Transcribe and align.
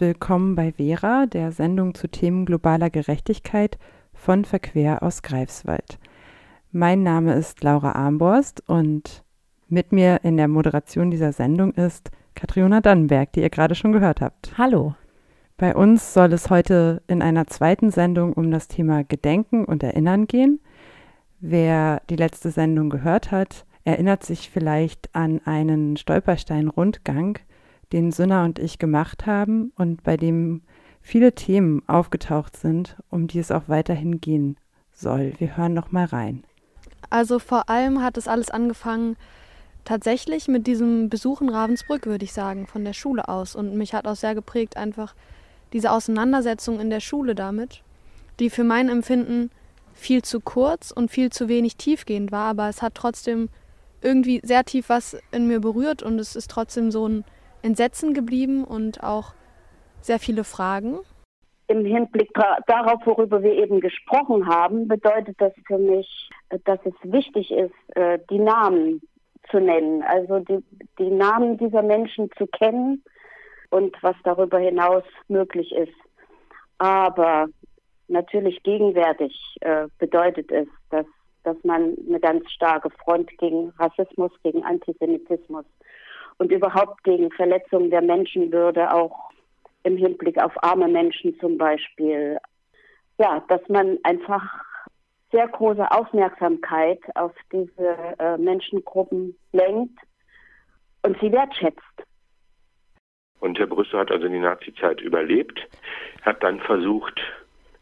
Willkommen 0.00 0.54
bei 0.54 0.70
Vera, 0.70 1.26
der 1.26 1.50
Sendung 1.50 1.92
zu 1.92 2.06
Themen 2.06 2.46
globaler 2.46 2.88
Gerechtigkeit 2.88 3.78
von 4.14 4.44
Verquer 4.44 5.02
aus 5.02 5.22
Greifswald. 5.22 5.98
Mein 6.70 7.02
Name 7.02 7.34
ist 7.34 7.64
Laura 7.64 7.92
Armborst 7.92 8.62
und 8.68 9.24
mit 9.66 9.90
mir 9.90 10.20
in 10.22 10.36
der 10.36 10.46
Moderation 10.46 11.10
dieser 11.10 11.32
Sendung 11.32 11.72
ist 11.72 12.12
Katriona 12.36 12.80
Dannenberg, 12.80 13.32
die 13.32 13.40
ihr 13.40 13.50
gerade 13.50 13.74
schon 13.74 13.90
gehört 13.90 14.20
habt. 14.20 14.56
Hallo. 14.56 14.94
Bei 15.56 15.74
uns 15.74 16.14
soll 16.14 16.32
es 16.32 16.48
heute 16.48 17.02
in 17.08 17.20
einer 17.20 17.48
zweiten 17.48 17.90
Sendung 17.90 18.34
um 18.34 18.52
das 18.52 18.68
Thema 18.68 19.02
Gedenken 19.02 19.64
und 19.64 19.82
Erinnern 19.82 20.28
gehen. 20.28 20.60
Wer 21.40 22.02
die 22.08 22.16
letzte 22.16 22.52
Sendung 22.52 22.88
gehört 22.88 23.32
hat, 23.32 23.66
erinnert 23.82 24.22
sich 24.22 24.48
vielleicht 24.48 25.12
an 25.16 25.40
einen 25.44 25.96
Stolperstein-Rundgang, 25.96 27.40
den 27.92 28.12
Sünner 28.12 28.44
und 28.44 28.58
ich 28.58 28.78
gemacht 28.78 29.26
haben 29.26 29.72
und 29.76 30.02
bei 30.02 30.16
dem 30.16 30.62
viele 31.00 31.34
Themen 31.34 31.82
aufgetaucht 31.88 32.56
sind, 32.56 32.96
um 33.10 33.26
die 33.26 33.38
es 33.38 33.50
auch 33.50 33.68
weiterhin 33.68 34.20
gehen 34.20 34.56
soll. 34.92 35.32
Wir 35.38 35.56
hören 35.56 35.74
noch 35.74 35.90
mal 35.92 36.04
rein. 36.04 36.44
Also 37.10 37.38
vor 37.38 37.70
allem 37.70 38.02
hat 38.02 38.16
es 38.16 38.28
alles 38.28 38.50
angefangen 38.50 39.16
tatsächlich 39.84 40.48
mit 40.48 40.66
diesem 40.66 41.08
Besuch 41.08 41.40
in 41.40 41.48
Ravensbrück, 41.48 42.04
würde 42.06 42.24
ich 42.24 42.32
sagen, 42.32 42.66
von 42.66 42.84
der 42.84 42.92
Schule 42.92 43.28
aus. 43.28 43.56
Und 43.56 43.74
mich 43.76 43.94
hat 43.94 44.06
auch 44.06 44.16
sehr 44.16 44.34
geprägt 44.34 44.76
einfach 44.76 45.14
diese 45.72 45.92
Auseinandersetzung 45.92 46.80
in 46.80 46.90
der 46.90 47.00
Schule 47.00 47.34
damit, 47.34 47.82
die 48.38 48.50
für 48.50 48.64
mein 48.64 48.88
Empfinden 48.88 49.50
viel 49.94 50.22
zu 50.22 50.40
kurz 50.40 50.90
und 50.90 51.10
viel 51.10 51.30
zu 51.30 51.48
wenig 51.48 51.76
tiefgehend 51.76 52.30
war, 52.30 52.50
aber 52.50 52.68
es 52.68 52.82
hat 52.82 52.94
trotzdem 52.94 53.48
irgendwie 54.00 54.40
sehr 54.44 54.64
tief 54.64 54.88
was 54.88 55.16
in 55.32 55.48
mir 55.48 55.60
berührt 55.60 56.02
und 56.02 56.18
es 56.18 56.36
ist 56.36 56.50
trotzdem 56.50 56.90
so 56.90 57.08
ein 57.08 57.24
Entsetzen 57.62 58.14
geblieben 58.14 58.64
und 58.64 59.02
auch 59.02 59.34
sehr 60.00 60.18
viele 60.18 60.44
Fragen. 60.44 60.98
Im 61.66 61.84
Hinblick 61.84 62.30
darauf, 62.66 63.04
worüber 63.04 63.42
wir 63.42 63.52
eben 63.52 63.80
gesprochen 63.80 64.46
haben, 64.46 64.88
bedeutet 64.88 65.36
das 65.38 65.52
für 65.66 65.76
mich, 65.76 66.30
dass 66.64 66.78
es 66.84 66.94
wichtig 67.02 67.50
ist, 67.50 67.74
äh, 67.96 68.18
die 68.30 68.38
Namen 68.38 69.02
zu 69.50 69.60
nennen, 69.60 70.02
also 70.02 70.38
die, 70.40 70.64
die 70.98 71.10
Namen 71.10 71.58
dieser 71.58 71.82
Menschen 71.82 72.30
zu 72.38 72.46
kennen 72.46 73.02
und 73.70 73.94
was 74.02 74.16
darüber 74.24 74.58
hinaus 74.58 75.04
möglich 75.28 75.72
ist. 75.72 75.92
Aber 76.78 77.48
natürlich 78.08 78.62
gegenwärtig 78.62 79.34
äh, 79.60 79.88
bedeutet 79.98 80.50
es, 80.50 80.68
dass, 80.90 81.06
dass 81.44 81.56
man 81.64 81.96
eine 82.08 82.20
ganz 82.20 82.50
starke 82.50 82.88
Front 83.04 83.36
gegen 83.38 83.70
Rassismus, 83.78 84.32
gegen 84.42 84.64
Antisemitismus 84.64 85.66
und 86.38 86.52
überhaupt 86.52 87.02
gegen 87.04 87.30
Verletzungen 87.32 87.90
der 87.90 88.02
Menschenwürde, 88.02 88.92
auch 88.92 89.30
im 89.82 89.96
Hinblick 89.96 90.40
auf 90.42 90.52
arme 90.62 90.88
Menschen 90.88 91.38
zum 91.40 91.58
Beispiel. 91.58 92.38
Ja, 93.18 93.42
dass 93.48 93.60
man 93.68 93.98
einfach 94.04 94.42
sehr 95.32 95.48
große 95.48 95.90
Aufmerksamkeit 95.90 97.00
auf 97.14 97.32
diese 97.52 97.96
äh, 98.18 98.38
Menschengruppen 98.38 99.36
lenkt 99.52 99.98
und 101.02 101.18
sie 101.20 101.32
wertschätzt. 101.32 101.82
Und 103.40 103.58
Herr 103.58 103.66
Brüssel 103.66 104.00
hat 104.00 104.10
also 104.10 104.28
die 104.28 104.38
Nazizeit 104.38 105.00
überlebt, 105.00 105.60
hat 106.22 106.42
dann 106.42 106.60
versucht, 106.60 107.20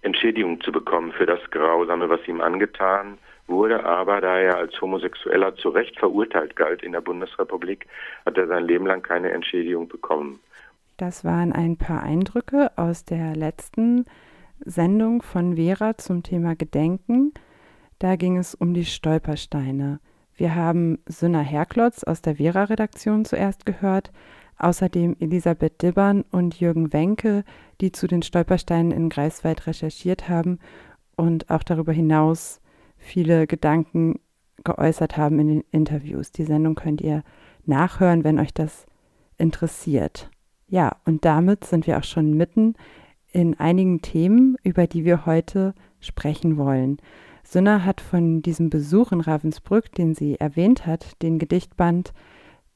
Entschädigung 0.03 0.61
zu 0.61 0.73
bekommen 0.73 1.13
für 1.13 1.27
das 1.27 1.41
Grausame, 1.51 2.09
was 2.09 2.27
ihm 2.29 2.41
angetan 2.41 3.19
wurde, 3.49 3.85
aber 3.85 4.21
da 4.21 4.39
er 4.39 4.57
als 4.57 4.81
Homosexueller 4.81 5.57
zu 5.57 5.69
Recht 5.69 5.99
verurteilt 5.99 6.57
galt 6.57 6.83
in 6.83 6.93
der 6.93 7.01
Bundesrepublik, 7.01 7.87
hat 8.25 8.37
er 8.37 8.47
sein 8.47 8.65
Leben 8.65 8.87
lang 8.87 9.03
keine 9.03 9.31
Entschädigung 9.31 9.89
bekommen. 9.89 10.41
Das 10.97 11.25
waren 11.25 11.53
ein 11.53 11.77
paar 11.77 12.03
Eindrücke 12.03 12.73
aus 12.77 13.05
der 13.05 13.37
letzten 13.37 14.07
Sendung 14.61 15.23
von 15.23 15.57
Vera 15.57 15.99
zum 15.99 16.23
Thema 16.23 16.57
Gedenken. 16.57 17.33
Da 17.99 18.17
ging 18.17 18.39
es 18.39 18.55
um 18.55 18.75
die 18.75 18.85
Stolpersteine. 18.85 20.01
Wir 20.35 20.55
haben 20.55 20.99
Sünna 21.07 21.41
Herklotz 21.41 22.05
aus 22.05 22.23
der 22.23 22.37
Vera-Redaktion 22.37 23.25
zuerst 23.25 23.65
gehört, 23.67 24.11
außerdem 24.59 25.17
Elisabeth 25.21 25.83
Dibbern 25.83 26.25
und 26.31 26.61
Jürgen 26.61 26.93
Wenke, 26.93 27.45
die 27.81 27.93
zu 27.93 28.07
den 28.07 28.23
Stolpersteinen 28.23 28.93
in 28.93 29.09
Greifswald 29.09 29.67
recherchiert 29.67 30.29
haben 30.29 30.59
und 31.17 31.51
auch 31.51 31.63
darüber 31.63 31.93
hinaus 31.93 32.61
viele 33.07 33.47
Gedanken 33.47 34.21
geäußert 34.65 35.17
haben 35.17 35.39
in 35.39 35.49
den 35.49 35.65
Interviews. 35.71 36.33
Die 36.33 36.45
Sendung 36.45 36.75
könnt 36.75 37.01
ihr 37.01 37.23
nachhören, 37.65 38.25
wenn 38.25 38.39
euch 38.39 38.53
das 38.53 38.87
interessiert. 39.39 40.31
Ja, 40.69 40.97
und 41.05 41.25
damit 41.25 41.65
sind 41.65 41.87
wir 41.87 41.99
auch 41.99 42.05
schon 42.05 42.35
mitten 42.35 42.75
in 43.31 43.59
einigen 43.59 44.03
Themen, 44.03 44.57
über 44.63 44.87
die 44.87 45.05
wir 45.05 45.27
heute 45.27 45.75
sprechen 46.01 46.57
wollen. 46.57 46.99
Sünner 47.45 47.85
hat 47.85 48.01
von 48.01 48.43
diesem 48.43 48.71
Besuch 48.71 49.13
in 49.13 49.21
Ravensbrück, 49.21 49.93
den 49.93 50.15
sie 50.15 50.41
erwähnt 50.41 50.87
hat, 50.87 51.23
den 51.23 51.39
Gedichtband 51.39 52.13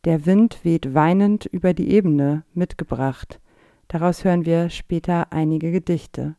Der 0.05 0.25
Wind 0.27 0.61
weht 0.65 0.95
weinend 0.95 1.47
über 1.47 1.75
die 1.75 1.91
Ebene 1.91 2.45
mitgebracht. 2.55 3.41
Daraus 3.89 4.25
hören 4.25 4.47
wir 4.47 4.71
später 4.71 5.33
einige 5.33 5.73
Gedichte. 5.73 6.37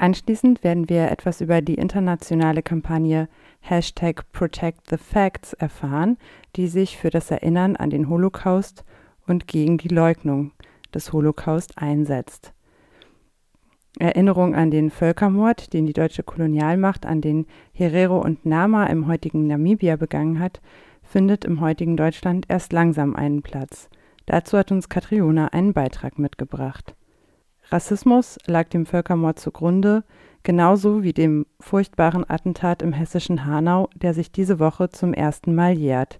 Anschließend 0.00 0.64
werden 0.64 0.88
wir 0.88 1.10
etwas 1.10 1.42
über 1.42 1.60
die 1.60 1.74
internationale 1.74 2.62
Kampagne 2.62 3.28
Hashtag 3.60 4.32
Protect 4.32 4.88
the 4.88 4.96
Facts 4.96 5.52
erfahren, 5.52 6.16
die 6.56 6.68
sich 6.68 6.96
für 6.96 7.10
das 7.10 7.30
Erinnern 7.30 7.76
an 7.76 7.90
den 7.90 8.08
Holocaust 8.08 8.82
und 9.26 9.46
gegen 9.46 9.76
die 9.76 9.88
Leugnung 9.88 10.52
des 10.94 11.12
Holocaust 11.12 11.76
einsetzt. 11.76 12.54
Erinnerung 13.98 14.54
an 14.54 14.70
den 14.70 14.88
Völkermord, 14.88 15.74
den 15.74 15.84
die 15.84 15.92
deutsche 15.92 16.22
Kolonialmacht 16.22 17.04
an 17.04 17.20
den 17.20 17.44
Herero 17.74 18.22
und 18.22 18.46
Nama 18.46 18.86
im 18.86 19.06
heutigen 19.06 19.48
Namibia 19.48 19.96
begangen 19.96 20.40
hat, 20.40 20.62
findet 21.02 21.44
im 21.44 21.60
heutigen 21.60 21.98
Deutschland 21.98 22.46
erst 22.48 22.72
langsam 22.72 23.14
einen 23.14 23.42
Platz. 23.42 23.90
Dazu 24.24 24.56
hat 24.56 24.72
uns 24.72 24.88
Katriona 24.88 25.48
einen 25.48 25.74
Beitrag 25.74 26.18
mitgebracht. 26.18 26.94
Rassismus 27.70 28.38
lag 28.46 28.68
dem 28.68 28.84
Völkermord 28.84 29.38
zugrunde, 29.38 30.02
genauso 30.42 31.02
wie 31.02 31.12
dem 31.12 31.46
furchtbaren 31.60 32.28
Attentat 32.28 32.82
im 32.82 32.92
hessischen 32.92 33.46
Hanau, 33.46 33.88
der 33.94 34.12
sich 34.12 34.32
diese 34.32 34.58
Woche 34.58 34.90
zum 34.90 35.14
ersten 35.14 35.54
Mal 35.54 35.72
jährt. 35.72 36.18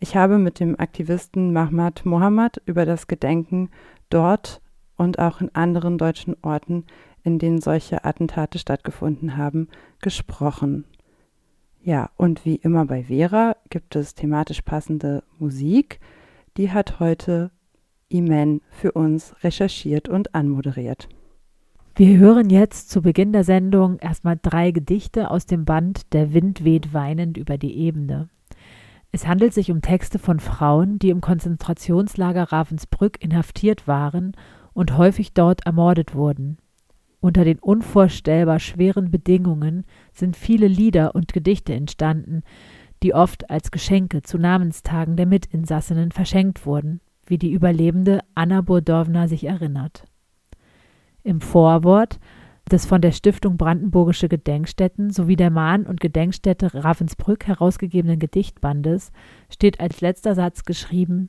Ich 0.00 0.16
habe 0.16 0.38
mit 0.38 0.60
dem 0.60 0.78
Aktivisten 0.78 1.52
Mahmoud 1.52 2.04
Mohammed 2.04 2.60
über 2.66 2.84
das 2.84 3.06
Gedenken 3.06 3.70
dort 4.10 4.60
und 4.96 5.18
auch 5.18 5.40
in 5.40 5.54
anderen 5.54 5.96
deutschen 5.96 6.36
Orten, 6.42 6.84
in 7.22 7.38
denen 7.38 7.60
solche 7.60 8.04
Attentate 8.04 8.58
stattgefunden 8.58 9.36
haben, 9.36 9.68
gesprochen. 10.00 10.84
Ja, 11.82 12.10
und 12.16 12.44
wie 12.44 12.56
immer 12.56 12.84
bei 12.84 13.04
Vera 13.04 13.56
gibt 13.70 13.96
es 13.96 14.14
thematisch 14.14 14.62
passende 14.62 15.22
Musik. 15.38 16.00
Die 16.56 16.70
hat 16.70 17.00
heute 17.00 17.50
Imen 18.12 18.60
für 18.70 18.92
uns 18.92 19.34
recherchiert 19.42 20.08
und 20.08 20.34
anmoderiert. 20.34 21.08
Wir 21.94 22.16
hören 22.16 22.48
jetzt 22.48 22.90
zu 22.90 23.02
Beginn 23.02 23.32
der 23.32 23.44
Sendung 23.44 23.98
erstmal 23.98 24.38
drei 24.40 24.70
Gedichte 24.70 25.30
aus 25.30 25.44
dem 25.44 25.66
Band 25.66 26.12
Der 26.14 26.32
Wind 26.32 26.64
weht 26.64 26.94
weinend 26.94 27.36
über 27.36 27.58
die 27.58 27.76
Ebene. 27.76 28.30
Es 29.10 29.26
handelt 29.26 29.52
sich 29.52 29.70
um 29.70 29.82
Texte 29.82 30.18
von 30.18 30.40
Frauen, 30.40 30.98
die 30.98 31.10
im 31.10 31.20
Konzentrationslager 31.20 32.44
Ravensbrück 32.44 33.22
inhaftiert 33.22 33.86
waren 33.86 34.32
und 34.72 34.96
häufig 34.96 35.34
dort 35.34 35.66
ermordet 35.66 36.14
wurden. 36.14 36.56
Unter 37.20 37.44
den 37.44 37.58
unvorstellbar 37.58 38.58
schweren 38.58 39.10
Bedingungen 39.10 39.84
sind 40.14 40.34
viele 40.34 40.66
Lieder 40.66 41.14
und 41.14 41.34
Gedichte 41.34 41.74
entstanden, 41.74 42.42
die 43.02 43.12
oft 43.12 43.50
als 43.50 43.70
Geschenke 43.70 44.22
zu 44.22 44.38
Namenstagen 44.38 45.16
der 45.16 45.26
Mitinsassinnen 45.26 46.10
verschenkt 46.10 46.64
wurden 46.64 47.02
wie 47.26 47.38
die 47.38 47.52
Überlebende 47.52 48.20
Anna 48.34 48.60
Burdowna 48.60 49.28
sich 49.28 49.44
erinnert. 49.44 50.04
Im 51.22 51.40
Vorwort 51.40 52.18
des 52.70 52.86
von 52.86 53.00
der 53.00 53.12
Stiftung 53.12 53.56
Brandenburgische 53.56 54.28
Gedenkstätten 54.28 55.10
sowie 55.10 55.36
der 55.36 55.50
Mahn- 55.50 55.86
und 55.86 56.00
Gedenkstätte 56.00 56.72
Ravensbrück 56.74 57.46
herausgegebenen 57.46 58.18
Gedichtbandes 58.18 59.12
steht 59.50 59.80
als 59.80 60.00
letzter 60.00 60.34
Satz 60.34 60.64
geschrieben 60.64 61.28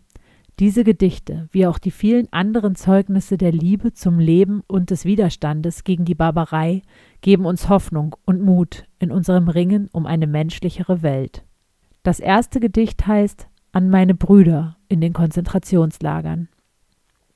diese 0.60 0.84
Gedichte, 0.84 1.48
wie 1.52 1.66
auch 1.66 1.80
die 1.80 1.92
vielen 1.92 2.32
anderen 2.32 2.76
Zeugnisse 2.76 3.38
der 3.38 3.52
Liebe 3.52 3.94
zum 3.94 4.20
Leben 4.20 4.62
und 4.68 4.92
des 4.92 5.04
Widerstandes 5.04 5.84
gegen 5.84 6.06
die 6.06 6.14
Barbarei, 6.14 6.84
geben 7.22 7.46
uns 7.46 7.70
Hoffnung 7.70 8.16
und 8.26 8.42
Mut 8.42 8.86
in 9.00 9.12
unserem 9.12 9.48
Ringen 9.48 9.90
um 9.92 10.06
eine 10.06 10.28
menschlichere 10.28 11.02
Welt. 11.02 11.44
Das 12.04 12.20
erste 12.20 12.60
Gedicht 12.60 13.08
heißt 13.08 13.48
an 13.72 13.90
meine 13.90 14.14
Brüder 14.14 14.78
in 14.94 15.02
den 15.02 15.12
Konzentrationslagern. 15.14 16.48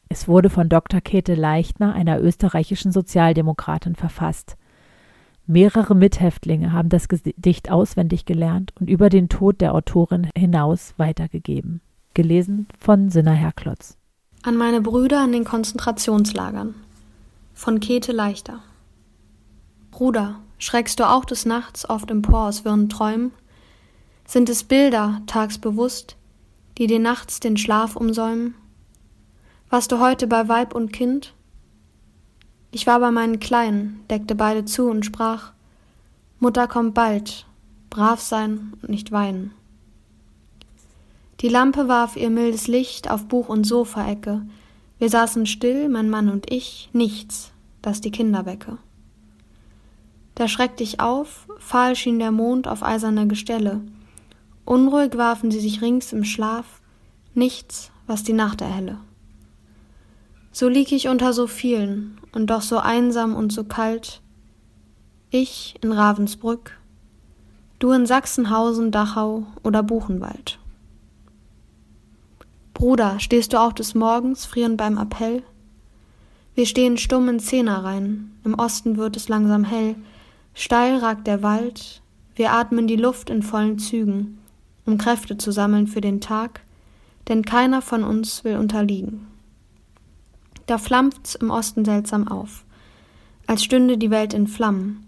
Es 0.09 0.27
wurde 0.27 0.49
von 0.49 0.69
Dr. 0.69 1.01
Käthe 1.01 1.35
Leichtner, 1.35 1.93
einer 1.93 2.21
österreichischen 2.21 2.91
Sozialdemokratin, 2.91 3.95
verfasst. 3.95 4.55
Mehrere 5.47 5.95
Mithäftlinge 5.95 6.71
haben 6.71 6.89
das 6.89 7.07
Gedicht 7.07 7.71
auswendig 7.71 8.25
gelernt 8.25 8.73
und 8.79 8.89
über 8.89 9.09
den 9.09 9.27
Tod 9.27 9.59
der 9.59 9.73
Autorin 9.73 10.29
hinaus 10.37 10.93
weitergegeben. 10.97 11.81
Gelesen 12.13 12.67
von 12.79 13.09
Sinna 13.09 13.31
Herklotz. 13.31 13.97
An 14.43 14.55
meine 14.55 14.81
Brüder 14.81 15.23
in 15.25 15.31
den 15.31 15.43
Konzentrationslagern 15.43 16.75
von 17.53 17.79
Käthe 17.79 18.11
Leichter. 18.11 18.59
Bruder, 19.89 20.35
schreckst 20.59 20.99
du 20.99 21.09
auch 21.09 21.25
des 21.25 21.45
Nachts 21.45 21.89
oft 21.89 22.11
empor 22.11 22.47
aus 22.47 22.65
wirren 22.65 22.87
Träumen? 22.87 23.31
Sind 24.25 24.49
es 24.49 24.63
Bilder, 24.63 25.21
tags 25.25 25.57
bewusst, 25.57 26.17
die 26.77 26.87
dir 26.87 26.99
nachts 26.99 27.39
den 27.39 27.57
Schlaf 27.57 27.95
umsäumen? 27.95 28.55
Warst 29.69 29.91
du 29.91 29.99
heute 29.99 30.27
bei 30.27 30.47
Weib 30.47 30.75
und 30.75 30.93
Kind? 30.93 31.33
Ich 32.71 32.85
war 32.85 32.99
bei 32.99 33.11
meinen 33.11 33.39
Kleinen, 33.39 34.01
deckte 34.09 34.35
beide 34.35 34.65
zu 34.65 34.89
und 34.89 35.05
sprach 35.05 35.53
Mutter 36.39 36.67
kommt 36.67 36.93
bald, 36.93 37.47
brav 37.89 38.21
sein 38.21 38.73
und 38.81 38.89
nicht 38.89 39.11
weinen. 39.11 39.53
Die 41.41 41.49
Lampe 41.49 41.87
warf 41.87 42.15
ihr 42.15 42.29
mildes 42.29 42.67
Licht 42.67 43.09
auf 43.09 43.27
Buch 43.27 43.49
und 43.49 43.63
Sofaecke. 43.63 44.45
Wir 44.99 45.09
saßen 45.09 45.45
still, 45.45 45.89
mein 45.89 46.09
Mann 46.09 46.29
und 46.29 46.51
ich, 46.51 46.89
nichts, 46.93 47.51
das 47.81 48.01
die 48.01 48.11
Kinder 48.11 48.45
wecke. 48.45 48.77
Da 50.35 50.47
schreckte 50.47 50.83
ich 50.83 50.99
auf, 50.99 51.47
fahl 51.57 51.95
schien 51.95 52.19
der 52.19 52.31
Mond 52.31 52.67
auf 52.67 52.83
eiserne 52.83 53.27
Gestelle. 53.27 53.81
Unruhig 54.67 55.17
warfen 55.17 55.49
sie 55.49 55.61
sich 55.61 55.81
rings 55.81 56.11
im 56.11 56.25
Schlaf, 56.25 56.81
nichts, 57.33 57.89
was 58.05 58.23
die 58.23 58.33
Nacht 58.33 58.59
erhelle. 58.59 58.97
So 60.51 60.67
lieg 60.67 60.91
ich 60.91 61.07
unter 61.07 61.31
so 61.31 61.47
vielen 61.47 62.19
und 62.33 62.47
doch 62.49 62.61
so 62.61 62.77
einsam 62.77 63.33
und 63.33 63.53
so 63.53 63.63
kalt. 63.63 64.21
Ich 65.29 65.75
in 65.81 65.93
Ravensbrück, 65.93 66.77
du 67.79 67.93
in 67.93 68.05
Sachsenhausen, 68.05 68.91
Dachau 68.91 69.45
oder 69.63 69.83
Buchenwald. 69.83 70.59
Bruder, 72.73 73.21
stehst 73.21 73.53
du 73.53 73.61
auch 73.61 73.71
des 73.71 73.95
Morgens 73.95 74.45
frierend 74.45 74.75
beim 74.75 74.97
Appell? 74.97 75.43
Wir 76.55 76.65
stehen 76.65 76.97
stumm 76.97 77.29
in 77.29 77.39
Zehnerreihen, 77.39 78.37
im 78.43 78.53
Osten 78.55 78.97
wird 78.97 79.15
es 79.15 79.29
langsam 79.29 79.63
hell, 79.63 79.95
steil 80.53 80.97
ragt 80.97 81.25
der 81.25 81.41
Wald, 81.41 82.01
wir 82.35 82.51
atmen 82.51 82.85
die 82.87 82.97
Luft 82.97 83.29
in 83.29 83.43
vollen 83.43 83.79
Zügen, 83.79 84.39
um 84.87 84.97
Kräfte 84.97 85.37
zu 85.37 85.51
sammeln 85.51 85.85
für 85.85 86.01
den 86.01 86.21
Tag, 86.21 86.61
denn 87.27 87.43
keiner 87.43 87.81
von 87.81 88.03
uns 88.03 88.43
will 88.43 88.57
unterliegen. 88.57 89.27
Da 90.65 90.77
flamment's 90.77 91.35
im 91.35 91.51
Osten 91.51 91.85
seltsam 91.85 92.27
auf, 92.27 92.65
als 93.45 93.63
stünde 93.63 93.97
die 93.97 94.09
Welt 94.09 94.33
in 94.33 94.47
Flammen. 94.47 95.05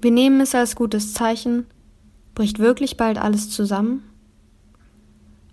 Wir 0.00 0.10
nehmen 0.10 0.40
es 0.40 0.54
als 0.54 0.76
gutes 0.76 1.14
Zeichen, 1.14 1.66
bricht 2.34 2.58
wirklich 2.58 2.96
bald 2.96 3.18
alles 3.18 3.50
zusammen? 3.50 4.02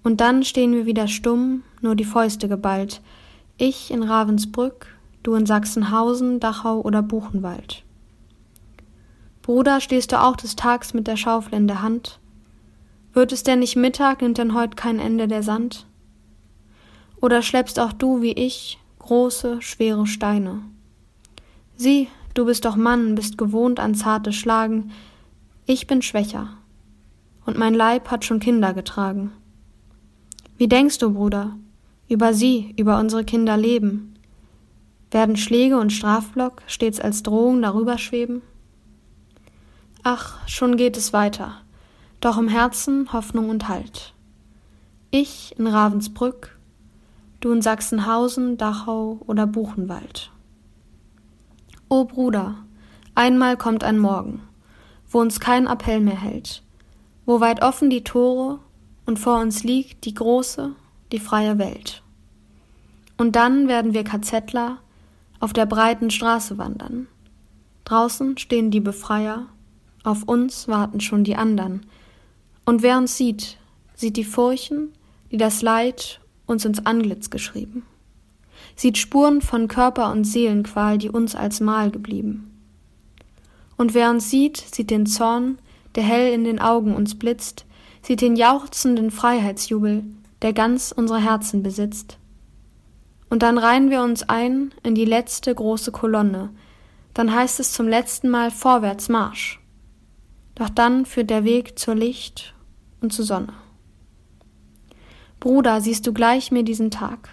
Und 0.04 0.20
dann 0.20 0.44
stehen 0.44 0.74
wir 0.74 0.86
wieder 0.86 1.08
stumm, 1.08 1.64
nur 1.82 1.96
die 1.96 2.04
Fäuste 2.04 2.50
geballt. 2.50 3.02
Ich 3.58 3.92
in 3.92 4.04
Ravensbrück, 4.04 4.88
du 5.22 5.36
in 5.36 5.46
Sachsenhausen, 5.46 6.40
Dachau 6.40 6.82
oder 6.82 7.02
Buchenwald. 7.02 7.84
Bruder, 9.42 9.80
stehst 9.80 10.12
du 10.12 10.22
auch 10.22 10.36
des 10.36 10.56
Tags 10.56 10.94
mit 10.94 11.08
der 11.08 11.18
Schaufel 11.18 11.54
in 11.54 11.68
der 11.68 11.82
Hand? 11.82 12.20
Wird 13.14 13.32
es 13.32 13.44
denn 13.44 13.60
nicht 13.60 13.76
Mittag, 13.76 14.22
nimmt 14.22 14.40
denn 14.40 14.56
heut 14.56 14.76
kein 14.76 15.00
Ende 15.00 15.28
der 15.28 15.44
Sand? 15.44 15.86
Oder 17.22 17.44
schleppst 17.44 17.80
auch 17.80 17.94
du 17.94 18.22
wie 18.22 18.34
ich 18.34 18.80
große, 19.00 19.62
schwere 19.62 20.08
Steine? 20.08 20.64
Sieh, 21.76 22.08
du 22.34 22.46
bist 22.46 22.66
doch 22.66 22.76
Mann, 22.76 23.14
bist 23.14 23.38
gewohnt 23.38 23.80
an 23.80 23.94
zarte 23.94 24.34
Schlagen, 24.34 24.92
ich 25.66 25.88
bin 25.88 26.02
schwächer, 26.02 26.58
und 27.46 27.58
mein 27.58 27.74
Leib 27.74 28.10
hat 28.10 28.26
schon 28.26 28.40
Kinder 28.40 28.74
getragen. 28.74 29.32
Wie 30.58 30.68
denkst 30.68 30.98
du, 30.98 31.14
Bruder, 31.14 31.56
über 32.10 32.34
sie, 32.34 32.74
über 32.78 33.00
unsere 33.00 33.24
Kinder 33.24 33.58
leben? 33.58 34.16
Werden 35.12 35.38
Schläge 35.38 35.78
und 35.78 35.94
Strafblock 35.94 36.64
stets 36.68 37.00
als 37.00 37.22
Drohung 37.22 37.62
darüber 37.62 37.98
schweben? 37.98 38.42
Ach, 40.02 40.48
schon 40.48 40.78
geht 40.78 40.98
es 40.98 41.14
weiter, 41.14 41.63
doch 42.24 42.38
im 42.38 42.48
Herzen 42.48 43.12
Hoffnung 43.12 43.50
und 43.50 43.68
Halt. 43.68 44.14
Ich 45.12 45.54
in 45.58 45.68
Ravensbrück, 45.68 46.58
du 47.42 47.52
in 47.52 47.62
Sachsenhausen, 47.62 48.58
Dachau 48.58 49.20
oder 49.28 49.46
Buchenwald. 49.46 50.32
O 51.90 52.06
Bruder, 52.06 52.56
einmal 53.14 53.58
kommt 53.58 53.84
ein 53.84 54.00
Morgen, 54.00 54.42
wo 55.10 55.20
uns 55.20 55.42
kein 55.42 55.68
Appell 55.68 56.00
mehr 56.00 56.20
hält, 56.20 56.64
wo 57.26 57.42
weit 57.42 57.62
offen 57.62 57.90
die 57.90 58.06
Tore 58.06 58.60
und 59.06 59.20
vor 59.20 59.42
uns 59.42 59.66
liegt 59.66 60.06
die 60.06 60.14
große, 60.14 60.72
die 61.12 61.20
freie 61.20 61.58
Welt. 61.58 62.04
Und 63.18 63.36
dann 63.36 63.68
werden 63.68 63.94
wir 63.94 64.06
KZler 64.06 64.78
auf 65.42 65.52
der 65.52 65.66
breiten 65.66 66.10
Straße 66.10 66.58
wandern. 66.58 67.08
Draußen 67.84 68.38
stehen 68.38 68.72
die 68.72 68.80
Befreier, 68.80 69.48
auf 70.06 70.24
uns 70.24 70.70
warten 70.70 71.02
schon 71.02 71.26
die 71.26 71.36
andern. 71.36 71.86
Und 72.66 72.82
wer 72.82 72.98
uns 72.98 73.18
sieht, 73.18 73.58
sieht 73.96 74.18
die 74.18 74.24
Furchen, 74.24 74.94
die 75.32 75.38
das 75.38 75.62
Leid 75.62 76.22
uns 76.46 76.66
ins 76.66 76.86
Antlitz 76.86 77.30
geschrieben. 77.30 77.86
Sieht 78.76 78.98
Spuren 78.98 79.42
von 79.42 79.68
Körper- 79.68 80.12
und 80.12 80.24
Seelenqual, 80.24 80.98
die 80.98 81.10
uns 81.10 81.36
als 81.36 81.60
Mal 81.60 81.92
geblieben. 81.92 82.50
Und 83.78 83.94
wer 83.94 84.10
uns 84.10 84.30
sieht, 84.30 84.58
sieht 84.58 84.90
den 84.90 85.06
Zorn, 85.06 85.58
der 85.96 86.04
hell 86.04 86.34
in 86.34 86.44
den 86.44 86.60
Augen 86.60 86.96
uns 86.96 87.18
blitzt, 87.18 87.66
sieht 88.02 88.22
den 88.22 88.36
jauchzenden 88.36 89.12
Freiheitsjubel, 89.12 90.04
der 90.42 90.54
ganz 90.54 90.94
unsere 90.96 91.20
Herzen 91.20 91.64
besitzt. 91.64 92.18
Und 93.30 93.44
dann 93.44 93.58
reihen 93.58 93.90
wir 93.90 94.04
uns 94.04 94.24
ein 94.30 94.74
in 94.84 94.96
die 94.96 95.06
letzte 95.06 95.54
große 95.54 95.92
Kolonne, 95.92 96.52
dann 97.14 97.34
heißt 97.34 97.60
es 97.60 97.74
zum 97.74 97.88
letzten 97.88 98.30
Mal 98.30 98.52
vorwärts 98.52 99.10
Marsch. 99.10 99.63
Doch 100.56 100.70
dann 100.70 101.06
führt 101.06 101.30
der 101.30 101.44
Weg 101.44 101.80
zur 101.80 101.96
Licht 101.96 102.54
und 103.02 103.12
zur 103.12 103.26
Sonne. 103.26 103.54
Bruder, 105.40 105.82
siehst 105.82 106.08
du 106.08 106.14
gleich 106.14 106.52
mir 106.52 106.64
diesen 106.64 106.92
Tag. 106.92 107.30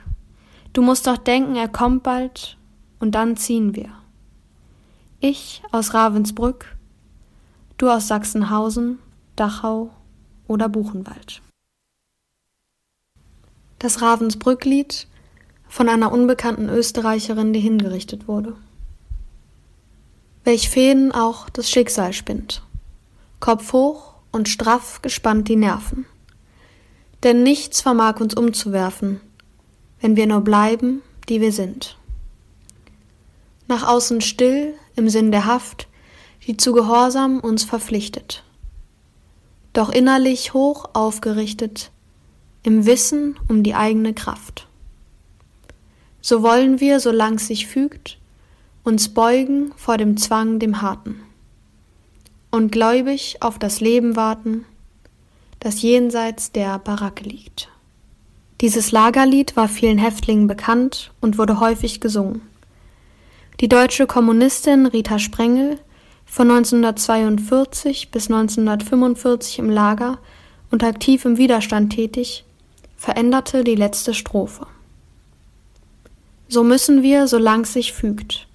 Du 0.73 0.83
musst 0.83 1.07
doch 1.07 1.17
denken, 1.17 1.57
er 1.57 1.69
kommt 1.69 2.03
bald, 2.03 2.57
und 2.99 3.15
dann 3.15 3.37
ziehen 3.37 3.75
wir. 3.75 3.91
Ich 5.21 5.63
aus 5.73 5.95
Ravensbrück, 5.95 6.77
du 7.77 7.91
aus 7.91 8.09
Sachsenhausen, 8.09 8.99
Dachau 9.37 9.91
oder 10.47 10.69
Buchenwald. 10.69 11.43
Das 13.79 14.03
Ravensbrücklied 14.03 15.09
von 15.69 15.89
einer 15.89 16.13
unbekannten 16.13 16.69
Österreicherin, 16.69 17.53
die 17.53 17.61
hingerichtet 17.61 18.29
wurde. 18.29 18.57
Welch 20.45 20.69
Fäden 20.69 21.13
auch 21.13 21.49
das 21.49 21.71
Schicksal 21.71 22.13
spinnt, 22.13 22.63
Kopf 23.41 23.73
hoch 23.73 24.15
und 24.31 24.49
straff 24.49 25.03
gespannt 25.03 25.49
die 25.49 25.57
Nerven. 25.57 26.07
Denn 27.23 27.43
nichts 27.43 27.81
vermag 27.81 28.21
uns 28.21 28.35
umzuwerfen, 28.35 29.21
wenn 30.01 30.17
wir 30.17 30.27
nur 30.27 30.43
bleiben, 30.43 31.03
die 31.29 31.41
wir 31.41 31.53
sind. 31.53 31.99
Nach 33.67 33.87
außen 33.87 34.21
still 34.21 34.75
im 34.97 35.09
Sinn 35.09 35.31
der 35.31 35.47
Haft, 35.47 35.89
die 36.47 36.57
zu 36.57 36.73
Gehorsam 36.73 37.41
uns 37.41 37.65
verpflichtet 37.65 38.45
doch 39.73 39.91
innerlich 39.91 40.53
hoch 40.53 40.91
aufgerichtet, 40.95 41.91
im 42.63 42.87
Wissen 42.87 43.39
um 43.49 43.63
die 43.63 43.75
eigene 43.75 44.15
Kraft. 44.15 44.67
So 46.21 46.43
wollen 46.43 46.81
wir, 46.81 47.01
solang's 47.01 47.47
sich 47.47 47.67
fügt, 47.67 48.19
uns 48.83 49.15
beugen 49.15 49.73
vor 49.77 49.97
dem 49.97 50.17
Zwang 50.17 50.59
dem 50.59 50.83
Harten 50.83 51.23
und 52.51 52.73
gläubig 52.73 53.37
auf 53.41 53.59
das 53.59 53.81
Leben 53.81 54.17
warten, 54.17 54.65
das 55.61 55.83
jenseits 55.83 56.53
der 56.53 56.79
Baracke 56.79 57.25
liegt. 57.25 57.69
Dieses 58.61 58.93
Lagerlied 58.93 59.57
war 59.57 59.69
vielen 59.69 59.99
Häftlingen 59.99 60.47
bekannt 60.47 61.13
und 61.21 61.39
wurde 61.39 61.61
häufig 61.61 62.01
gesungen. 62.01 62.43
Die 63.61 63.69
deutsche 63.69 64.07
Kommunistin 64.07 64.87
Rita 64.87 65.19
Sprengel 65.19 65.79
von 66.27 66.51
1942 66.51 68.11
bis 68.11 68.31
1945 68.31 69.59
im 69.59 69.71
Lager 69.71 70.19
und 70.71 70.85
aktiv 70.85 71.25
im 71.25 71.39
Widerstand 71.39 71.93
tätig, 71.93 72.45
veränderte 72.97 73.65
die 73.65 73.75
letzte 73.75 74.15
Strophe. 74.15 74.67
So 76.49 76.65
müssen 76.65 77.03
wir, 77.03 77.27
solang 77.29 77.65
sich 77.65 77.93
fügt, 77.93 78.47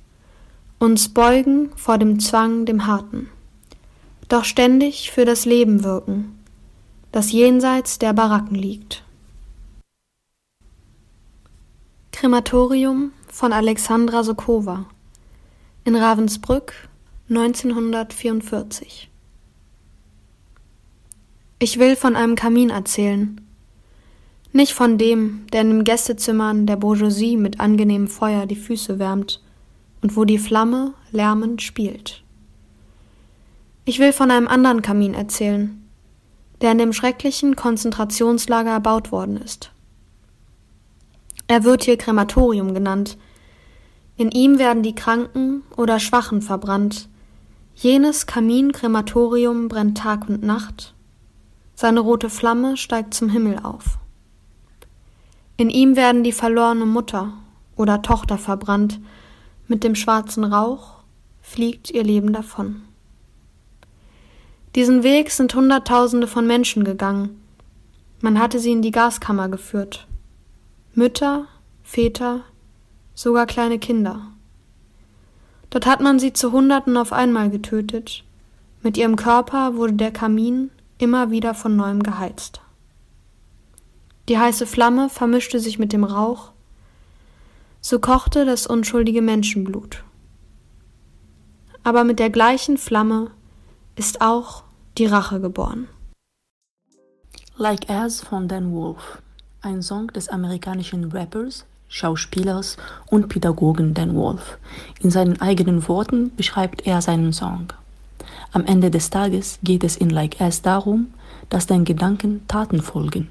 uns 0.80 1.10
beugen 1.10 1.72
vor 1.75 1.98
dem 1.98 2.20
Zwang, 2.20 2.66
dem 2.66 2.88
Harten, 2.88 3.30
doch 4.27 4.44
ständig 4.44 5.12
für 5.12 5.25
das 5.25 5.46
Leben 5.46 5.84
wirken, 5.84 6.39
das 7.12 7.32
jenseits 7.32 8.00
der 8.00 8.13
Baracken 8.13 8.55
liegt. 8.55 9.03
Krematorium 12.12 13.12
von 13.27 13.53
Alexandra 13.53 14.24
Sokowa 14.24 14.86
in 15.84 15.96
Ravensbrück 15.96 16.74
1944 17.29 19.10
Ich 21.60 21.77
will 21.77 21.96
von 21.96 22.15
einem 22.15 22.36
Kamin 22.36 22.70
erzählen. 22.70 23.41
Nicht 24.53 24.74
von 24.74 24.98
dem, 24.98 25.46
der 25.51 25.62
in 25.62 25.70
den 25.70 25.84
Gästezimmern 25.84 26.65
der 26.65 26.77
Bourgeoisie 26.77 27.38
mit 27.38 27.60
angenehmem 27.60 28.08
Feuer 28.08 28.46
die 28.46 28.55
Füße 28.55 28.98
wärmt 28.98 29.44
und 30.01 30.15
wo 30.15 30.24
die 30.24 30.39
Flamme 30.39 30.94
lärmend 31.12 31.62
spielt. 31.62 32.25
Ich 33.88 34.00
will 34.00 34.13
von 34.13 34.32
einem 34.32 34.48
anderen 34.48 34.82
Kamin 34.82 35.13
erzählen, 35.13 35.88
der 36.62 36.72
in 36.72 36.80
dem 36.80 36.92
schrecklichen 36.92 37.56
Konzentrationslager 37.56 38.72
erbaut 38.72 39.12
worden 39.12 39.38
ist. 39.38 39.72
Er 41.46 41.63
wird 41.63 41.84
hier 41.84 41.96
Krematorium 41.96 42.74
genannt. 42.74 43.20
In 44.18 44.32
ihm 44.32 44.58
werden 44.58 44.82
die 44.82 44.96
Kranken 44.96 45.62
oder 45.77 46.00
Schwachen 46.00 46.42
verbrannt. 46.42 47.08
Jenes 47.75 48.25
Kaminkrematorium 48.25 49.68
brennt 49.68 50.00
Tag 50.00 50.27
und 50.30 50.42
Nacht. 50.42 50.96
Seine 51.75 52.00
rote 52.00 52.32
Flamme 52.32 52.77
steigt 52.77 53.13
zum 53.13 53.30
Himmel 53.30 53.60
auf. 53.62 54.00
In 55.58 55.70
ihm 55.70 55.96
werden 55.96 56.24
die 56.24 56.32
verlorene 56.32 56.88
Mutter 56.88 57.34
oder 57.75 58.01
Tochter 58.01 58.39
verbrannt, 58.39 59.00
mit 59.68 59.84
dem 59.84 59.94
schwarzen 59.94 60.44
Rauch 60.44 61.04
fliegt 61.42 61.92
ihr 61.92 62.04
Leben 62.04 62.34
davon. 62.34 62.82
Diesen 64.75 65.03
Weg 65.03 65.32
sind 65.32 65.55
Hunderttausende 65.55 66.27
von 66.27 66.46
Menschen 66.46 66.84
gegangen. 66.84 67.41
Man 68.20 68.38
hatte 68.39 68.60
sie 68.60 68.74
in 68.74 68.82
die 68.82 68.91
Gaskammer 68.91 69.48
geführt. 69.48 70.05
Mütter, 70.94 71.48
Väter, 71.82 72.41
sogar 73.13 73.46
kleine 73.46 73.79
Kinder. 73.79 74.27
Dort 75.70 75.86
hat 75.86 76.01
man 76.01 76.20
sie 76.20 76.34
zu 76.34 76.51
Hunderten 76.51 76.98
auf 76.98 77.13
einmal 77.13 77.50
getötet. 77.50 78.25
Mit 78.82 78.98
ihrem 78.98 79.15
Körper 79.15 79.77
wurde 79.77 79.94
der 79.94 80.12
Kamin 80.12 80.72
immer 80.98 81.32
wieder 81.32 81.53
von 81.53 81.77
neuem 81.77 82.03
geheizt. 82.03 82.60
Die 84.27 84.38
heiße 84.38 84.67
Flamme 84.67 85.08
vermischte 85.08 85.62
sich 85.62 85.79
mit 85.79 85.94
dem 85.94 86.03
Rauch, 86.03 86.51
so 87.79 88.00
kochte 88.00 88.44
das 88.44 88.67
unschuldige 88.67 89.22
Menschenblut. 89.22 90.03
Aber 91.84 92.03
mit 92.03 92.20
der 92.20 92.29
gleichen 92.29 92.77
Flamme 92.77 93.32
ist 93.96 94.20
auch 94.20 94.64
die 94.98 95.06
Rache 95.06 95.42
geboren. 95.42 95.88
Like 97.58 97.90
As 97.90 98.22
von 98.22 98.48
Dan 98.48 98.72
Wolf, 98.72 99.22
ein 99.62 99.82
Song 99.82 100.08
des 100.08 100.30
amerikanischen 100.30 101.12
Rappers, 101.12 101.66
Schauspielers 101.90 102.78
und 103.08 103.28
Pädagogen 103.28 103.94
Dan 103.94 104.16
Wolf. 104.16 104.58
In 105.02 105.12
seinen 105.12 105.42
eigenen 105.42 105.88
Worten 105.88 106.34
beschreibt 106.36 106.88
er 106.88 107.02
seinen 107.02 107.34
Song. 107.34 107.68
Am 108.54 108.66
Ende 108.66 108.90
des 108.90 109.10
Tages 109.10 109.60
geht 109.64 109.84
es 109.84 109.98
in 109.98 110.10
Like 110.10 110.40
As 110.40 110.62
darum, 110.62 111.14
dass 111.50 111.68
deinen 111.68 111.86
Gedanken 111.86 112.48
Taten 112.48 112.82
folgen. 112.82 113.30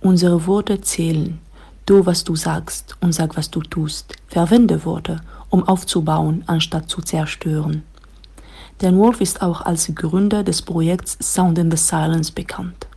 Unsere 0.00 0.46
Worte 0.46 0.80
zählen. 0.80 1.38
Du, 1.84 2.06
was 2.06 2.24
du 2.24 2.36
sagst 2.36 2.96
und 3.00 3.12
sag, 3.12 3.36
was 3.36 3.50
du 3.50 3.60
tust. 3.60 4.14
Verwende 4.28 4.84
Worte, 4.84 5.20
um 5.50 5.66
aufzubauen, 5.68 6.42
anstatt 6.46 6.88
zu 6.88 7.02
zerstören. 7.02 7.82
Dan 8.82 8.98
Wolf 8.98 9.20
ist 9.20 9.42
auch 9.42 9.60
als 9.60 9.94
Gründer 9.94 10.42
des 10.42 10.60
Projekts 10.60 11.16
Sound 11.20 11.56
in 11.56 11.70
the 11.70 11.76
Silence 11.76 12.32
bekannt. 12.32 12.88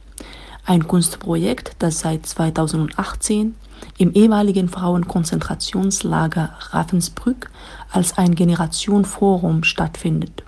Ein 0.65 0.88
Kunstprojekt, 0.88 1.75
das 1.77 2.00
seit 2.00 2.25
2018 2.25 3.54
im 4.00 4.12
ehemaligen 4.13 4.68
Frauenkonzentrationslager 4.68 6.56
Ravensbrück 6.72 7.51
als 7.92 8.18
ein 8.18 8.34
Generationenforum 8.34 9.63
stattfindet 9.63 10.44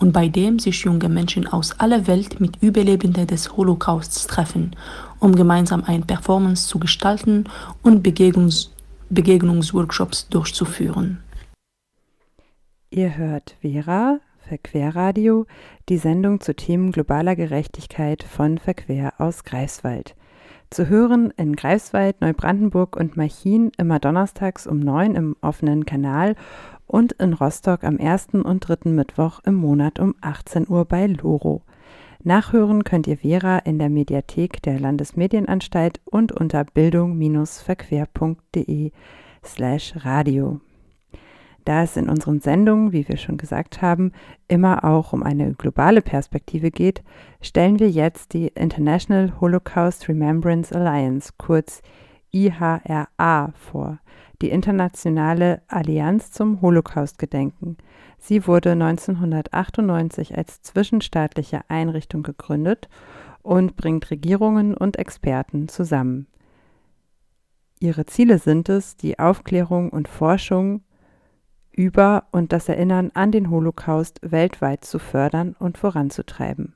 und 0.00 0.12
bei 0.12 0.28
dem 0.28 0.58
sich 0.58 0.84
junge 0.84 1.08
Menschen 1.08 1.46
aus 1.46 1.80
aller 1.80 2.06
Welt 2.06 2.38
mit 2.38 2.62
Überlebenden 2.62 3.26
des 3.26 3.56
Holocausts 3.56 4.26
treffen, 4.26 4.76
um 5.18 5.34
gemeinsam 5.34 5.82
eine 5.84 6.04
Performance 6.04 6.68
zu 6.68 6.78
gestalten 6.78 7.44
und 7.82 8.02
Begegnungs 8.02 8.70
Begegnungsworkshops 9.08 10.28
durchzuführen. 10.28 11.20
Ihr 12.90 13.16
hört 13.16 13.54
Vera, 13.62 14.18
Verquerradio, 14.48 15.46
die 15.88 15.98
Sendung 15.98 16.40
zu 16.40 16.54
Themen 16.54 16.92
globaler 16.92 17.34
Gerechtigkeit 17.36 18.22
von 18.22 18.58
Verquer 18.58 19.14
aus 19.18 19.44
Greifswald. 19.44 20.14
Zu 20.70 20.88
hören 20.88 21.32
in 21.36 21.56
Greifswald, 21.56 22.20
Neubrandenburg 22.20 22.96
und 22.96 23.16
Machin 23.16 23.72
immer 23.78 23.98
donnerstags 24.00 24.66
um 24.66 24.80
neun 24.80 25.14
im 25.14 25.36
offenen 25.40 25.86
Kanal 25.86 26.34
und 26.86 27.12
in 27.12 27.32
Rostock 27.32 27.84
am 27.84 27.96
ersten 27.98 28.42
und 28.42 28.68
dritten 28.68 28.94
Mittwoch 28.94 29.40
im 29.44 29.54
Monat 29.54 29.98
um 29.98 30.14
18 30.20 30.68
Uhr 30.68 30.84
bei 30.84 31.06
Loro. 31.06 31.62
Nachhören 32.22 32.84
könnt 32.84 33.06
ihr 33.06 33.16
Vera 33.18 33.58
in 33.58 33.78
der 33.78 33.90
Mediathek 33.90 34.62
der 34.62 34.80
Landesmedienanstalt 34.80 36.00
und 36.04 36.32
unter 36.32 36.64
bildung-verquer.de 36.64 38.92
slash 39.44 39.94
radio. 40.04 40.60
Da 41.64 41.82
es 41.82 41.96
in 41.96 42.10
unseren 42.10 42.40
Sendungen, 42.40 42.92
wie 42.92 43.08
wir 43.08 43.16
schon 43.16 43.38
gesagt 43.38 43.80
haben, 43.80 44.12
immer 44.48 44.84
auch 44.84 45.12
um 45.14 45.22
eine 45.22 45.54
globale 45.54 46.02
Perspektive 46.02 46.70
geht, 46.70 47.02
stellen 47.40 47.78
wir 47.78 47.90
jetzt 47.90 48.34
die 48.34 48.48
International 48.48 49.40
Holocaust 49.40 50.08
Remembrance 50.08 50.74
Alliance, 50.74 51.32
kurz 51.38 51.80
IHRA, 52.32 53.52
vor, 53.54 53.98
die 54.42 54.50
Internationale 54.50 55.62
Allianz 55.68 56.32
zum 56.32 56.60
Holocaust-Gedenken. 56.60 57.78
Sie 58.18 58.46
wurde 58.46 58.72
1998 58.72 60.36
als 60.36 60.60
zwischenstaatliche 60.60 61.62
Einrichtung 61.68 62.22
gegründet 62.22 62.88
und 63.42 63.76
bringt 63.76 64.10
Regierungen 64.10 64.74
und 64.74 64.98
Experten 64.98 65.68
zusammen. 65.68 66.26
Ihre 67.80 68.06
Ziele 68.06 68.38
sind 68.38 68.68
es, 68.68 68.96
die 68.96 69.18
Aufklärung 69.18 69.90
und 69.90 70.08
Forschung 70.08 70.82
über 71.76 72.24
und 72.30 72.52
das 72.52 72.68
Erinnern 72.68 73.10
an 73.14 73.32
den 73.32 73.50
Holocaust 73.50 74.20
weltweit 74.22 74.84
zu 74.84 74.98
fördern 74.98 75.56
und 75.58 75.78
voranzutreiben. 75.78 76.74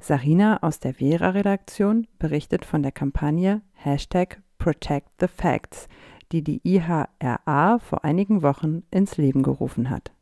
Sarina 0.00 0.62
aus 0.62 0.80
der 0.80 0.94
Vera-Redaktion 0.94 2.06
berichtet 2.18 2.64
von 2.64 2.82
der 2.82 2.92
Kampagne 2.92 3.60
Hashtag 3.74 4.40
Protect 4.58 5.08
the 5.20 5.28
Facts, 5.28 5.88
die 6.32 6.42
die 6.42 6.60
IHRA 6.64 7.78
vor 7.80 8.04
einigen 8.04 8.42
Wochen 8.42 8.82
ins 8.90 9.16
Leben 9.16 9.42
gerufen 9.42 9.90
hat. 9.90 10.12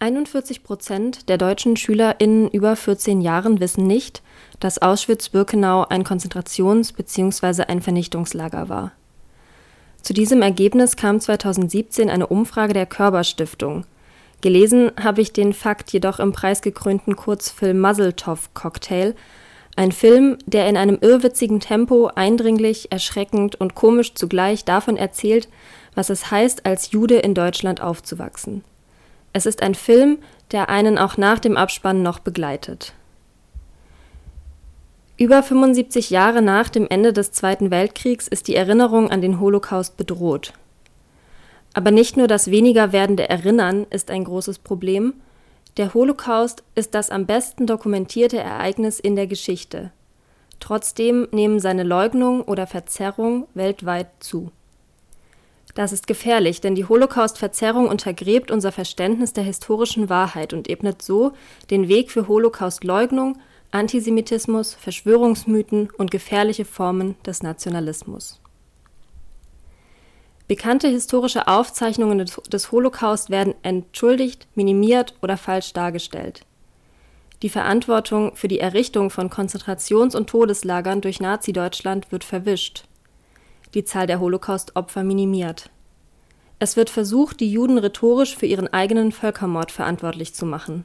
41 0.00 0.62
Prozent 0.62 1.28
der 1.28 1.36
deutschen 1.36 1.76
SchülerInnen 1.76 2.48
über 2.48 2.74
14 2.74 3.20
Jahren 3.20 3.60
wissen 3.60 3.86
nicht, 3.86 4.22
dass 4.58 4.80
Auschwitz-Birkenau 4.80 5.86
ein 5.88 6.04
Konzentrations- 6.04 6.94
bzw. 6.94 7.64
ein 7.64 7.82
Vernichtungslager 7.82 8.70
war. 8.70 8.92
Zu 10.02 10.14
diesem 10.14 10.42
Ergebnis 10.42 10.96
kam 10.96 11.20
2017 11.20 12.08
eine 12.10 12.26
Umfrage 12.26 12.72
der 12.72 12.86
Körber-Stiftung. 12.86 13.84
Gelesen 14.40 14.90
habe 15.00 15.20
ich 15.20 15.32
den 15.32 15.52
Fakt 15.52 15.92
jedoch 15.92 16.18
im 16.18 16.32
preisgekrönten 16.32 17.16
Kurzfilm 17.16 17.80
Muzzletov 17.80 18.54
Cocktail, 18.54 19.14
ein 19.76 19.92
Film, 19.92 20.38
der 20.46 20.68
in 20.68 20.76
einem 20.76 20.98
irrwitzigen 21.00 21.60
Tempo 21.60 22.10
eindringlich, 22.14 22.90
erschreckend 22.90 23.60
und 23.60 23.74
komisch 23.74 24.14
zugleich 24.14 24.64
davon 24.64 24.96
erzählt, 24.96 25.48
was 25.94 26.10
es 26.10 26.30
heißt, 26.30 26.66
als 26.66 26.90
Jude 26.90 27.16
in 27.16 27.34
Deutschland 27.34 27.80
aufzuwachsen. 27.80 28.64
Es 29.32 29.46
ist 29.46 29.62
ein 29.62 29.74
Film, 29.74 30.18
der 30.50 30.68
einen 30.68 30.98
auch 30.98 31.16
nach 31.16 31.38
dem 31.38 31.56
Abspann 31.56 32.02
noch 32.02 32.18
begleitet 32.18 32.94
über 35.20 35.42
75 35.42 36.08
Jahre 36.08 36.40
nach 36.40 36.70
dem 36.70 36.86
Ende 36.88 37.12
des 37.12 37.30
Zweiten 37.30 37.70
Weltkriegs 37.70 38.26
ist 38.26 38.48
die 38.48 38.56
Erinnerung 38.56 39.10
an 39.10 39.20
den 39.20 39.38
Holocaust 39.38 39.98
bedroht. 39.98 40.54
Aber 41.74 41.90
nicht 41.90 42.16
nur 42.16 42.26
das 42.26 42.50
weniger 42.50 42.92
werdende 42.92 43.28
Erinnern 43.28 43.86
ist 43.90 44.10
ein 44.10 44.24
großes 44.24 44.60
Problem, 44.60 45.12
der 45.76 45.92
Holocaust 45.92 46.64
ist 46.74 46.94
das 46.94 47.10
am 47.10 47.26
besten 47.26 47.66
dokumentierte 47.66 48.38
Ereignis 48.38 48.98
in 48.98 49.14
der 49.14 49.26
Geschichte. 49.26 49.92
Trotzdem 50.58 51.28
nehmen 51.32 51.60
seine 51.60 51.82
Leugnung 51.82 52.40
oder 52.40 52.66
Verzerrung 52.66 53.46
weltweit 53.52 54.08
zu. 54.20 54.50
Das 55.74 55.92
ist 55.92 56.06
gefährlich, 56.06 56.62
denn 56.62 56.74
die 56.74 56.86
Holocaust-Verzerrung 56.86 57.88
untergräbt 57.88 58.50
unser 58.50 58.72
Verständnis 58.72 59.34
der 59.34 59.44
historischen 59.44 60.08
Wahrheit 60.08 60.54
und 60.54 60.70
ebnet 60.70 61.02
so 61.02 61.32
den 61.68 61.88
Weg 61.88 62.10
für 62.10 62.26
Holocaust-Leugnung 62.26 63.36
Antisemitismus, 63.72 64.74
Verschwörungsmythen 64.74 65.90
und 65.96 66.10
gefährliche 66.10 66.64
Formen 66.64 67.14
des 67.24 67.42
Nationalismus. 67.44 68.40
Bekannte 70.48 70.88
historische 70.88 71.46
Aufzeichnungen 71.46 72.18
des 72.18 72.72
Holocaust 72.72 73.30
werden 73.30 73.54
entschuldigt, 73.62 74.48
minimiert 74.56 75.14
oder 75.22 75.36
falsch 75.36 75.72
dargestellt. 75.72 76.44
Die 77.42 77.48
Verantwortung 77.48 78.34
für 78.34 78.48
die 78.48 78.58
Errichtung 78.58 79.08
von 79.08 79.30
Konzentrations- 79.30 80.16
und 80.16 80.28
Todeslagern 80.28 81.00
durch 81.00 81.20
Nazi-Deutschland 81.20 82.10
wird 82.10 82.24
verwischt. 82.24 82.84
Die 83.74 83.84
Zahl 83.84 84.08
der 84.08 84.18
Holocaust-Opfer 84.18 85.04
minimiert. 85.04 85.70
Es 86.58 86.76
wird 86.76 86.90
versucht, 86.90 87.38
die 87.38 87.52
Juden 87.52 87.78
rhetorisch 87.78 88.36
für 88.36 88.46
ihren 88.46 88.66
eigenen 88.66 89.12
Völkermord 89.12 89.70
verantwortlich 89.70 90.34
zu 90.34 90.44
machen 90.44 90.84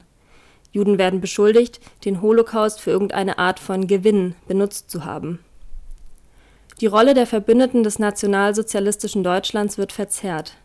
Juden 0.72 0.98
werden 0.98 1.20
beschuldigt, 1.20 1.80
den 2.04 2.22
Holocaust 2.22 2.80
für 2.80 2.90
irgendeine 2.90 3.38
Art 3.38 3.58
von 3.58 3.86
Gewinn 3.86 4.34
benutzt 4.46 4.90
zu 4.90 5.04
haben. 5.04 5.38
Die 6.80 6.86
Rolle 6.86 7.14
der 7.14 7.26
Verbündeten 7.26 7.82
des 7.82 7.98
nationalsozialistischen 7.98 9.24
Deutschlands 9.24 9.78
wird 9.78 9.92
verzerrt. 9.92 10.58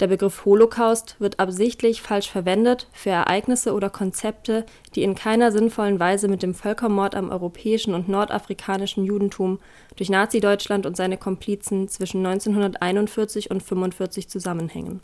Der 0.00 0.06
Begriff 0.06 0.44
Holocaust 0.44 1.16
wird 1.18 1.40
absichtlich 1.40 2.02
falsch 2.02 2.30
verwendet 2.30 2.86
für 2.92 3.10
Ereignisse 3.10 3.72
oder 3.72 3.90
Konzepte, 3.90 4.64
die 4.94 5.02
in 5.02 5.16
keiner 5.16 5.50
sinnvollen 5.50 5.98
Weise 5.98 6.28
mit 6.28 6.42
dem 6.42 6.54
Völkermord 6.54 7.16
am 7.16 7.30
europäischen 7.30 7.94
und 7.94 8.08
nordafrikanischen 8.08 9.04
Judentum 9.04 9.58
durch 9.96 10.08
Nazi-Deutschland 10.08 10.86
und 10.86 10.96
seine 10.96 11.16
Komplizen 11.16 11.88
zwischen 11.88 12.24
1941 12.24 13.50
und 13.50 13.56
1945 13.56 14.28
zusammenhängen. 14.28 15.02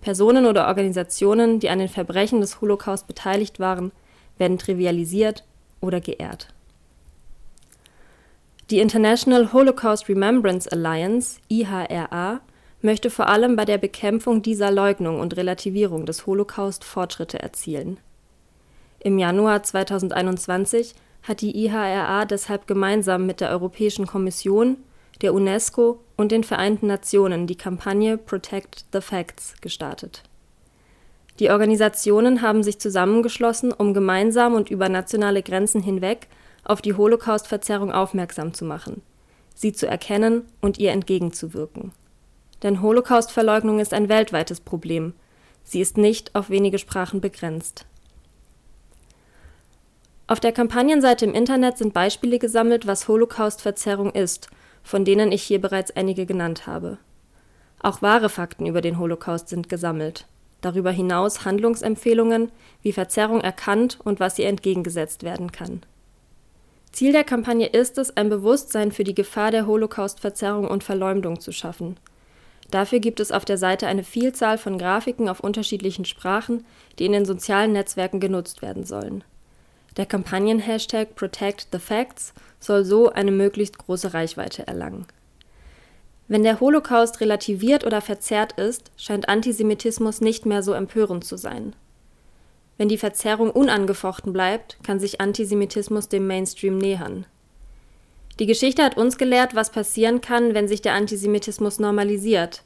Personen 0.00 0.46
oder 0.46 0.68
Organisationen, 0.68 1.60
die 1.60 1.70
an 1.70 1.78
den 1.78 1.88
Verbrechen 1.88 2.40
des 2.40 2.60
Holocaust 2.60 3.06
beteiligt 3.06 3.60
waren, 3.60 3.92
werden 4.38 4.58
trivialisiert 4.58 5.44
oder 5.80 6.00
geehrt. 6.00 6.48
Die 8.70 8.80
International 8.80 9.52
Holocaust 9.52 10.08
Remembrance 10.08 10.70
Alliance 10.70 11.40
(IHRA) 11.48 12.40
möchte 12.82 13.10
vor 13.10 13.28
allem 13.28 13.56
bei 13.56 13.64
der 13.64 13.78
Bekämpfung 13.78 14.42
dieser 14.42 14.70
Leugnung 14.70 15.20
und 15.20 15.36
Relativierung 15.36 16.06
des 16.06 16.26
Holocaust 16.26 16.84
Fortschritte 16.84 17.40
erzielen. 17.40 17.98
Im 19.00 19.18
Januar 19.18 19.62
2021 19.62 20.94
hat 21.22 21.40
die 21.40 21.56
IHRA 21.56 22.24
deshalb 22.24 22.66
gemeinsam 22.66 23.26
mit 23.26 23.40
der 23.40 23.50
Europäischen 23.50 24.06
Kommission, 24.06 24.76
der 25.22 25.34
UNESCO 25.34 26.00
und 26.16 26.32
den 26.32 26.44
Vereinten 26.44 26.86
Nationen 26.86 27.46
die 27.46 27.56
Kampagne 27.56 28.18
Protect 28.18 28.84
the 28.92 29.00
Facts 29.00 29.54
gestartet. 29.60 30.22
Die 31.38 31.50
Organisationen 31.50 32.42
haben 32.42 32.62
sich 32.62 32.78
zusammengeschlossen, 32.78 33.72
um 33.72 33.94
gemeinsam 33.94 34.54
und 34.54 34.70
über 34.70 34.88
nationale 34.88 35.42
Grenzen 35.42 35.82
hinweg 35.82 36.26
auf 36.64 36.82
die 36.82 36.94
Holocaust-Verzerrung 36.94 37.92
aufmerksam 37.92 38.54
zu 38.54 38.64
machen, 38.64 39.02
sie 39.54 39.72
zu 39.72 39.86
erkennen 39.86 40.42
und 40.60 40.78
ihr 40.78 40.90
entgegenzuwirken 40.90 41.92
denn 42.62 42.82
Holocaustverleugnung 42.82 43.80
ist 43.80 43.94
ein 43.94 44.08
weltweites 44.08 44.60
Problem. 44.60 45.14
Sie 45.64 45.80
ist 45.80 45.96
nicht 45.96 46.34
auf 46.34 46.50
wenige 46.50 46.78
Sprachen 46.78 47.20
begrenzt. 47.20 47.84
Auf 50.26 50.40
der 50.40 50.52
Kampagnenseite 50.52 51.24
im 51.24 51.34
Internet 51.34 51.78
sind 51.78 51.94
Beispiele 51.94 52.38
gesammelt, 52.38 52.86
was 52.86 53.08
Holocaustverzerrung 53.08 54.12
ist, 54.12 54.48
von 54.88 55.04
denen 55.04 55.32
ich 55.32 55.42
hier 55.42 55.60
bereits 55.60 55.90
einige 55.90 56.24
genannt 56.24 56.66
habe. 56.66 56.96
Auch 57.82 58.00
wahre 58.00 58.28
Fakten 58.28 58.64
über 58.64 58.80
den 58.80 58.98
Holocaust 58.98 59.48
sind 59.48 59.68
gesammelt. 59.68 60.26
Darüber 60.62 60.90
hinaus 60.90 61.44
Handlungsempfehlungen, 61.44 62.50
wie 62.80 62.92
Verzerrung 62.92 63.42
erkannt 63.42 63.98
und 64.02 64.18
was 64.18 64.38
ihr 64.38 64.48
entgegengesetzt 64.48 65.22
werden 65.22 65.52
kann. 65.52 65.82
Ziel 66.90 67.12
der 67.12 67.24
Kampagne 67.24 67.66
ist 67.66 67.98
es, 67.98 68.16
ein 68.16 68.30
Bewusstsein 68.30 68.90
für 68.90 69.04
die 69.04 69.14
Gefahr 69.14 69.50
der 69.50 69.66
Holocaustverzerrung 69.66 70.66
und 70.66 70.82
Verleumdung 70.82 71.38
zu 71.38 71.52
schaffen 71.52 71.98
Dafür 72.70 73.00
gibt 73.00 73.20
es 73.20 73.32
auf 73.32 73.44
der 73.44 73.56
Seite 73.56 73.86
eine 73.86 74.04
Vielzahl 74.04 74.58
von 74.58 74.78
Grafiken 74.78 75.28
auf 75.28 75.40
unterschiedlichen 75.40 76.04
Sprachen, 76.04 76.66
die 76.98 77.06
in 77.06 77.12
den 77.12 77.24
sozialen 77.24 77.72
Netzwerken 77.72 78.20
genutzt 78.20 78.60
werden 78.60 78.84
sollen. 78.84 79.24
Der 79.96 80.04
Kampagnen-Hashtag 80.06 81.14
#ProtectTheFacts 81.14 82.34
soll 82.60 82.84
so 82.84 83.10
eine 83.10 83.30
möglichst 83.30 83.78
große 83.78 84.14
Reichweite 84.14 84.66
erlangen. 84.66 85.06
Wenn 86.26 86.42
der 86.42 86.60
Holocaust 86.60 87.20
relativiert 87.20 87.84
oder 87.86 88.00
verzerrt 88.00 88.52
ist, 88.52 88.90
scheint 88.96 89.28
Antisemitismus 89.28 90.20
nicht 90.20 90.44
mehr 90.44 90.62
so 90.62 90.72
empörend 90.72 91.24
zu 91.24 91.36
sein. 91.36 91.74
Wenn 92.76 92.88
die 92.88 92.98
Verzerrung 92.98 93.50
unangefochten 93.50 94.32
bleibt, 94.32 94.78
kann 94.82 95.00
sich 95.00 95.20
Antisemitismus 95.20 96.08
dem 96.08 96.26
Mainstream 96.26 96.78
nähern 96.78 97.26
die 98.38 98.46
Geschichte 98.46 98.84
hat 98.84 98.96
uns 98.96 99.18
gelehrt, 99.18 99.56
was 99.56 99.70
passieren 99.70 100.20
kann, 100.20 100.54
wenn 100.54 100.68
sich 100.68 100.80
der 100.80 100.92
Antisemitismus 100.92 101.80
normalisiert. 101.80 102.62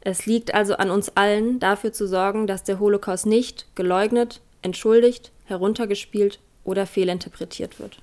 Es 0.00 0.24
liegt 0.24 0.54
also 0.54 0.74
an 0.76 0.90
uns 0.90 1.16
allen, 1.16 1.60
dafür 1.60 1.92
zu 1.92 2.08
sorgen, 2.08 2.46
dass 2.46 2.64
der 2.64 2.80
Holocaust 2.80 3.26
nicht 3.26 3.66
geleugnet, 3.74 4.40
entschuldigt, 4.62 5.30
heruntergespielt 5.44 6.40
oder 6.64 6.86
fehlinterpretiert 6.86 7.78
wird. 7.78 7.98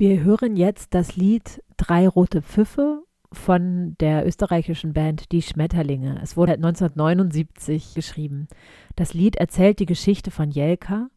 Wir 0.00 0.24
hören 0.24 0.56
jetzt 0.56 0.94
das 0.94 1.16
Lied 1.16 1.62
Drei 1.76 2.08
rote 2.08 2.40
Pfiffe 2.40 3.02
von 3.32 3.96
der 4.00 4.26
österreichischen 4.26 4.94
Band 4.94 5.30
Die 5.30 5.42
Schmetterlinge. 5.42 6.18
Es 6.22 6.38
wurde 6.38 6.54
1979 6.54 7.92
geschrieben. 7.92 8.48
Das 8.96 9.12
Lied 9.12 9.36
erzählt 9.36 9.78
die 9.78 9.84
Geschichte 9.84 10.30
von 10.30 10.50
Jelka, 10.50 11.10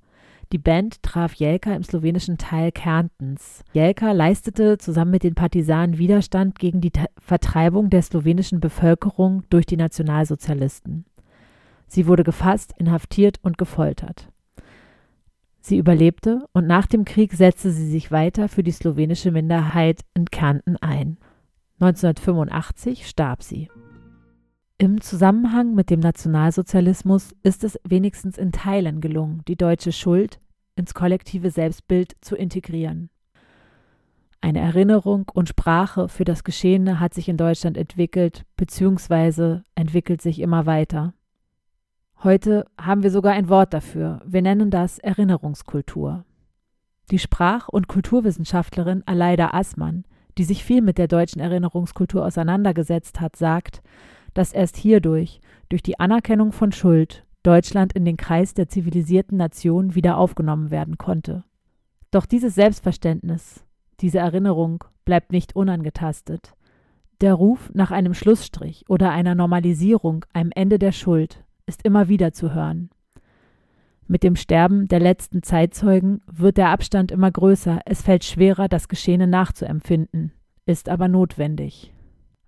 die 0.52 0.58
Band 0.58 1.02
traf 1.02 1.34
Jelka 1.36 1.74
im 1.74 1.84
slowenischen 1.84 2.38
Teil 2.38 2.74
Kärntens. 2.74 3.64
Jelka 3.72 4.12
leistete 4.12 4.78
zusammen 4.78 5.12
mit 5.12 5.24
den 5.24 5.34
Partisanen 5.34 5.98
Widerstand 5.98 6.60
gegen 6.60 6.82
die 6.82 6.92
Vertreibung 7.18 7.90
der 7.90 8.02
slowenischen 8.02 8.60
Bevölkerung 8.60 9.44
durch 9.50 9.66
die 9.66 9.78
Nationalsozialisten. 9.78 11.06
Sie 11.88 12.06
wurde 12.06 12.26
gefasst, 12.26 12.74
inhaftiert 12.78 13.40
und 13.44 13.58
gefoltert. 13.58 14.28
Sie 15.66 15.78
überlebte 15.78 16.46
und 16.52 16.68
nach 16.68 16.88
dem 16.88 17.06
Krieg 17.06 17.32
setzte 17.32 17.72
sie 17.72 17.90
sich 17.90 18.12
weiter 18.12 18.50
für 18.50 18.64
die 18.64 18.72
slowenische 18.72 19.32
Minderheit 19.32 20.02
in 20.14 20.26
Kärnten 20.26 20.76
ein. 20.76 21.18
1985 21.80 23.08
starb 23.08 23.44
sie. 23.44 23.70
Im 24.78 25.00
Zusammenhang 25.00 25.74
mit 25.74 25.90
dem 25.90 26.02
Nationalsozialismus 26.02 27.34
ist 27.44 27.64
es 27.64 27.80
wenigstens 27.88 28.38
in 28.38 28.52
Teilen 28.52 29.00
gelungen, 29.00 29.42
die 29.48 29.56
deutsche 29.56 29.94
Schuld 29.94 30.42
ins 30.76 30.94
kollektive 30.94 31.50
Selbstbild 31.50 32.18
zu 32.20 32.36
integrieren. 32.36 33.10
Eine 34.42 34.60
Erinnerung 34.60 35.32
und 35.34 35.48
Sprache 35.48 36.10
für 36.10 36.26
das 36.26 36.44
Geschehene 36.44 37.00
hat 37.00 37.14
sich 37.14 37.30
in 37.30 37.38
Deutschland 37.38 37.78
entwickelt 37.78 38.44
bzw. 38.58 39.62
entwickelt 39.76 40.22
sich 40.22 40.42
immer 40.42 40.66
weiter. 40.66 41.14
Heute 42.24 42.66
haben 42.80 43.04
wir 43.04 43.12
sogar 43.12 43.34
ein 43.34 43.50
Wort 43.50 43.74
dafür. 43.74 44.22
Wir 44.26 44.42
nennen 44.42 44.70
das 44.70 44.98
Erinnerungskultur. 44.98 46.24
Die 47.12 47.20
Sprach- 47.20 47.68
und 47.68 47.90
Kulturwissenschaftlerin 47.90 49.04
Aleida 49.06 49.50
Assmann, 49.52 50.06
die 50.38 50.46
sich 50.46 50.64
viel 50.64 50.82
mit 50.82 50.98
der 50.98 51.10
deutschen 51.10 51.42
Erinnerungskultur 51.42 52.26
auseinandergesetzt 52.26 53.20
hat, 53.20 53.36
sagt, 53.36 53.82
dass 54.34 54.54
erst 54.54 54.78
hierdurch, 54.78 55.42
durch 55.68 55.84
die 55.84 56.00
Anerkennung 56.00 56.54
von 56.54 56.72
Schuld, 56.72 57.26
Deutschland 57.44 57.92
in 57.92 58.06
den 58.06 58.16
Kreis 58.16 58.54
der 58.54 58.70
zivilisierten 58.70 59.38
Nationen 59.38 59.94
wieder 59.94 60.18
aufgenommen 60.18 60.72
werden 60.72 60.98
konnte. 60.98 61.44
Doch 62.10 62.26
dieses 62.26 62.56
Selbstverständnis, 62.56 63.66
diese 64.00 64.20
Erinnerung 64.20 64.86
bleibt 65.04 65.34
nicht 65.34 65.58
unangetastet. 65.58 66.56
Der 67.20 67.34
Ruf 67.34 67.70
nach 67.74 67.92
einem 67.92 68.14
Schlussstrich 68.14 68.86
oder 68.88 69.12
einer 69.12 69.36
Normalisierung, 69.36 70.24
einem 70.32 70.52
Ende 70.56 70.80
der 70.80 70.94
Schuld, 70.94 71.43
ist 71.66 71.86
immer 71.86 72.08
wieder 72.08 72.34
zu 72.34 72.54
hören. 72.54 72.90
Mit 74.08 74.24
dem 74.24 74.36
Sterben 74.36 74.88
der 74.88 75.00
letzten 75.00 75.44
Zeitzeugen 75.44 76.22
wird 76.28 76.58
der 76.58 76.70
Abstand 76.70 77.12
immer 77.12 77.32
größer, 77.32 77.80
es 77.86 78.02
fällt 78.02 78.26
schwerer, 78.26 78.68
das 78.68 78.88
Geschehene 78.88 79.28
nachzuempfinden, 79.28 80.34
ist 80.66 80.90
aber 80.90 81.08
notwendig. 81.08 81.94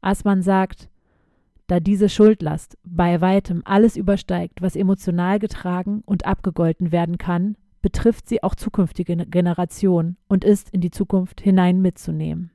Assmann 0.01 0.41
sagt, 0.41 0.89
da 1.67 1.79
diese 1.79 2.09
Schuldlast 2.09 2.77
bei 2.83 3.21
weitem 3.21 3.61
alles 3.65 3.97
übersteigt, 3.97 4.61
was 4.61 4.75
emotional 4.75 5.39
getragen 5.39 6.03
und 6.05 6.25
abgegolten 6.25 6.91
werden 6.91 7.17
kann, 7.17 7.55
betrifft 7.81 8.27
sie 8.27 8.43
auch 8.43 8.55
zukünftige 8.55 9.15
Generationen 9.15 10.17
und 10.27 10.43
ist 10.43 10.69
in 10.71 10.81
die 10.81 10.91
Zukunft 10.91 11.41
hinein 11.41 11.81
mitzunehmen. 11.81 12.51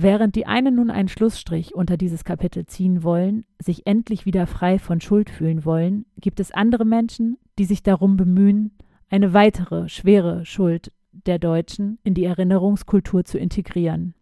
Während 0.00 0.36
die 0.36 0.46
einen 0.46 0.76
nun 0.76 0.92
einen 0.92 1.08
Schlussstrich 1.08 1.74
unter 1.74 1.96
dieses 1.96 2.22
Kapitel 2.22 2.66
ziehen 2.66 3.02
wollen, 3.02 3.44
sich 3.58 3.84
endlich 3.84 4.26
wieder 4.26 4.46
frei 4.46 4.78
von 4.78 5.00
Schuld 5.00 5.28
fühlen 5.28 5.64
wollen, 5.64 6.06
gibt 6.20 6.38
es 6.38 6.52
andere 6.52 6.84
Menschen, 6.84 7.36
die 7.58 7.64
sich 7.64 7.82
darum 7.82 8.16
bemühen, 8.16 8.70
eine 9.10 9.34
weitere 9.34 9.88
schwere 9.88 10.46
Schuld 10.46 10.92
der 11.10 11.40
Deutschen 11.40 11.98
in 12.04 12.14
die 12.14 12.22
Erinnerungskultur 12.22 13.24
zu 13.24 13.38
integrieren. 13.38 14.14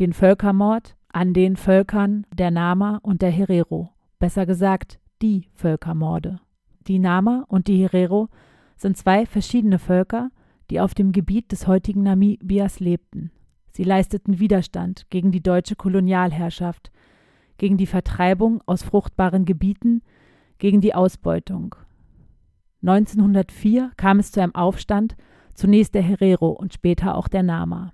Den 0.00 0.14
Völkermord, 0.14 0.96
an 1.12 1.34
den 1.34 1.56
Völkern 1.56 2.26
der 2.32 2.50
Nama 2.50 2.98
und 3.02 3.20
der 3.20 3.30
Herero, 3.30 3.90
besser 4.18 4.46
gesagt 4.46 5.00
die 5.20 5.50
Völkermorde. 5.52 6.40
Die 6.86 6.98
Nama 6.98 7.44
und 7.48 7.68
die 7.68 7.82
Herero 7.82 8.30
sind 8.78 8.96
zwei 8.96 9.26
verschiedene 9.26 9.78
Völker, 9.80 10.30
die 10.70 10.80
auf 10.80 10.94
dem 10.94 11.12
Gebiet 11.12 11.52
des 11.52 11.66
heutigen 11.66 12.04
Namibias 12.04 12.80
lebten. 12.80 13.32
Sie 13.78 13.84
leisteten 13.84 14.40
Widerstand 14.40 15.06
gegen 15.08 15.30
die 15.30 15.40
deutsche 15.40 15.76
Kolonialherrschaft, 15.76 16.90
gegen 17.58 17.76
die 17.76 17.86
Vertreibung 17.86 18.60
aus 18.66 18.82
fruchtbaren 18.82 19.44
Gebieten, 19.44 20.02
gegen 20.58 20.80
die 20.80 20.96
Ausbeutung. 20.96 21.76
1904 22.82 23.92
kam 23.96 24.18
es 24.18 24.32
zu 24.32 24.42
einem 24.42 24.56
Aufstand, 24.56 25.14
zunächst 25.54 25.94
der 25.94 26.02
Herero 26.02 26.48
und 26.48 26.74
später 26.74 27.14
auch 27.14 27.28
der 27.28 27.44
Nama. 27.44 27.92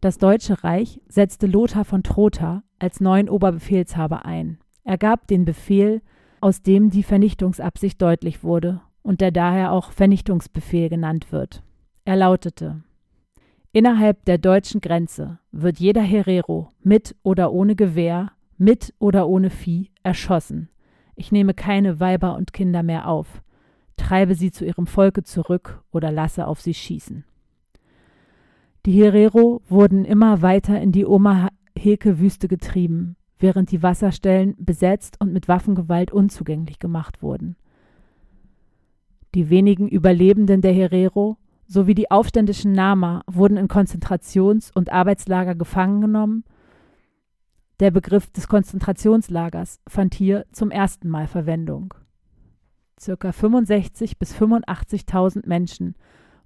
Das 0.00 0.18
Deutsche 0.18 0.62
Reich 0.62 1.00
setzte 1.08 1.48
Lothar 1.48 1.84
von 1.84 2.04
Trotha 2.04 2.62
als 2.78 3.00
neuen 3.00 3.28
Oberbefehlshaber 3.28 4.24
ein. 4.24 4.58
Er 4.84 4.98
gab 4.98 5.26
den 5.26 5.44
Befehl, 5.44 6.00
aus 6.40 6.62
dem 6.62 6.90
die 6.90 7.02
Vernichtungsabsicht 7.02 8.00
deutlich 8.00 8.44
wurde 8.44 8.82
und 9.02 9.20
der 9.20 9.32
daher 9.32 9.72
auch 9.72 9.90
Vernichtungsbefehl 9.90 10.88
genannt 10.88 11.32
wird. 11.32 11.64
Er 12.04 12.14
lautete 12.14 12.84
Innerhalb 13.72 14.24
der 14.24 14.38
deutschen 14.38 14.80
Grenze 14.80 15.38
wird 15.52 15.78
jeder 15.78 16.02
Herero 16.02 16.70
mit 16.82 17.14
oder 17.22 17.52
ohne 17.52 17.76
Gewehr, 17.76 18.32
mit 18.56 18.94
oder 18.98 19.28
ohne 19.28 19.50
Vieh 19.50 19.90
erschossen. 20.02 20.70
Ich 21.16 21.32
nehme 21.32 21.52
keine 21.52 22.00
Weiber 22.00 22.34
und 22.36 22.52
Kinder 22.52 22.82
mehr 22.82 23.08
auf, 23.08 23.42
treibe 23.96 24.34
sie 24.34 24.50
zu 24.50 24.64
ihrem 24.64 24.86
Volke 24.86 25.22
zurück 25.22 25.82
oder 25.90 26.10
lasse 26.10 26.46
auf 26.46 26.60
sie 26.60 26.74
schießen. 26.74 27.24
Die 28.86 28.92
Herero 28.92 29.60
wurden 29.68 30.04
immer 30.04 30.40
weiter 30.40 30.80
in 30.80 30.92
die 30.92 31.04
Oma-Heke-Wüste 31.04 32.48
getrieben, 32.48 33.16
während 33.38 33.70
die 33.70 33.82
Wasserstellen 33.82 34.54
besetzt 34.58 35.20
und 35.20 35.32
mit 35.32 35.46
Waffengewalt 35.46 36.10
unzugänglich 36.10 36.78
gemacht 36.78 37.22
wurden. 37.22 37.56
Die 39.34 39.50
wenigen 39.50 39.88
Überlebenden 39.88 40.62
der 40.62 40.72
Herero 40.72 41.36
sowie 41.68 41.94
die 41.94 42.10
aufständischen 42.10 42.72
Nama 42.72 43.22
wurden 43.26 43.58
in 43.58 43.68
Konzentrations- 43.68 44.72
und 44.74 44.90
Arbeitslager 44.90 45.54
gefangen 45.54 46.00
genommen. 46.00 46.44
Der 47.78 47.90
Begriff 47.90 48.30
des 48.30 48.48
Konzentrationslagers 48.48 49.80
fand 49.86 50.14
hier 50.14 50.46
zum 50.50 50.70
ersten 50.70 51.08
Mal 51.08 51.28
Verwendung. 51.28 51.94
Circa 52.98 53.30
65 53.30 54.18
bis 54.18 54.34
85.000 54.34 55.46
Menschen 55.46 55.94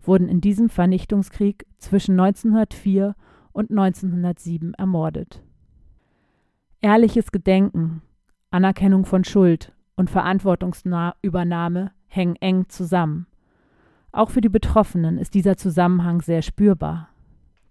wurden 0.03 0.29
in 0.29 0.41
diesem 0.41 0.69
Vernichtungskrieg 0.69 1.67
zwischen 1.79 2.19
1904 2.19 3.15
und 3.53 3.71
1907 3.71 4.75
ermordet. 4.75 5.43
Ehrliches 6.81 7.31
Gedenken, 7.31 8.03
Anerkennung 8.51 9.07
von 9.07 9.25
Schuld 9.25 9.73
und 9.95 10.11
Verantwortungsübernahme 10.11 11.93
hängen 12.07 12.37
eng 12.37 12.69
zusammen. 12.69 13.27
Auch 14.13 14.29
für 14.29 14.43
die 14.43 14.51
Betroffenen 14.51 15.17
ist 15.17 15.33
dieser 15.33 15.57
Zusammenhang 15.57 16.21
sehr 16.21 16.43
spürbar. 16.43 17.09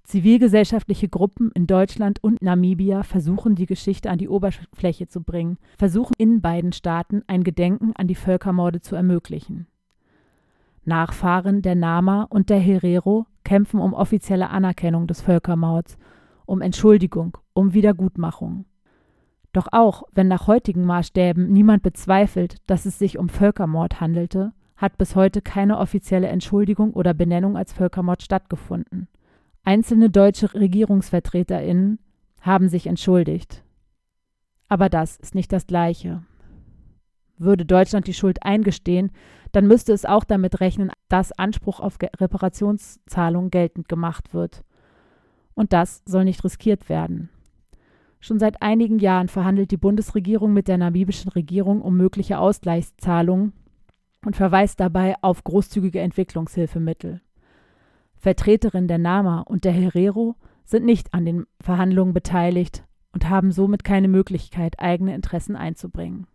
Zivilgesellschaftliche 0.03 1.07
Gruppen 1.07 1.51
in 1.53 1.67
Deutschland 1.67 2.21
und 2.23 2.41
Namibia 2.41 3.03
versuchen 3.03 3.53
die 3.53 3.67
Geschichte 3.67 4.09
an 4.09 4.17
die 4.17 4.27
Oberfläche 4.27 5.07
zu 5.07 5.21
bringen, 5.21 5.57
versuchen 5.77 6.13
in 6.17 6.41
beiden 6.41 6.73
Staaten 6.73 7.21
ein 7.27 7.43
Gedenken 7.43 7.93
an 7.95 8.07
die 8.07 8.15
Völkermorde 8.15 8.81
zu 8.81 8.95
ermöglichen. 8.95 9.67
Nachfahren 10.83 11.61
der 11.61 11.75
Nama 11.75 12.23
und 12.23 12.49
der 12.49 12.59
Herero 12.59 13.27
kämpfen 13.43 13.79
um 13.79 13.93
offizielle 13.93 14.49
Anerkennung 14.49 15.05
des 15.05 15.21
Völkermords, 15.21 15.97
um 16.47 16.61
Entschuldigung, 16.61 17.37
um 17.53 17.75
Wiedergutmachung. 17.75 18.65
Doch 19.53 19.67
auch 19.71 20.03
wenn 20.11 20.27
nach 20.27 20.47
heutigen 20.47 20.85
Maßstäben 20.85 21.51
niemand 21.51 21.83
bezweifelt, 21.83 22.57
dass 22.65 22.87
es 22.87 22.97
sich 22.97 23.19
um 23.19 23.29
Völkermord 23.29 24.01
handelte, 24.01 24.53
hat 24.81 24.97
bis 24.97 25.15
heute 25.15 25.43
keine 25.43 25.77
offizielle 25.77 26.27
Entschuldigung 26.27 26.93
oder 26.93 27.13
Benennung 27.13 27.55
als 27.55 27.71
Völkermord 27.71 28.23
stattgefunden. 28.23 29.07
Einzelne 29.63 30.09
deutsche 30.09 30.55
Regierungsvertreterinnen 30.55 31.99
haben 32.41 32.67
sich 32.67 32.87
entschuldigt. 32.87 33.63
Aber 34.67 34.89
das 34.89 35.17
ist 35.17 35.35
nicht 35.35 35.53
das 35.53 35.67
Gleiche. 35.67 36.23
Würde 37.37 37.63
Deutschland 37.63 38.07
die 38.07 38.15
Schuld 38.15 38.41
eingestehen, 38.43 39.11
dann 39.51 39.67
müsste 39.67 39.93
es 39.93 40.05
auch 40.05 40.23
damit 40.23 40.61
rechnen, 40.61 40.91
dass 41.09 41.31
Anspruch 41.31 41.79
auf 41.79 41.99
Reparationszahlungen 42.01 43.51
geltend 43.51 43.87
gemacht 43.87 44.33
wird. 44.33 44.63
Und 45.53 45.73
das 45.73 46.01
soll 46.05 46.23
nicht 46.23 46.43
riskiert 46.43 46.89
werden. 46.89 47.29
Schon 48.19 48.39
seit 48.39 48.63
einigen 48.63 48.97
Jahren 48.97 49.27
verhandelt 49.27 49.69
die 49.69 49.77
Bundesregierung 49.77 50.53
mit 50.53 50.67
der 50.67 50.77
namibischen 50.77 51.29
Regierung 51.29 51.81
um 51.81 51.97
mögliche 51.97 52.39
Ausgleichszahlungen 52.39 53.53
und 54.25 54.35
verweist 54.35 54.79
dabei 54.79 55.15
auf 55.21 55.43
großzügige 55.43 55.99
Entwicklungshilfemittel. 55.99 57.21
Vertreterinnen 58.17 58.87
der 58.87 58.99
NAMA 58.99 59.41
und 59.41 59.65
der 59.65 59.71
Herero 59.71 60.35
sind 60.63 60.85
nicht 60.85 61.13
an 61.13 61.25
den 61.25 61.45
Verhandlungen 61.59 62.13
beteiligt 62.13 62.83
und 63.13 63.29
haben 63.29 63.51
somit 63.51 63.83
keine 63.83 64.07
Möglichkeit, 64.07 64.79
eigene 64.79 65.15
Interessen 65.15 65.55
einzubringen. 65.55 66.27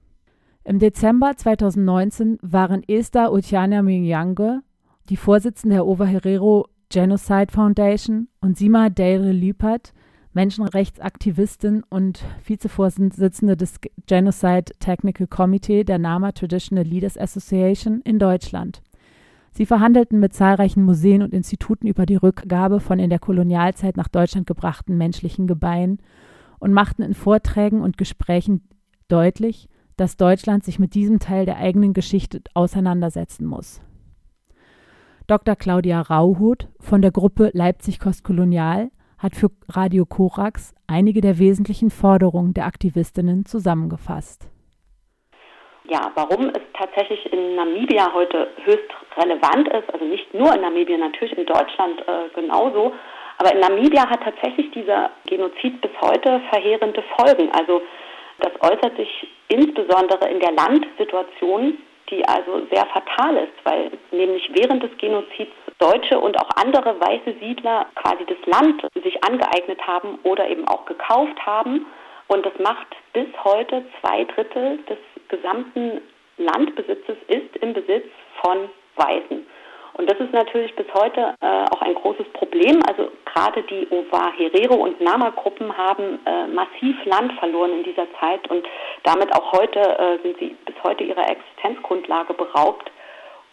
Im 0.64 0.81
Dezember 0.81 1.37
2019 1.37 2.38
waren 2.42 2.83
Esther 2.88 3.33
Utiana 3.33 3.83
Myange, 3.83 4.62
die 5.09 5.16
Vorsitzende 5.16 5.77
der 5.77 5.87
Overherero 5.87 6.66
Genocide 6.88 7.53
Foundation, 7.53 8.29
und 8.40 8.59
Sima 8.59 8.90
Deire 8.90 9.31
Lüpert, 9.31 9.92
Menschenrechtsaktivistin 10.37 11.83
und 11.88 12.22
Vizevorsitzende 12.44 13.57
des 13.57 13.81
Genocide 14.07 14.66
Technical 14.81 15.27
Committee 15.27 15.83
der 15.83 15.99
NAMA 15.99 16.33
Traditional 16.33 16.85
Leaders 16.85 17.16
Association 17.16 18.03
in 18.03 18.18
Deutschland. 18.18 18.83
Sie 19.53 19.64
verhandelten 19.64 20.20
mit 20.20 20.35
zahlreichen 20.35 20.85
Museen 20.85 21.22
und 21.22 21.33
Instituten 21.33 21.87
über 21.87 22.05
die 22.05 22.16
Rückgabe 22.16 22.81
von 22.81 22.99
in 22.99 23.09
der 23.09 23.18
Kolonialzeit 23.18 23.96
nach 23.96 24.09
Deutschland 24.09 24.46
gebrachten 24.46 24.99
menschlichen 24.99 25.46
Gebeinen 25.46 26.01
und 26.59 26.75
machten 26.75 27.01
in 27.01 27.14
Vorträgen 27.14 27.81
und 27.81 27.96
Gesprächen 27.96 28.68
deutlich, 29.09 29.70
dass 29.96 30.18
Deutschland 30.18 30.64
sich 30.64 30.79
mit 30.79 30.94
diesem 30.94 31.18
Teil 31.18 31.46
der 31.46 31.57
eigenen 31.57 31.94
Geschichte 31.94 32.42
auseinandersetzen 32.53 33.46
muss. 33.46 33.81
Dr. 35.29 35.57
Claudia 35.57 36.03
Rauhut 36.03 36.68
von 36.79 37.01
der 37.01 37.11
Gruppe 37.11 37.51
Leipzig 37.55 37.99
Kostkolonial 37.99 38.90
hat 39.18 39.35
für 39.35 39.48
Radio 39.68 40.05
Korax 40.07 40.74
einige 40.87 41.20
der 41.20 41.38
wesentlichen 41.38 41.90
Forderungen 41.90 42.55
der 42.55 42.66
Aktivistinnen 42.66 43.44
zusammengefasst. 43.46 44.50
Ja, 45.88 46.11
warum 46.14 46.48
es 46.48 46.62
tatsächlich 46.74 47.33
in 47.33 47.55
Namibia 47.55 48.12
heute 48.12 48.48
höchst 48.64 48.90
relevant 49.16 49.68
ist, 49.68 49.92
also 49.92 50.05
nicht 50.05 50.35
nur 50.35 50.52
in 50.55 50.61
Namibia, 50.61 50.98
natürlich 50.98 51.38
in 51.38 51.46
Deutschland 51.46 52.00
äh, 52.07 52.29
genauso, 52.35 52.92
aber 53.38 53.52
in 53.52 53.61
Namibia 53.61 54.09
hat 54.09 54.22
tatsächlich 54.24 54.70
dieser 54.72 55.11
Genozid 55.26 55.81
bis 55.81 55.90
heute 56.00 56.40
verheerende 56.50 57.05
Folgen. 57.16 57.50
Also 57.52 57.83
das 58.38 58.52
äußert 58.61 58.96
sich 58.96 59.29
insbesondere 59.48 60.29
in 60.29 60.40
der 60.40 60.52
Landsituation, 60.52 61.79
die 62.11 62.26
also 62.26 62.66
sehr 62.72 62.87
fatal 62.87 63.37
ist, 63.37 63.64
weil 63.64 63.90
nämlich 64.11 64.48
während 64.55 64.83
des 64.83 64.96
Genozids 64.98 65.52
Deutsche 65.78 66.18
und 66.18 66.38
auch 66.38 66.48
andere 66.56 66.98
weiße 67.00 67.38
Siedler 67.40 67.86
quasi 67.94 68.24
das 68.26 68.38
Land 68.46 68.82
sich 69.02 69.22
angeeignet 69.24 69.86
haben 69.86 70.18
oder 70.22 70.48
eben 70.48 70.66
auch 70.68 70.86
gekauft 70.86 71.44
haben. 71.44 71.86
Und 72.28 72.44
das 72.44 72.54
macht 72.58 72.88
bis 73.12 73.26
heute 73.44 73.84
zwei 74.00 74.24
Drittel 74.24 74.78
des 74.88 74.98
gesamten 75.28 76.00
Landbesitzes 76.38 77.16
ist 77.28 77.56
im 77.60 77.72
Besitz 77.72 78.06
von 78.42 78.68
Weißen. 78.96 79.46
Und 79.94 80.10
das 80.10 80.20
ist 80.20 80.32
natürlich 80.32 80.74
bis 80.76 80.86
heute 80.92 81.34
äh, 81.40 81.64
auch 81.70 81.80
ein 81.80 81.94
großes 81.94 82.26
Problem. 82.34 82.80
Also 82.86 83.10
gerade 83.24 83.62
die 83.62 83.86
Ova 83.90 84.30
Herero 84.36 84.74
und 84.74 85.00
Nama-Gruppen 85.00 85.74
haben 85.76 86.18
äh, 86.26 86.46
massiv 86.48 87.02
Land 87.06 87.32
verloren 87.38 87.72
in 87.72 87.84
dieser 87.84 88.06
Zeit 88.20 88.46
und 88.50 88.66
damit 89.04 89.34
auch 89.34 89.52
heute 89.52 89.80
äh, 89.80 90.18
sind 90.22 90.38
sie 90.38 90.54
bis 90.66 90.74
heute 90.84 91.04
ihrer 91.04 91.26
Existenzgrundlage 91.30 92.34
beraubt. 92.34 92.90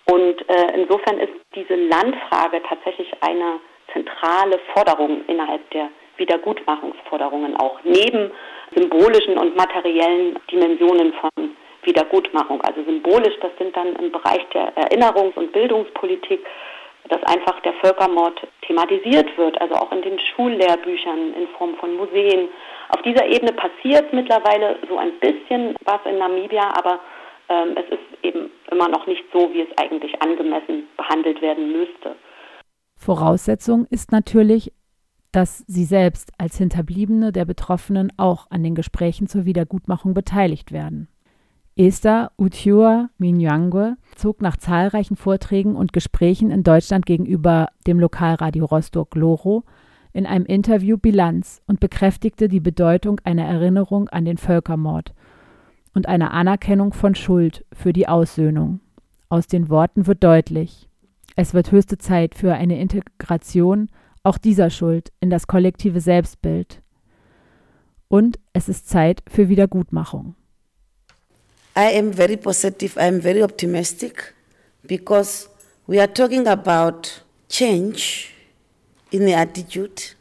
Und 0.06 0.50
äh, 0.50 0.74
insofern 0.76 1.20
ist 1.20 1.34
diese 1.56 1.76
Landfrage 1.76 2.62
tatsächlich 2.68 3.12
eine 3.22 3.60
zentrale 3.94 4.60
Forderung 4.74 5.24
innerhalb 5.28 5.70
der 5.72 5.90
Wiedergutmachungsforderungen 6.18 7.56
auch 7.58 7.80
neben 7.84 8.32
symbolischen 8.76 9.38
und 9.38 9.56
materiellen 9.56 10.38
Dimensionen 10.52 11.14
von 11.14 11.56
Wiedergutmachung. 11.84 12.62
Also 12.62 12.84
symbolisch, 12.84 13.36
das 13.42 13.52
sind 13.58 13.76
dann 13.76 13.96
im 13.96 14.12
Bereich 14.12 14.46
der 14.54 14.76
Erinnerungs- 14.76 15.36
und 15.36 15.52
Bildungspolitik, 15.52 16.46
dass 17.10 17.22
einfach 17.24 17.60
der 17.62 17.74
Völkermord 17.74 18.48
thematisiert 18.62 19.38
wird, 19.38 19.60
also 19.60 19.76
auch 19.76 19.92
in 19.92 20.02
den 20.02 20.18
Schullehrbüchern 20.20 21.34
in 21.34 21.48
Form 21.58 21.76
von 21.76 21.96
Museen. 21.98 22.48
Auf 22.90 23.02
dieser 23.02 23.26
Ebene 23.26 23.52
passiert 23.54 24.14
mittlerweile 24.14 24.78
so 24.88 24.98
ein 24.98 25.20
bisschen 25.20 25.76
was 25.84 26.00
in 26.06 26.18
Namibia, 26.18 26.70
aber 26.78 27.00
ähm, 27.50 27.76
es 27.78 27.86
ist 27.92 28.24
eben 28.24 28.50
immer 28.72 28.90
noch 28.90 29.08
nicht 29.08 29.24
so, 29.32 29.52
wie 29.54 29.62
es 29.62 29.78
eigentlich 29.78 30.22
angemessen 30.22 30.84
behandelt 30.98 31.42
werden 31.42 31.72
müsste. 31.72 32.16
Voraussetzung 32.96 33.86
ist 33.90 34.12
natürlich, 34.12 34.72
dass 35.32 35.60
sie 35.68 35.84
selbst 35.84 36.32
als 36.38 36.58
Hinterbliebene 36.58 37.32
der 37.32 37.46
Betroffenen 37.46 38.14
auch 38.18 38.50
an 38.52 38.64
den 38.64 38.76
Gesprächen 38.76 39.28
zur 39.28 39.46
Wiedergutmachung 39.46 40.14
beteiligt 40.14 40.72
werden. 40.72 41.10
Esther 41.76 42.32
Utiua 42.38 43.10
Minyangwe 43.18 43.98
zog 44.16 44.44
nach 44.44 44.58
zahlreichen 44.58 45.16
Vorträgen 45.16 45.76
und 45.76 45.92
Gesprächen 45.92 46.52
in 46.52 46.62
Deutschland 46.62 47.08
gegenüber 47.08 47.70
dem 47.88 48.00
Lokalradio 48.00 48.66
Rostock 48.66 49.16
Loro 49.16 49.64
in 50.14 50.28
einem 50.28 50.46
Interview 50.46 50.98
Bilanz 50.98 51.64
und 51.66 51.80
bekräftigte 51.80 52.48
die 52.48 52.60
Bedeutung 52.60 53.20
einer 53.24 53.46
Erinnerung 53.46 54.08
an 54.10 54.26
den 54.26 54.38
Völkermord 54.38 55.14
und 55.94 56.08
einer 56.08 56.32
Anerkennung 56.32 56.94
von 56.94 57.16
Schuld 57.16 57.66
für 57.74 57.94
die 57.94 58.08
Aussöhnung. 58.08 58.80
Aus 59.30 59.48
den 59.48 59.70
Worten 59.70 60.08
wird 60.08 60.24
deutlich, 60.24 60.88
es 61.36 61.54
wird 61.54 61.72
höchste 61.72 61.98
Zeit 61.98 62.36
für 62.36 62.54
eine 62.54 62.80
Integration 62.80 63.90
auch 64.24 64.38
dieser 64.38 64.70
Schuld 64.70 65.12
in 65.20 65.30
das 65.30 65.48
kollektive 65.48 66.00
Selbstbild. 66.00 66.82
Und 68.08 68.40
es 68.54 68.70
ist 68.70 68.88
Zeit 68.88 69.24
für 69.28 69.50
Wiedergutmachung. 69.50 70.36
I 71.76 71.98
am 71.98 72.14
very 72.14 72.38
positive, 72.38 73.00
I 73.00 73.08
am 73.08 73.20
very 73.20 73.42
optimistic 73.42 74.36
because 74.84 75.50
we 75.88 76.00
are 76.00 76.12
talking 76.12 76.48
about 76.48 77.24
change 77.50 78.30
in 79.10 79.26
the 79.26 79.34
attitude. 79.34 80.16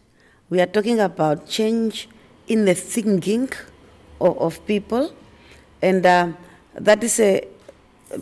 We 0.48 0.60
are 0.60 0.70
talking 0.70 1.00
about 1.00 1.46
change 1.46 2.08
in 2.46 2.64
the 2.64 2.74
thinking 2.74 3.50
of, 4.18 4.38
of 4.38 4.66
people, 4.66 5.10
and 5.82 6.06
uh, 6.06 6.28
that 6.74 7.02
is 7.02 7.20
a 7.20 7.46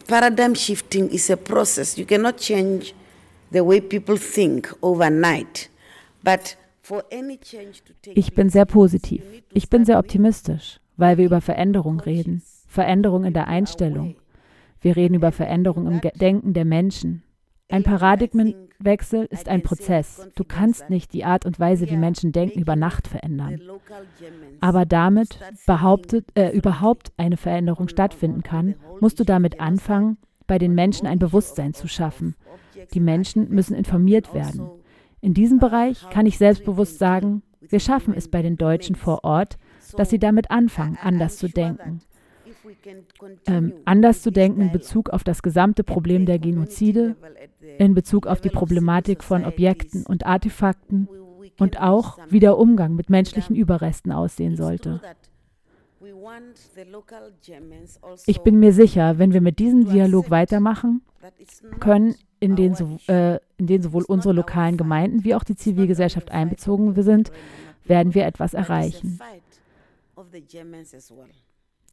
paradigm 0.06 0.54
shifting 0.54 1.10
is 1.10 1.30
a 1.30 1.36
process. 1.36 1.98
You 1.98 2.06
cannot 2.06 2.38
change 2.38 2.94
the 3.50 3.64
way 3.64 3.80
people 3.80 4.16
think 4.16 4.72
overnight, 4.82 5.68
but 6.22 6.56
Ich 8.14 8.34
bin 8.34 8.48
sehr 8.48 8.64
positiv. 8.64 9.22
Ich 9.52 9.70
bin 9.70 9.84
sehr 9.84 9.98
optimistisch, 9.98 10.80
weil 10.96 11.18
wir 11.18 11.24
über 11.24 11.40
Veränderung 11.40 12.00
reden. 12.00 12.42
Veränderung 12.66 13.24
in 13.24 13.32
der 13.32 13.46
Einstellung. 13.46 14.16
Wir 14.80 14.96
reden 14.96 15.14
über 15.14 15.30
Veränderung 15.30 15.86
im 15.86 16.00
Denken 16.18 16.52
der 16.52 16.64
Menschen. 16.64 17.22
Ein 17.70 17.82
Paradigmenwechsel 17.82 19.26
ist 19.30 19.48
ein 19.48 19.62
Prozess. 19.62 20.28
Du 20.34 20.44
kannst 20.44 20.90
nicht 20.90 21.12
die 21.12 21.24
Art 21.24 21.46
und 21.46 21.60
Weise, 21.60 21.88
wie 21.88 21.96
Menschen 21.96 22.32
denken, 22.32 22.60
über 22.60 22.76
Nacht 22.76 23.08
verändern. 23.08 23.60
Aber 24.60 24.84
damit 24.84 25.38
behauptet, 25.66 26.26
äh, 26.34 26.50
überhaupt 26.50 27.12
eine 27.16 27.36
Veränderung 27.36 27.88
stattfinden 27.88 28.42
kann, 28.42 28.74
musst 29.00 29.20
du 29.20 29.24
damit 29.24 29.60
anfangen, 29.60 30.18
bei 30.46 30.58
den 30.58 30.74
Menschen 30.74 31.06
ein 31.06 31.20
Bewusstsein 31.20 31.74
zu 31.74 31.86
schaffen. 31.86 32.34
Die 32.92 33.00
Menschen 33.00 33.50
müssen 33.50 33.76
informiert 33.76 34.34
werden. 34.34 34.68
In 35.20 35.34
diesem 35.34 35.58
Bereich 35.58 36.08
kann 36.10 36.26
ich 36.26 36.38
selbstbewusst 36.38 36.98
sagen, 36.98 37.42
wir 37.60 37.78
schaffen 37.78 38.14
es 38.14 38.28
bei 38.28 38.42
den 38.42 38.56
Deutschen 38.56 38.96
vor 38.96 39.22
Ort, 39.22 39.58
dass 39.96 40.10
sie 40.10 40.18
damit 40.18 40.50
anfangen, 40.50 40.98
anders 41.00 41.36
zu 41.36 41.48
denken. 41.48 42.00
Ähm, 43.46 43.72
anders 43.84 44.22
zu 44.22 44.30
denken 44.30 44.60
in 44.60 44.72
Bezug 44.72 45.10
auf 45.10 45.24
das 45.24 45.42
gesamte 45.42 45.84
Problem 45.84 46.26
der 46.26 46.38
Genozide, 46.38 47.16
in 47.78 47.94
Bezug 47.94 48.26
auf 48.26 48.40
die 48.40 48.50
Problematik 48.50 49.22
von 49.22 49.44
Objekten 49.44 50.04
und 50.06 50.26
Artefakten 50.26 51.08
und 51.58 51.80
auch, 51.80 52.18
wie 52.28 52.40
der 52.40 52.58
Umgang 52.58 52.94
mit 52.94 53.10
menschlichen 53.10 53.56
Überresten 53.56 54.12
aussehen 54.12 54.56
sollte. 54.56 55.00
Ich 58.26 58.40
bin 58.40 58.58
mir 58.58 58.72
sicher, 58.72 59.18
wenn 59.18 59.32
wir 59.32 59.40
mit 59.40 59.58
diesem 59.58 59.88
Dialog 59.88 60.30
weitermachen 60.30 61.02
können, 61.80 62.14
in 62.40 62.56
den, 62.56 62.74
so, 62.74 62.98
äh, 63.06 63.38
in 63.58 63.66
den 63.66 63.82
sowohl 63.82 64.04
unsere 64.04 64.34
lokalen 64.34 64.78
Gemeinden 64.78 65.24
wie 65.24 65.34
auch 65.34 65.44
die 65.44 65.56
Zivilgesellschaft 65.56 66.30
einbezogen 66.30 67.00
sind, 67.02 67.30
werden 67.84 68.14
wir 68.14 68.24
etwas 68.24 68.54
erreichen. 68.54 69.20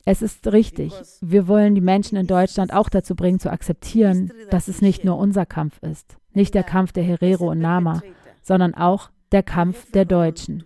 Es 0.08 0.22
ist 0.22 0.48
richtig. 0.48 0.94
Wir 1.20 1.50
wollen 1.50 1.76
die 1.76 1.82
Menschen 1.82 2.18
in 2.18 2.28
Deutschland 2.28 2.72
auch 2.72 2.88
dazu 2.88 3.14
bringen, 3.14 3.42
zu 3.42 3.52
akzeptieren, 3.52 4.32
dass 4.50 4.70
es 4.70 4.82
nicht 4.82 5.04
nur 5.04 5.18
unser 5.18 5.46
Kampf 5.46 5.84
ist, 5.84 6.16
nicht 6.32 6.54
der 6.54 6.64
Kampf 6.64 6.94
der 6.94 7.04
Herero 7.04 7.52
und 7.52 7.60
Nama, 7.60 8.02
sondern 8.42 8.74
auch 8.74 9.10
der 9.34 9.44
Kampf 9.44 9.92
der 9.92 10.06
Deutschen. 10.06 10.64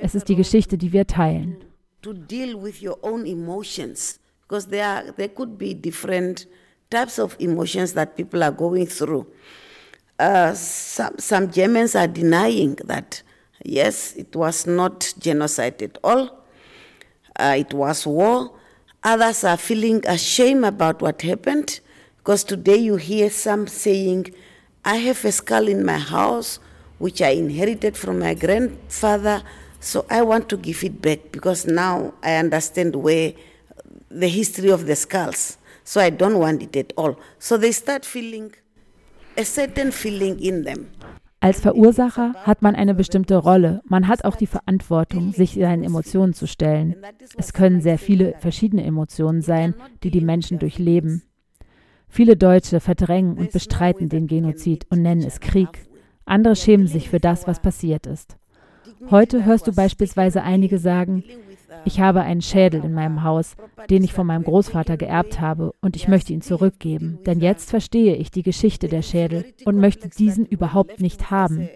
Es 0.00 0.14
ist 0.14 0.28
die 0.28 0.36
Geschichte, 0.36 0.78
die 0.78 0.92
wir 0.92 1.08
teilen. 1.08 1.56
To 2.02 2.12
deal 2.12 2.54
with 2.54 2.80
your 2.80 2.96
own 3.02 3.26
emotions, 3.26 4.20
because 4.42 4.68
there, 4.68 4.86
are, 4.86 5.12
there 5.16 5.28
could 5.28 5.58
be 5.58 5.74
different 5.74 6.46
types 6.88 7.18
of 7.18 7.34
emotions 7.40 7.94
that 7.94 8.14
people 8.14 8.44
are 8.44 8.54
going 8.54 8.86
through. 8.86 9.26
Uh, 10.20 10.54
some, 10.54 11.18
some 11.18 11.50
Germans 11.50 11.96
are 11.96 12.06
denying 12.06 12.76
that, 12.86 13.24
yes, 13.64 14.14
it 14.14 14.36
was 14.36 14.68
not 14.68 15.12
genocide 15.18 15.82
at 15.82 15.98
all, 16.04 16.30
uh, 17.40 17.56
it 17.58 17.74
was 17.74 18.06
war. 18.06 18.52
Others 19.04 19.44
are 19.44 19.56
feeling 19.56 20.04
ashamed 20.06 20.64
about 20.64 21.00
what 21.00 21.22
happened 21.22 21.78
because 22.16 22.42
today 22.42 22.76
you 22.76 22.96
hear 22.96 23.30
some 23.30 23.68
saying, 23.68 24.34
I 24.84 24.96
have 24.96 25.24
a 25.24 25.30
skull 25.30 25.68
in 25.68 25.84
my 25.84 25.98
house 25.98 26.58
which 26.98 27.22
I 27.22 27.30
inherited 27.30 27.96
from 27.96 28.18
my 28.18 28.34
grandfather, 28.34 29.44
so 29.78 30.04
I 30.10 30.22
want 30.22 30.48
to 30.48 30.56
give 30.56 30.82
it 30.82 31.00
back 31.00 31.30
because 31.30 31.64
now 31.64 32.14
I 32.24 32.34
understand 32.34 32.96
where 32.96 33.34
the 34.10 34.26
history 34.26 34.70
of 34.70 34.86
the 34.86 34.96
skulls. 34.96 35.58
So 35.84 36.00
I 36.00 36.10
don't 36.10 36.38
want 36.38 36.62
it 36.62 36.76
at 36.76 36.92
all. 36.96 37.18
So 37.38 37.56
they 37.56 37.72
start 37.72 38.04
feeling 38.04 38.52
a 39.36 39.44
certain 39.44 39.92
feeling 39.92 40.40
in 40.40 40.64
them. 40.64 40.90
Als 41.40 41.60
Verursacher 41.60 42.34
hat 42.42 42.62
man 42.62 42.74
eine 42.74 42.94
bestimmte 42.94 43.36
Rolle. 43.36 43.80
Man 43.84 44.08
hat 44.08 44.24
auch 44.24 44.34
die 44.34 44.48
Verantwortung, 44.48 45.32
sich 45.32 45.54
seinen 45.54 45.84
Emotionen 45.84 46.34
zu 46.34 46.48
stellen. 46.48 46.96
Es 47.36 47.52
können 47.52 47.80
sehr 47.80 47.98
viele 47.98 48.34
verschiedene 48.40 48.82
Emotionen 48.82 49.40
sein, 49.40 49.74
die 50.02 50.10
die 50.10 50.20
Menschen 50.20 50.58
durchleben. 50.58 51.22
Viele 52.08 52.36
Deutsche 52.36 52.80
verdrängen 52.80 53.38
und 53.38 53.52
bestreiten 53.52 54.08
den 54.08 54.26
Genozid 54.26 54.86
und 54.90 55.02
nennen 55.02 55.22
es 55.22 55.38
Krieg. 55.38 55.86
Andere 56.24 56.56
schämen 56.56 56.88
sich 56.88 57.08
für 57.08 57.20
das, 57.20 57.46
was 57.46 57.60
passiert 57.60 58.06
ist. 58.06 58.36
Heute 59.10 59.44
hörst 59.44 59.68
du 59.68 59.72
beispielsweise 59.72 60.42
einige 60.42 60.78
sagen, 60.78 61.22
ich 61.84 62.00
habe 62.00 62.22
einen 62.22 62.42
Schädel 62.42 62.84
in 62.84 62.94
meinem 62.94 63.22
Haus, 63.22 63.56
den 63.90 64.04
ich 64.04 64.12
von 64.12 64.26
meinem 64.26 64.44
Großvater 64.44 64.96
geerbt 64.96 65.40
habe, 65.40 65.72
und 65.80 65.96
ich 65.96 66.08
möchte 66.08 66.32
ihn 66.32 66.42
zurückgeben, 66.42 67.18
denn 67.26 67.40
jetzt 67.40 67.70
verstehe 67.70 68.16
ich 68.16 68.30
die 68.30 68.42
Geschichte 68.42 68.88
der 68.88 69.02
Schädel 69.02 69.44
und 69.64 69.78
möchte 69.78 70.08
diesen 70.08 70.46
überhaupt 70.46 71.00
nicht 71.00 71.30
haben. 71.30 71.68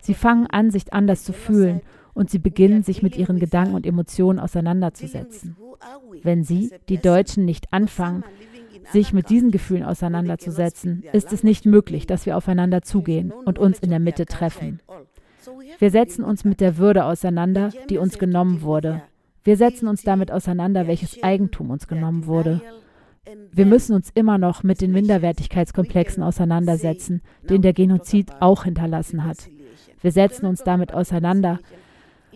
Sie 0.00 0.14
fangen 0.14 0.46
an, 0.46 0.70
sich 0.70 0.92
anders 0.92 1.24
zu 1.24 1.32
fühlen, 1.32 1.80
und 2.12 2.28
sie 2.28 2.38
beginnen, 2.38 2.82
sich 2.82 3.02
mit 3.02 3.16
ihren 3.16 3.38
Gedanken 3.38 3.74
und 3.74 3.86
Emotionen 3.86 4.40
auseinanderzusetzen. 4.40 5.56
Wenn 6.22 6.44
sie, 6.44 6.70
die 6.88 6.98
Deutschen, 6.98 7.44
nicht 7.44 7.72
anfangen, 7.72 8.24
sich 8.92 9.12
mit 9.12 9.30
diesen 9.30 9.50
Gefühlen 9.50 9.84
auseinanderzusetzen, 9.84 11.04
ist 11.12 11.32
es 11.32 11.44
nicht 11.44 11.66
möglich, 11.66 12.06
dass 12.06 12.26
wir 12.26 12.36
aufeinander 12.36 12.82
zugehen 12.82 13.32
und 13.32 13.58
uns 13.58 13.78
in 13.78 13.90
der 13.90 14.00
Mitte 14.00 14.26
treffen. 14.26 14.80
Wir 15.78 15.90
setzen 15.90 16.24
uns 16.24 16.44
mit 16.44 16.60
der 16.60 16.76
Würde 16.76 17.04
auseinander, 17.04 17.70
die 17.88 17.98
uns 17.98 18.18
genommen 18.18 18.62
wurde, 18.62 19.02
wir 19.42 19.56
setzen 19.56 19.88
uns 19.88 20.02
damit 20.02 20.30
auseinander, 20.30 20.86
welches 20.86 21.22
Eigentum 21.22 21.70
uns 21.70 21.88
genommen 21.88 22.26
wurde. 22.26 22.60
Wir 23.52 23.66
müssen 23.66 23.94
uns 23.94 24.10
immer 24.14 24.38
noch 24.38 24.62
mit 24.62 24.80
den 24.80 24.92
Minderwertigkeitskomplexen 24.92 26.22
auseinandersetzen, 26.22 27.22
den 27.48 27.62
der 27.62 27.72
Genozid 27.72 28.30
auch 28.40 28.64
hinterlassen 28.64 29.24
hat. 29.24 29.48
Wir 30.00 30.12
setzen 30.12 30.46
uns 30.46 30.62
damit 30.64 30.92
auseinander, 30.92 31.60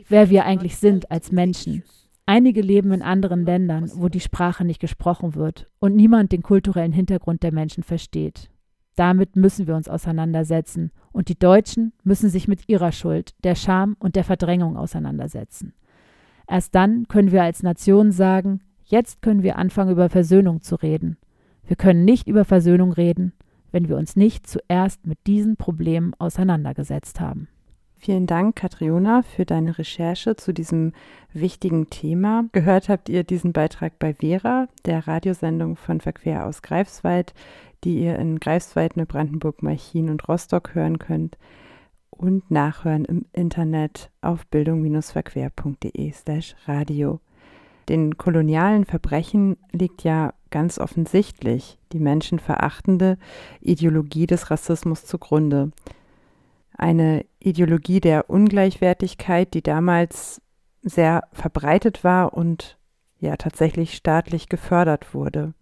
wer 0.08 0.30
wir 0.30 0.44
eigentlich 0.44 0.76
sind 0.76 1.10
als 1.10 1.32
Menschen. 1.32 1.82
Einige 2.26 2.62
leben 2.62 2.92
in 2.92 3.02
anderen 3.02 3.44
Ländern, 3.44 3.90
wo 3.94 4.08
die 4.08 4.20
Sprache 4.20 4.64
nicht 4.64 4.80
gesprochen 4.80 5.34
wird 5.34 5.68
und 5.78 5.94
niemand 5.94 6.32
den 6.32 6.42
kulturellen 6.42 6.92
Hintergrund 6.92 7.42
der 7.42 7.52
Menschen 7.52 7.82
versteht. 7.82 8.48
Damit 8.96 9.36
müssen 9.36 9.66
wir 9.66 9.74
uns 9.74 9.88
auseinandersetzen 9.88 10.90
und 11.12 11.28
die 11.28 11.38
Deutschen 11.38 11.92
müssen 12.02 12.30
sich 12.30 12.48
mit 12.48 12.68
ihrer 12.68 12.92
Schuld, 12.92 13.34
der 13.42 13.56
Scham 13.56 13.96
und 13.98 14.16
der 14.16 14.24
Verdrängung 14.24 14.76
auseinandersetzen. 14.76 15.74
Erst 16.48 16.74
dann 16.74 17.08
können 17.08 17.32
wir 17.32 17.42
als 17.42 17.62
Nation 17.62 18.12
sagen, 18.12 18.60
jetzt 18.84 19.22
können 19.22 19.42
wir 19.42 19.56
anfangen, 19.56 19.92
über 19.92 20.08
Versöhnung 20.08 20.60
zu 20.60 20.76
reden. 20.76 21.16
Wir 21.66 21.76
können 21.76 22.04
nicht 22.04 22.28
über 22.28 22.44
Versöhnung 22.44 22.92
reden, 22.92 23.32
wenn 23.72 23.88
wir 23.88 23.96
uns 23.96 24.16
nicht 24.16 24.46
zuerst 24.46 25.06
mit 25.06 25.18
diesen 25.26 25.56
Problemen 25.56 26.14
auseinandergesetzt 26.18 27.20
haben. 27.20 27.48
Vielen 27.96 28.26
Dank, 28.26 28.56
Katriona, 28.56 29.22
für 29.22 29.46
deine 29.46 29.78
Recherche 29.78 30.36
zu 30.36 30.52
diesem 30.52 30.92
wichtigen 31.32 31.88
Thema. 31.88 32.44
Gehört 32.52 32.90
habt 32.90 33.08
ihr 33.08 33.24
diesen 33.24 33.54
Beitrag 33.54 33.98
bei 33.98 34.12
Vera, 34.12 34.68
der 34.84 35.08
Radiosendung 35.08 35.76
von 35.76 36.02
Verquer 36.02 36.44
aus 36.44 36.60
Greifswald, 36.60 37.32
die 37.82 38.00
ihr 38.00 38.18
in 38.18 38.40
Greifswald, 38.40 38.98
Neubrandenburg, 38.98 39.62
Malchin 39.62 40.10
und 40.10 40.28
Rostock 40.28 40.74
hören 40.74 40.98
könnt 40.98 41.38
und 42.24 42.50
nachhören 42.50 43.04
im 43.04 43.26
Internet 43.34 44.10
auf 44.22 44.46
bildung-verquer.de 44.46 46.12
slash 46.12 46.56
radio. 46.66 47.20
Den 47.90 48.16
kolonialen 48.16 48.86
Verbrechen 48.86 49.58
liegt 49.72 50.04
ja 50.04 50.32
ganz 50.50 50.78
offensichtlich 50.78 51.78
die 51.92 51.98
menschenverachtende 51.98 53.18
Ideologie 53.60 54.26
des 54.26 54.50
Rassismus 54.50 55.04
zugrunde. 55.04 55.70
Eine 56.78 57.26
Ideologie 57.40 58.00
der 58.00 58.30
Ungleichwertigkeit, 58.30 59.52
die 59.52 59.62
damals 59.62 60.40
sehr 60.80 61.24
verbreitet 61.32 62.04
war 62.04 62.32
und 62.32 62.78
ja 63.18 63.36
tatsächlich 63.36 63.94
staatlich 63.94 64.48
gefördert 64.48 65.12
wurde. 65.12 65.52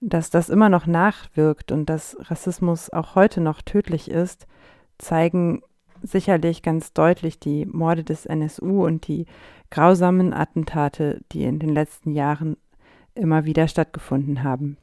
Dass 0.00 0.30
das 0.30 0.48
immer 0.48 0.68
noch 0.68 0.86
nachwirkt 0.86 1.72
und 1.72 1.86
dass 1.86 2.16
Rassismus 2.20 2.88
auch 2.88 3.16
heute 3.16 3.40
noch 3.40 3.62
tödlich 3.62 4.08
ist, 4.08 4.46
zeigen 4.98 5.62
sicherlich 6.02 6.62
ganz 6.62 6.92
deutlich 6.92 7.38
die 7.38 7.66
Morde 7.66 8.04
des 8.04 8.26
NSU 8.26 8.84
und 8.84 9.06
die 9.08 9.26
grausamen 9.70 10.32
Attentate, 10.32 11.20
die 11.32 11.44
in 11.44 11.58
den 11.58 11.70
letzten 11.70 12.12
Jahren 12.12 12.56
immer 13.14 13.44
wieder 13.44 13.68
stattgefunden 13.68 14.42
haben. 14.42 14.76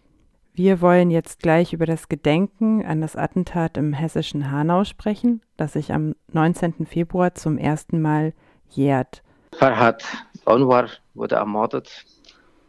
Wir 0.53 0.79
wollen 0.79 1.11
jetzt 1.11 1.41
gleich 1.41 1.73
über 1.73 1.85
das 1.85 2.07
Gedenken 2.07 2.85
an 2.85 3.01
das 3.01 3.17
Attentat 3.17 3.75
im 3.75 3.91
hessischen 3.91 4.51
Hanau 4.51 4.85
sprechen, 4.85 5.41
das 5.57 5.73
sich 5.73 5.91
am 5.91 6.15
19. 6.31 6.85
Februar 6.85 7.35
zum 7.35 7.57
ersten 7.57 8.01
Mal 8.01 8.33
jährt. 8.69 9.21
Farhad 9.57 10.05
Anwar 10.45 10.87
wurde 11.13 11.35
ermordet, 11.35 12.05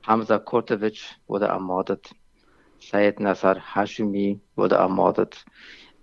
Hamza 0.05 0.39
Kurtovic 0.39 1.01
wurde 1.27 1.47
ermordet, 1.47 2.11
Sayed 2.81 3.21
Nasser 3.21 3.57
Hashimi 3.75 4.41
wurde 4.55 4.77
ermordet, 4.77 5.45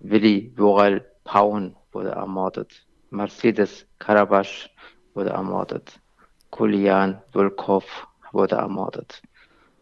Willi 0.00 0.52
Worel 0.56 1.04
Pauen 1.24 1.76
wurde 1.94 2.10
ermordet. 2.10 2.86
Mercedes 3.10 3.86
Karabasch 3.98 4.70
wurde 5.14 5.30
ermordet. 5.30 6.00
Kulian 6.50 7.22
Volkov 7.32 7.84
wurde 8.32 8.56
ermordet. 8.56 9.22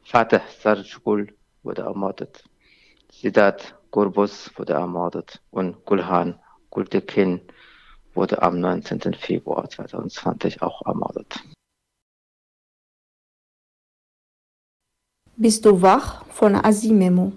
Vater 0.04 0.42
Sarjgul 0.60 1.34
wurde 1.62 1.82
ermordet. 1.82 2.44
Siddharth 3.10 3.74
Gurbus 3.90 4.50
wurde 4.56 4.74
ermordet 4.74 5.40
und 5.50 5.84
Gulhan 5.84 6.38
Gultekin 6.70 7.40
wurde 8.14 8.40
am 8.42 8.60
19. 8.60 9.14
Februar 9.14 9.68
2020 9.68 10.62
auch 10.62 10.84
ermordet. 10.86 11.40
Bist 15.36 15.64
du 15.64 15.80
wach 15.80 16.24
von 16.26 16.54
Asimemo? 16.54 17.32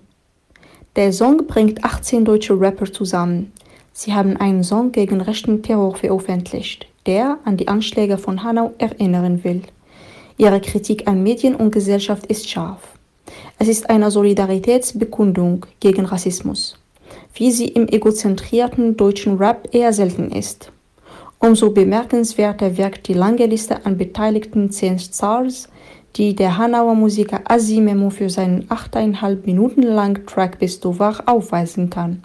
Der 0.95 1.11
Song 1.11 1.45
bringt 1.47 1.83
18 1.83 2.23
deutsche 2.23 2.59
Rapper 2.59 2.91
zusammen. 2.91 3.51
Sie 3.97 4.13
haben 4.13 4.35
einen 4.35 4.61
Song 4.65 4.91
gegen 4.91 5.21
rechten 5.21 5.63
Terror 5.63 5.95
veröffentlicht, 5.95 6.85
der 7.05 7.37
an 7.45 7.55
die 7.55 7.69
Anschläge 7.69 8.17
von 8.17 8.43
Hanau 8.43 8.73
erinnern 8.77 9.45
will. 9.45 9.61
Ihre 10.37 10.59
Kritik 10.59 11.07
an 11.07 11.23
Medien 11.23 11.55
und 11.55 11.71
Gesellschaft 11.71 12.25
ist 12.25 12.49
scharf. 12.49 12.81
Es 13.57 13.69
ist 13.69 13.89
eine 13.89 14.11
Solidaritätsbekundung 14.11 15.65
gegen 15.79 16.03
Rassismus, 16.03 16.77
wie 17.35 17.53
sie 17.53 17.69
im 17.69 17.87
egozentrierten 17.87 18.97
deutschen 18.97 19.37
Rap 19.37 19.69
eher 19.73 19.93
selten 19.93 20.29
ist. 20.29 20.73
Umso 21.39 21.69
bemerkenswerter 21.69 22.75
wirkt 22.77 23.07
die 23.07 23.13
lange 23.13 23.45
Liste 23.45 23.85
an 23.85 23.97
beteiligten 23.97 24.71
zehn 24.71 24.99
Stars, 24.99 25.69
die 26.17 26.35
der 26.35 26.57
Hanauer 26.57 26.95
Musiker 26.95 27.39
Asimemo 27.45 28.09
für 28.09 28.29
seinen 28.29 28.65
achteinhalb 28.67 29.45
Minuten 29.45 29.83
langen 29.83 30.25
Track 30.25 30.59
Bist 30.59 30.83
du 30.83 30.99
wach 30.99 31.25
aufweisen 31.27 31.89
kann. 31.89 32.23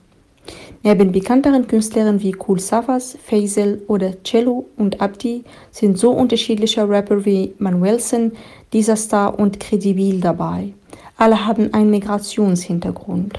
Neben 0.82 1.12
bekannteren 1.12 1.66
Künstlern 1.66 2.22
wie 2.22 2.32
Kool 2.32 2.58
Savas, 2.58 3.18
Faisal 3.22 3.80
oder 3.86 4.22
Cello 4.22 4.66
und 4.76 5.00
Abdi 5.00 5.44
sind 5.70 5.98
so 5.98 6.10
unterschiedliche 6.10 6.88
Rapper 6.88 7.24
wie 7.24 7.54
Manuelsen, 7.58 8.32
Dieser 8.72 8.96
Star 8.96 9.38
und 9.38 9.60
Credibil 9.60 10.20
dabei. 10.20 10.72
Alle 11.16 11.46
haben 11.46 11.74
einen 11.74 11.90
Migrationshintergrund. 11.90 13.38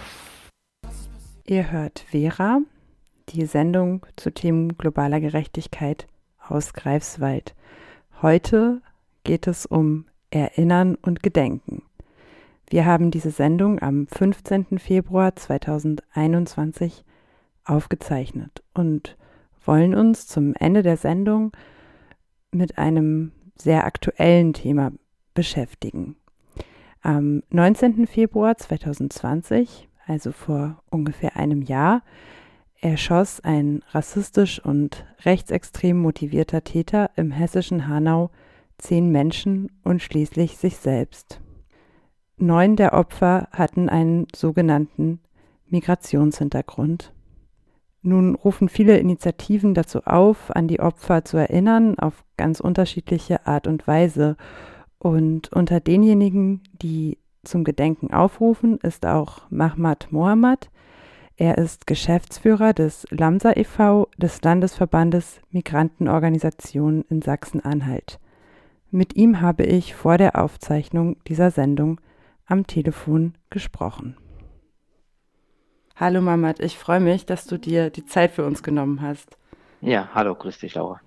Ihr 1.47 1.71
hört 1.71 2.05
Vera, 2.11 2.59
die 3.29 3.45
Sendung 3.45 4.05
zu 4.15 4.31
Themen 4.31 4.77
globaler 4.77 5.19
Gerechtigkeit 5.19 6.07
aus 6.47 6.73
Greifswald. 6.73 7.55
Heute 8.21 8.81
geht 9.23 9.47
es 9.47 9.65
um 9.65 10.05
Erinnern 10.29 10.95
und 11.01 11.23
Gedenken. 11.23 11.83
Wir 12.71 12.85
haben 12.85 13.11
diese 13.11 13.31
Sendung 13.31 13.81
am 13.81 14.07
15. 14.07 14.79
Februar 14.79 15.35
2021 15.35 17.03
aufgezeichnet 17.65 18.63
und 18.73 19.17
wollen 19.65 19.93
uns 19.93 20.25
zum 20.25 20.53
Ende 20.55 20.81
der 20.81 20.95
Sendung 20.95 21.51
mit 22.49 22.77
einem 22.77 23.33
sehr 23.57 23.85
aktuellen 23.85 24.53
Thema 24.53 24.93
beschäftigen. 25.33 26.15
Am 27.01 27.43
19. 27.49 28.07
Februar 28.07 28.57
2020, 28.57 29.89
also 30.07 30.31
vor 30.31 30.81
ungefähr 30.89 31.35
einem 31.35 31.61
Jahr, 31.61 32.03
erschoss 32.79 33.41
ein 33.41 33.83
rassistisch 33.89 34.63
und 34.63 35.05
rechtsextrem 35.25 35.97
motivierter 35.97 36.63
Täter 36.63 37.11
im 37.17 37.31
hessischen 37.31 37.89
Hanau 37.89 38.31
zehn 38.77 39.11
Menschen 39.11 39.69
und 39.83 40.01
schließlich 40.01 40.55
sich 40.55 40.77
selbst. 40.77 41.40
Neun 42.41 42.75
der 42.75 42.93
Opfer 42.93 43.47
hatten 43.51 43.87
einen 43.87 44.27
sogenannten 44.35 45.19
Migrationshintergrund. 45.67 47.13
Nun 48.01 48.33
rufen 48.33 48.67
viele 48.67 48.97
Initiativen 48.97 49.75
dazu 49.75 50.01
auf, 50.05 50.53
an 50.55 50.67
die 50.67 50.79
Opfer 50.79 51.23
zu 51.23 51.37
erinnern, 51.37 51.99
auf 51.99 52.23
ganz 52.37 52.59
unterschiedliche 52.59 53.45
Art 53.45 53.67
und 53.67 53.85
Weise. 53.85 54.37
Und 54.97 55.53
unter 55.53 55.79
denjenigen, 55.79 56.61
die 56.81 57.19
zum 57.43 57.63
Gedenken 57.63 58.11
aufrufen, 58.11 58.79
ist 58.79 59.05
auch 59.05 59.43
Mahmoud 59.51 60.07
Mohammed. 60.09 60.71
Er 61.37 61.59
ist 61.59 61.85
Geschäftsführer 61.85 62.73
des 62.73 63.05
Lamsa 63.11 63.53
e.V., 63.55 64.07
des 64.17 64.41
Landesverbandes 64.41 65.41
Migrantenorganisationen 65.51 67.03
in 67.09 67.21
Sachsen-Anhalt. 67.21 68.19
Mit 68.89 69.15
ihm 69.15 69.41
habe 69.41 69.63
ich 69.63 69.95
vor 69.95 70.17
der 70.17 70.41
Aufzeichnung 70.41 71.17
dieser 71.27 71.51
Sendung 71.51 72.01
am 72.51 72.67
Telefon 72.67 73.33
gesprochen. 73.49 74.17
Hallo 75.95 76.21
Mamat, 76.21 76.59
ich 76.59 76.77
freue 76.77 76.99
mich, 76.99 77.25
dass 77.25 77.45
du 77.45 77.57
dir 77.57 77.89
die 77.89 78.05
Zeit 78.05 78.31
für 78.31 78.45
uns 78.45 78.61
genommen 78.61 79.01
hast. 79.01 79.37
Ja, 79.79 80.09
hallo, 80.13 80.35
grüß 80.35 80.59
dich, 80.59 80.75
Laura. 80.75 80.99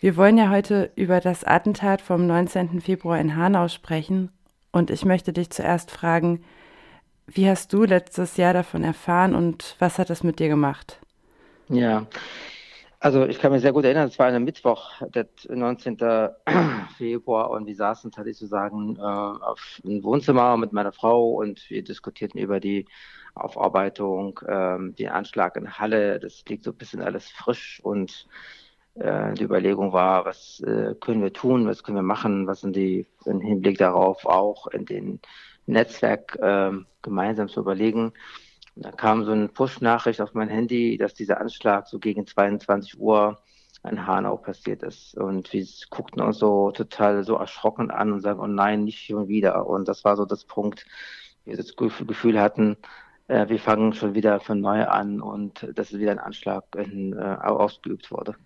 Wir 0.00 0.16
wollen 0.16 0.38
ja 0.38 0.50
heute 0.50 0.90
über 0.96 1.20
das 1.20 1.44
Attentat 1.44 2.00
vom 2.00 2.26
19. 2.26 2.80
Februar 2.80 3.18
in 3.18 3.36
Hanau 3.36 3.68
sprechen 3.68 4.30
und 4.72 4.90
ich 4.90 5.04
möchte 5.04 5.32
dich 5.32 5.50
zuerst 5.50 5.90
fragen, 5.90 6.42
wie 7.26 7.48
hast 7.48 7.72
du 7.72 7.84
letztes 7.84 8.36
Jahr 8.36 8.54
davon 8.54 8.82
erfahren 8.82 9.34
und 9.34 9.76
was 9.78 9.98
hat 9.98 10.08
das 10.10 10.22
mit 10.22 10.38
dir 10.38 10.48
gemacht? 10.48 11.00
Ja, 11.68 12.06
also 13.00 13.26
ich 13.26 13.38
kann 13.38 13.52
mich 13.52 13.62
sehr 13.62 13.72
gut 13.72 13.84
erinnern, 13.84 14.08
es 14.08 14.18
war 14.18 14.26
ein 14.26 14.44
Mittwoch, 14.44 14.90
der 15.14 15.26
19. 15.48 15.98
Februar 16.96 17.50
und 17.50 17.66
wir 17.66 17.76
saßen 17.76 18.10
tatsächlich 18.10 18.38
sozusagen 18.38 18.96
äh, 18.96 19.00
auf 19.00 19.80
einem 19.84 20.02
Wohnzimmer 20.02 20.56
mit 20.56 20.72
meiner 20.72 20.92
Frau 20.92 21.32
und 21.32 21.68
wir 21.70 21.82
diskutierten 21.84 22.40
über 22.40 22.60
die 22.60 22.86
Aufarbeitung, 23.34 24.40
ähm, 24.48 24.94
den 24.96 25.08
Anschlag 25.08 25.56
in 25.56 25.78
Halle, 25.78 26.18
das 26.18 26.44
liegt 26.48 26.64
so 26.64 26.70
ein 26.70 26.76
bisschen 26.76 27.02
alles 27.02 27.28
frisch 27.28 27.80
und 27.82 28.26
äh, 28.94 29.34
die 29.34 29.44
Überlegung 29.44 29.92
war, 29.92 30.24
was 30.24 30.60
äh, 30.60 30.94
können 30.98 31.22
wir 31.22 31.32
tun, 31.32 31.66
was 31.66 31.82
können 31.82 31.98
wir 31.98 32.02
machen, 32.02 32.46
was 32.46 32.62
sind 32.62 32.74
die 32.76 33.06
im 33.26 33.40
Hinblick 33.40 33.78
darauf 33.78 34.24
auch 34.24 34.68
in 34.68 34.86
den 34.86 35.20
Netzwerk 35.66 36.36
äh, 36.40 36.72
gemeinsam 37.02 37.48
zu 37.48 37.60
überlegen. 37.60 38.12
Und 38.76 38.84
da 38.84 38.92
kam 38.92 39.24
so 39.24 39.32
eine 39.32 39.48
Push-Nachricht 39.48 40.20
auf 40.20 40.34
mein 40.34 40.48
Handy, 40.48 40.98
dass 40.98 41.14
dieser 41.14 41.40
Anschlag 41.40 41.88
so 41.88 41.98
gegen 41.98 42.26
22 42.26 43.00
Uhr 43.00 43.38
in 43.88 44.06
Hanau 44.06 44.36
passiert 44.36 44.82
ist. 44.82 45.16
Und 45.16 45.52
wir 45.52 45.66
guckten 45.90 46.20
uns 46.20 46.38
so 46.38 46.70
total 46.72 47.24
so 47.24 47.36
erschrocken 47.36 47.90
an 47.90 48.12
und 48.12 48.20
sagen, 48.20 48.40
oh 48.40 48.46
nein, 48.46 48.84
nicht 48.84 49.06
schon 49.06 49.28
wieder. 49.28 49.66
Und 49.66 49.88
das 49.88 50.04
war 50.04 50.16
so 50.16 50.26
das 50.26 50.44
Punkt, 50.44 50.86
wir 51.44 51.56
das 51.56 51.74
Gefühl 51.76 52.40
hatten, 52.40 52.76
äh, 53.28 53.48
wir 53.48 53.58
fangen 53.58 53.92
schon 53.94 54.14
wieder 54.14 54.40
von 54.40 54.60
neu 54.60 54.84
an 54.84 55.20
und 55.20 55.66
dass 55.74 55.92
wieder 55.92 56.12
ein 56.12 56.18
Anschlag 56.18 56.64
in, 56.76 57.12
äh, 57.14 57.36
ausgeübt 57.40 58.10
wurde. 58.10 58.36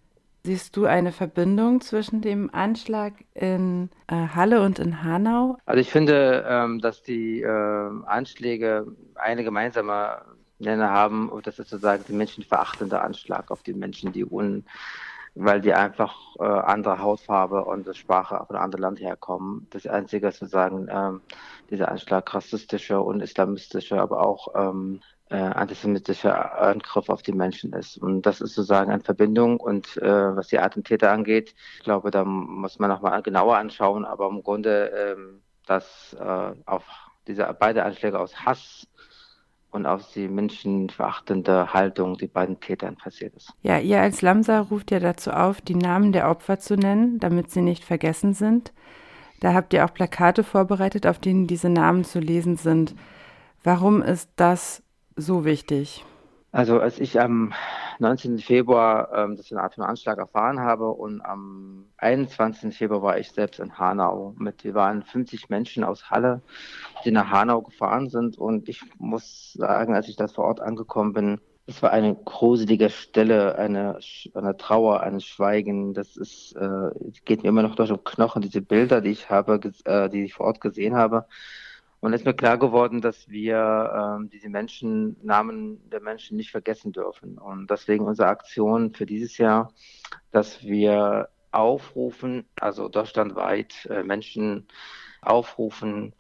Siehst 0.42 0.76
du 0.76 0.86
eine 0.86 1.12
Verbindung 1.12 1.82
zwischen 1.82 2.22
dem 2.22 2.52
Anschlag 2.54 3.12
in 3.34 3.90
äh, 4.06 4.14
Halle 4.14 4.62
und 4.62 4.78
in 4.78 5.02
Hanau? 5.02 5.58
Also 5.66 5.80
ich 5.80 5.90
finde, 5.90 6.46
ähm, 6.48 6.80
dass 6.80 7.02
die 7.02 7.42
äh, 7.42 7.90
Anschläge 8.06 8.86
eine 9.16 9.44
gemeinsame 9.44 10.22
Nenner 10.58 10.90
haben 10.90 11.28
und 11.28 11.46
das 11.46 11.58
ist 11.58 11.68
sozusagen 11.68 12.04
der 12.08 12.16
menschenverachtende 12.16 13.00
Anschlag 13.00 13.50
auf 13.50 13.62
die 13.62 13.74
Menschen, 13.74 14.12
die 14.12 14.24
un 14.24 14.64
weil 15.34 15.60
die 15.60 15.72
einfach 15.72 16.16
äh, 16.40 16.42
andere 16.44 16.98
Hautfarbe 16.98 17.64
und 17.64 17.94
Sprache 17.96 18.44
von 18.46 18.56
einem 18.56 18.64
anderen 18.64 18.82
Land 18.82 19.00
herkommen. 19.00 19.68
Das 19.70 19.86
Einzige 19.86 20.28
ist 20.28 20.40
sozusagen 20.40 20.88
ähm, 20.90 21.20
dieser 21.70 21.88
Anschlag 21.88 22.34
rassistischer 22.34 23.04
und 23.04 23.20
islamistischer, 23.20 24.00
aber 24.00 24.26
auch 24.26 24.48
ähm, 24.56 25.00
äh, 25.30 25.36
antisemitischer 25.36 26.60
Angriff 26.60 27.08
auf 27.08 27.22
die 27.22 27.32
Menschen 27.32 27.72
ist. 27.72 27.96
Und 27.98 28.22
das 28.22 28.40
ist 28.40 28.54
sozusagen 28.54 28.90
eine 28.90 29.02
Verbindung. 29.02 29.60
Und 29.60 29.96
äh, 29.98 30.36
was 30.36 30.48
die 30.48 30.58
Attentäter 30.58 31.12
angeht, 31.12 31.54
ich 31.78 31.84
glaube, 31.84 32.10
da 32.10 32.24
muss 32.24 32.78
man 32.78 32.90
nochmal 32.90 33.22
genauer 33.22 33.56
anschauen, 33.56 34.04
aber 34.04 34.28
im 34.28 34.42
Grunde, 34.42 34.90
ähm, 35.16 35.40
dass 35.66 36.16
äh, 36.18 36.52
auf 36.66 36.84
diese 37.26 37.54
beide 37.58 37.84
Anschläge 37.84 38.18
aus 38.18 38.44
Hass 38.44 38.88
und 39.70 39.86
aus 39.86 40.10
die 40.12 40.26
menschenverachtende 40.26 41.72
Haltung 41.72 42.18
die 42.18 42.26
beiden 42.26 42.58
Tätern 42.58 42.96
passiert 42.96 43.34
ist. 43.36 43.52
Ja, 43.62 43.78
ihr 43.78 44.00
als 44.00 44.22
Lamsa 44.22 44.60
ruft 44.60 44.90
ja 44.90 44.98
dazu 44.98 45.30
auf, 45.30 45.60
die 45.60 45.76
Namen 45.76 46.12
der 46.12 46.28
Opfer 46.28 46.58
zu 46.58 46.74
nennen, 46.74 47.20
damit 47.20 47.52
sie 47.52 47.62
nicht 47.62 47.84
vergessen 47.84 48.34
sind. 48.34 48.72
Da 49.38 49.54
habt 49.54 49.72
ihr 49.72 49.84
auch 49.84 49.94
Plakate 49.94 50.42
vorbereitet, 50.42 51.06
auf 51.06 51.20
denen 51.20 51.46
diese 51.46 51.68
Namen 51.68 52.02
zu 52.04 52.18
lesen 52.18 52.56
sind. 52.56 52.96
Warum 53.62 54.02
ist 54.02 54.28
das 54.34 54.82
so 55.16 55.44
wichtig? 55.44 56.04
Also 56.52 56.80
als 56.80 56.98
ich 56.98 57.20
am 57.20 57.52
19. 58.00 58.38
Februar 58.38 59.10
ähm, 59.14 59.36
das 59.36 59.52
eine 59.52 59.62
Art 59.62 59.74
von 59.74 59.84
Anschlag 59.84 60.18
erfahren 60.18 60.58
habe 60.58 60.90
und 60.90 61.20
am 61.20 61.86
21. 61.98 62.76
Februar 62.76 63.02
war 63.02 63.18
ich 63.18 63.30
selbst 63.30 63.60
in 63.60 63.78
Hanau. 63.78 64.34
Mit, 64.38 64.64
wir 64.64 64.74
waren 64.74 65.02
50 65.02 65.48
Menschen 65.48 65.84
aus 65.84 66.10
Halle, 66.10 66.42
die 67.04 67.12
nach 67.12 67.30
Hanau 67.30 67.62
gefahren 67.62 68.08
sind 68.08 68.36
und 68.36 68.68
ich 68.68 68.82
muss 68.98 69.52
sagen, 69.52 69.94
als 69.94 70.08
ich 70.08 70.16
das 70.16 70.32
vor 70.32 70.44
Ort 70.46 70.60
angekommen 70.60 71.12
bin, 71.12 71.40
es 71.70 71.82
war 71.82 71.92
eine 71.92 72.16
gruselige 72.16 72.90
Stelle, 72.90 73.56
eine, 73.56 74.00
eine 74.34 74.56
Trauer, 74.56 75.02
ein 75.02 75.20
Schweigen. 75.20 75.94
Das 75.94 76.16
ist, 76.16 76.56
äh, 76.56 76.90
geht 77.24 77.44
mir 77.44 77.50
immer 77.50 77.62
noch 77.62 77.76
durch 77.76 77.90
den 77.90 78.02
Knochen, 78.02 78.42
diese 78.42 78.60
Bilder, 78.60 79.00
die 79.00 79.10
ich 79.10 79.30
habe, 79.30 79.60
äh, 79.84 80.08
die 80.08 80.24
ich 80.24 80.34
vor 80.34 80.46
Ort 80.46 80.60
gesehen 80.60 80.96
habe. 80.96 81.26
Und 82.00 82.14
es 82.14 82.22
ist 82.22 82.26
mir 82.26 82.34
klar 82.34 82.58
geworden, 82.58 83.02
dass 83.02 83.28
wir 83.28 84.16
ähm, 84.18 84.30
diese 84.30 84.48
Menschen, 84.48 85.16
Namen 85.22 85.90
der 85.90 86.00
Menschen 86.00 86.38
nicht 86.38 86.50
vergessen 86.50 86.92
dürfen. 86.92 87.36
Und 87.36 87.70
deswegen 87.70 88.06
unsere 88.06 88.28
Aktion 88.28 88.94
für 88.94 89.04
dieses 89.04 89.36
Jahr, 89.36 89.72
dass 90.32 90.64
wir 90.64 91.28
aufrufen, 91.52 92.46
also 92.58 92.88
deutschlandweit 92.88 93.86
äh, 93.90 94.02
Menschen 94.02 94.66
aufrufen, 95.20 96.14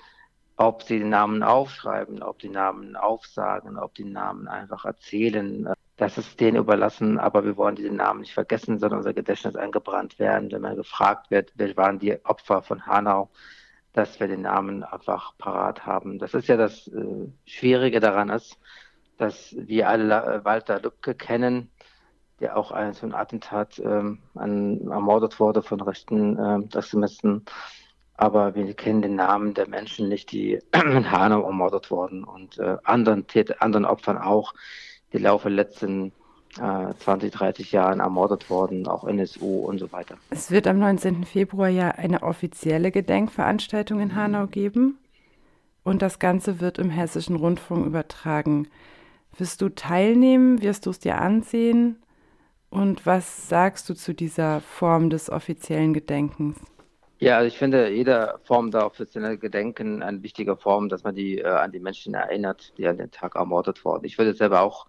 ob 0.56 0.82
sie 0.82 0.98
den 0.98 1.08
Namen 1.08 1.42
aufschreiben, 1.42 2.22
ob 2.22 2.38
die 2.40 2.50
Namen 2.50 2.94
aufsagen, 2.94 3.78
ob 3.78 3.94
die 3.94 4.04
Namen 4.04 4.48
einfach 4.48 4.84
erzählen. 4.84 5.72
Das 5.96 6.18
ist 6.18 6.38
denen 6.40 6.58
überlassen, 6.58 7.18
aber 7.18 7.44
wir 7.44 7.56
wollen 7.56 7.76
diese 7.76 7.94
Namen 7.94 8.20
nicht 8.20 8.34
vergessen, 8.34 8.78
sondern 8.78 8.98
unser 8.98 9.14
Gedächtnis 9.14 9.56
eingebrannt 9.56 10.18
werden, 10.18 10.52
wenn 10.52 10.60
man 10.60 10.76
gefragt 10.76 11.30
wird, 11.30 11.52
wer 11.54 11.74
waren 11.78 11.98
die 11.98 12.22
Opfer 12.26 12.60
von 12.60 12.84
Hanau, 12.84 13.30
dass 13.92 14.20
wir 14.20 14.28
den 14.28 14.42
Namen 14.42 14.84
einfach 14.84 15.36
parat 15.38 15.86
haben. 15.86 16.18
Das 16.18 16.34
ist 16.34 16.48
ja 16.48 16.56
das 16.56 16.86
äh, 16.88 17.28
Schwierige 17.44 18.00
daran 18.00 18.30
ist, 18.30 18.58
dass 19.16 19.54
wir 19.56 19.88
alle 19.88 20.22
äh, 20.22 20.44
Walter 20.44 20.80
Lübcke 20.80 21.14
kennen, 21.14 21.70
der 22.40 22.56
auch 22.56 22.70
ein, 22.72 22.94
so 22.94 23.06
ein 23.06 23.14
Attentat 23.14 23.78
ähm, 23.78 24.20
an, 24.34 24.88
ermordet 24.88 25.40
wurde 25.40 25.62
von 25.62 25.80
rechten 25.80 26.38
äh, 26.38 26.76
Extremisten. 26.76 27.44
Aber 28.14 28.54
wir 28.54 28.74
kennen 28.74 29.02
den 29.02 29.14
Namen 29.16 29.54
der 29.54 29.68
Menschen 29.68 30.08
nicht, 30.08 30.30
die 30.32 30.60
in 30.74 31.10
Hanau 31.10 31.42
ermordet 31.42 31.90
wurden. 31.90 32.24
Und 32.24 32.58
äh, 32.58 32.76
anderen, 32.84 33.26
anderen 33.58 33.84
Opfern 33.84 34.18
auch, 34.18 34.54
die 35.12 35.18
Laufe 35.18 35.48
letzten 35.48 36.12
äh, 36.58 36.94
20, 36.98 37.32
30 37.32 37.72
Jahren 37.72 38.00
ermordet 38.00 38.50
wurden, 38.50 38.86
auch 38.86 39.04
NSU 39.04 39.60
und 39.60 39.78
so 39.78 39.92
weiter. 39.92 40.16
Es 40.30 40.50
wird 40.50 40.66
am 40.66 40.78
19. 40.78 41.24
Februar 41.24 41.68
ja 41.68 41.90
eine 41.90 42.22
offizielle 42.22 42.90
Gedenkveranstaltung 42.90 44.00
in 44.00 44.14
Hanau 44.14 44.46
geben 44.46 44.98
und 45.84 46.02
das 46.02 46.18
Ganze 46.18 46.60
wird 46.60 46.78
im 46.78 46.90
Hessischen 46.90 47.36
Rundfunk 47.36 47.86
übertragen. 47.86 48.68
Wirst 49.36 49.62
du 49.62 49.68
teilnehmen? 49.68 50.60
Wirst 50.60 50.86
du 50.86 50.90
es 50.90 50.98
dir 50.98 51.18
ansehen? 51.18 51.96
Und 52.68 53.06
was 53.06 53.48
sagst 53.48 53.88
du 53.88 53.94
zu 53.94 54.14
dieser 54.14 54.60
Form 54.60 55.10
des 55.10 55.30
offiziellen 55.30 55.92
Gedenkens? 55.92 56.56
Ja, 57.18 57.36
also 57.36 57.48
ich 57.48 57.58
finde, 57.58 57.90
jede 57.90 58.38
Form 58.44 58.70
der 58.70 58.86
offiziellen 58.86 59.38
Gedenken 59.38 60.02
eine 60.02 60.22
wichtige 60.22 60.56
Form, 60.56 60.88
dass 60.88 61.04
man 61.04 61.14
die 61.14 61.38
äh, 61.38 61.46
an 61.46 61.70
die 61.70 61.80
Menschen 61.80 62.14
erinnert, 62.14 62.72
die 62.78 62.86
an 62.86 62.96
den 62.96 63.10
Tag 63.10 63.34
ermordet 63.34 63.84
wurden. 63.84 64.06
Ich 64.06 64.16
würde 64.16 64.32
selber 64.32 64.62
auch 64.62 64.86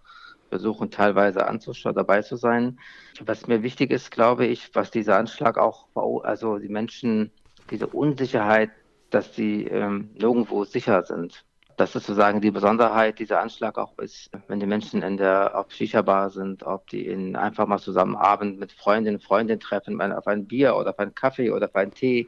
versuchen, 0.51 0.91
teilweise 0.91 1.47
anzuschauen, 1.47 1.95
dabei 1.95 2.21
zu 2.21 2.35
sein. 2.35 2.77
Was 3.25 3.47
mir 3.47 3.63
wichtig 3.63 3.89
ist, 3.89 4.11
glaube 4.11 4.45
ich, 4.45 4.69
was 4.75 4.91
dieser 4.91 5.17
Anschlag 5.17 5.57
auch, 5.57 5.87
also 6.23 6.57
die 6.59 6.67
Menschen, 6.67 7.31
diese 7.69 7.87
Unsicherheit, 7.87 8.69
dass 9.11 9.33
sie 9.33 9.63
ähm, 9.63 10.09
nirgendwo 10.13 10.65
sicher 10.65 11.03
sind. 11.03 11.45
Das 11.77 11.95
ist 11.95 12.05
sozusagen 12.05 12.41
die 12.41 12.51
Besonderheit 12.51 13.19
dieser 13.19 13.39
Anschlag 13.39 13.77
auch 13.77 13.97
ist, 13.97 14.29
wenn 14.49 14.59
die 14.59 14.65
Menschen 14.65 15.01
in 15.03 15.15
der 15.15 15.57
auf 15.57 15.71
Shisha-Bar 15.71 16.29
sind, 16.29 16.63
ob 16.63 16.87
die 16.89 17.07
in 17.07 17.37
einfach 17.37 17.65
mal 17.65 17.79
zusammen 17.79 18.17
Abend 18.17 18.59
mit 18.59 18.73
Freundinnen, 18.73 19.21
Freundinnen 19.21 19.61
treffen, 19.61 20.01
auf 20.01 20.27
ein 20.27 20.47
Bier 20.47 20.75
oder 20.75 20.89
auf 20.89 20.99
einen 20.99 21.15
Kaffee 21.15 21.49
oder 21.49 21.67
auf 21.67 21.75
einen 21.75 21.93
Tee. 21.93 22.27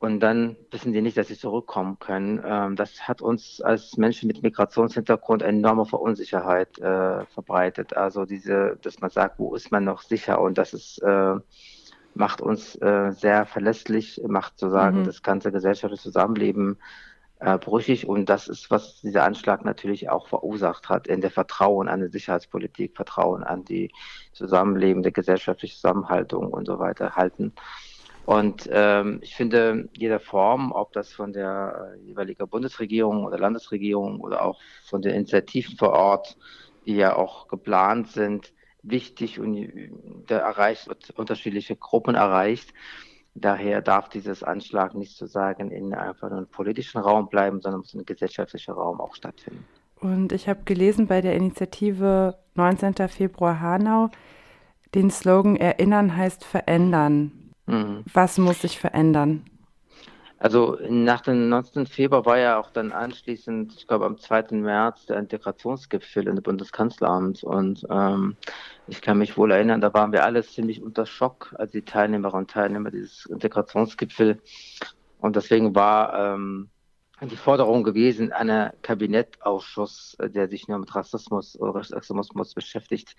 Und 0.00 0.20
dann 0.20 0.56
wissen 0.70 0.94
die 0.94 1.02
nicht, 1.02 1.18
dass 1.18 1.28
sie 1.28 1.36
zurückkommen 1.36 1.98
können. 1.98 2.42
Ähm, 2.42 2.74
das 2.74 3.06
hat 3.06 3.20
uns 3.20 3.60
als 3.60 3.98
Menschen 3.98 4.28
mit 4.28 4.42
Migrationshintergrund 4.42 5.42
enorme 5.42 5.84
Verunsicherheit 5.84 6.78
äh, 6.78 7.26
verbreitet. 7.26 7.94
Also 7.94 8.24
diese, 8.24 8.78
dass 8.80 9.00
man 9.00 9.10
sagt, 9.10 9.38
wo 9.38 9.54
ist 9.54 9.70
man 9.70 9.84
noch 9.84 10.00
sicher? 10.00 10.40
Und 10.40 10.56
das 10.56 10.72
ist, 10.72 11.02
äh, 11.02 11.34
macht 12.14 12.40
uns 12.40 12.76
äh, 12.76 13.12
sehr 13.12 13.44
verlässlich, 13.44 14.22
macht 14.26 14.58
sozusagen 14.58 15.00
mhm. 15.00 15.04
das 15.04 15.22
ganze 15.22 15.52
gesellschaftliche 15.52 16.02
Zusammenleben 16.02 16.78
äh, 17.40 17.58
brüchig 17.58 18.06
und 18.08 18.28
das 18.28 18.48
ist, 18.48 18.70
was 18.70 19.00
dieser 19.00 19.24
Anschlag 19.24 19.64
natürlich 19.64 20.08
auch 20.10 20.28
verursacht 20.28 20.88
hat, 20.88 21.08
in 21.08 21.20
der 21.20 21.30
Vertrauen 21.30 21.88
an 21.88 22.00
die 22.00 22.08
Sicherheitspolitik, 22.08 22.96
Vertrauen 22.96 23.42
an 23.42 23.64
die 23.64 23.92
zusammenlebende 24.32 25.10
gesellschaftliche 25.10 25.74
Zusammenhaltung 25.74 26.48
und 26.52 26.66
so 26.66 26.78
weiter 26.78 27.16
halten. 27.16 27.52
Und 28.26 28.68
ähm, 28.72 29.18
ich 29.22 29.34
finde, 29.34 29.88
jede 29.92 30.20
Form, 30.20 30.72
ob 30.72 30.92
das 30.92 31.12
von 31.12 31.32
der 31.32 31.94
äh, 31.96 32.00
jeweiligen 32.06 32.48
Bundesregierung 32.48 33.24
oder 33.24 33.38
Landesregierung 33.38 34.20
oder 34.20 34.44
auch 34.44 34.60
von 34.84 35.02
den 35.02 35.14
Initiativen 35.14 35.76
vor 35.76 35.90
Ort, 35.90 36.36
die 36.86 36.94
ja 36.94 37.16
auch 37.16 37.48
geplant 37.48 38.08
sind, 38.08 38.52
wichtig 38.82 39.40
und 39.40 39.56
äh, 39.56 39.90
der 40.28 40.40
erreicht 40.40 40.88
wird, 40.88 41.10
unterschiedliche 41.10 41.76
Gruppen 41.76 42.14
erreicht. 42.14 42.72
Daher 43.34 43.80
darf 43.80 44.08
dieses 44.08 44.42
Anschlag 44.42 44.94
nicht 44.94 45.16
sozusagen 45.16 45.70
in 45.70 45.94
einfach 45.94 46.30
einem 46.30 46.46
politischen 46.46 46.98
Raum 46.98 47.28
bleiben, 47.28 47.60
sondern 47.60 47.80
muss 47.80 47.94
im 47.94 48.04
gesellschaftlichen 48.04 48.72
Raum 48.72 49.00
auch 49.00 49.14
stattfinden. 49.14 49.64
Und 50.00 50.32
ich 50.32 50.48
habe 50.48 50.60
gelesen 50.64 51.06
bei 51.06 51.20
der 51.20 51.34
Initiative 51.34 52.38
19. 52.54 52.94
Februar 53.08 53.60
Hanau, 53.60 54.10
den 54.94 55.10
Slogan 55.10 55.56
Erinnern 55.56 56.16
heißt 56.16 56.44
verändern. 56.44 57.39
Mhm. 57.70 58.04
Was 58.12 58.38
muss 58.38 58.62
sich 58.62 58.78
verändern? 58.78 59.44
Also 60.40 60.78
nach 60.88 61.20
dem 61.20 61.50
19. 61.50 61.86
Februar 61.86 62.24
war 62.24 62.38
ja 62.38 62.58
auch 62.58 62.70
dann 62.70 62.92
anschließend, 62.92 63.74
ich 63.76 63.86
glaube 63.86 64.06
am 64.06 64.16
2. 64.16 64.56
März, 64.56 65.04
der 65.04 65.18
Integrationsgipfel 65.18 66.26
in 66.26 66.34
der 66.34 66.42
Bundeskanzleramt. 66.42 67.44
Und 67.44 67.86
ähm, 67.90 68.36
ich 68.86 69.02
kann 69.02 69.18
mich 69.18 69.36
wohl 69.36 69.50
erinnern, 69.50 69.82
da 69.82 69.92
waren 69.92 70.12
wir 70.12 70.24
alle 70.24 70.42
ziemlich 70.42 70.82
unter 70.82 71.04
Schock, 71.04 71.54
als 71.58 71.72
die 71.72 71.82
Teilnehmerinnen 71.82 72.44
und 72.44 72.50
Teilnehmer 72.50 72.90
dieses 72.90 73.26
Integrationsgipfel. 73.26 74.40
Und 75.20 75.36
deswegen 75.36 75.74
war 75.74 76.14
ähm, 76.14 76.70
die 77.20 77.36
Forderung 77.36 77.84
gewesen, 77.84 78.32
einer 78.32 78.72
Kabinettausschuss, 78.80 80.16
der 80.18 80.48
sich 80.48 80.68
nur 80.68 80.78
mit 80.78 80.94
Rassismus 80.94 81.60
oder 81.60 81.74
Rechtsextremismus 81.74 82.54
beschäftigt, 82.54 83.14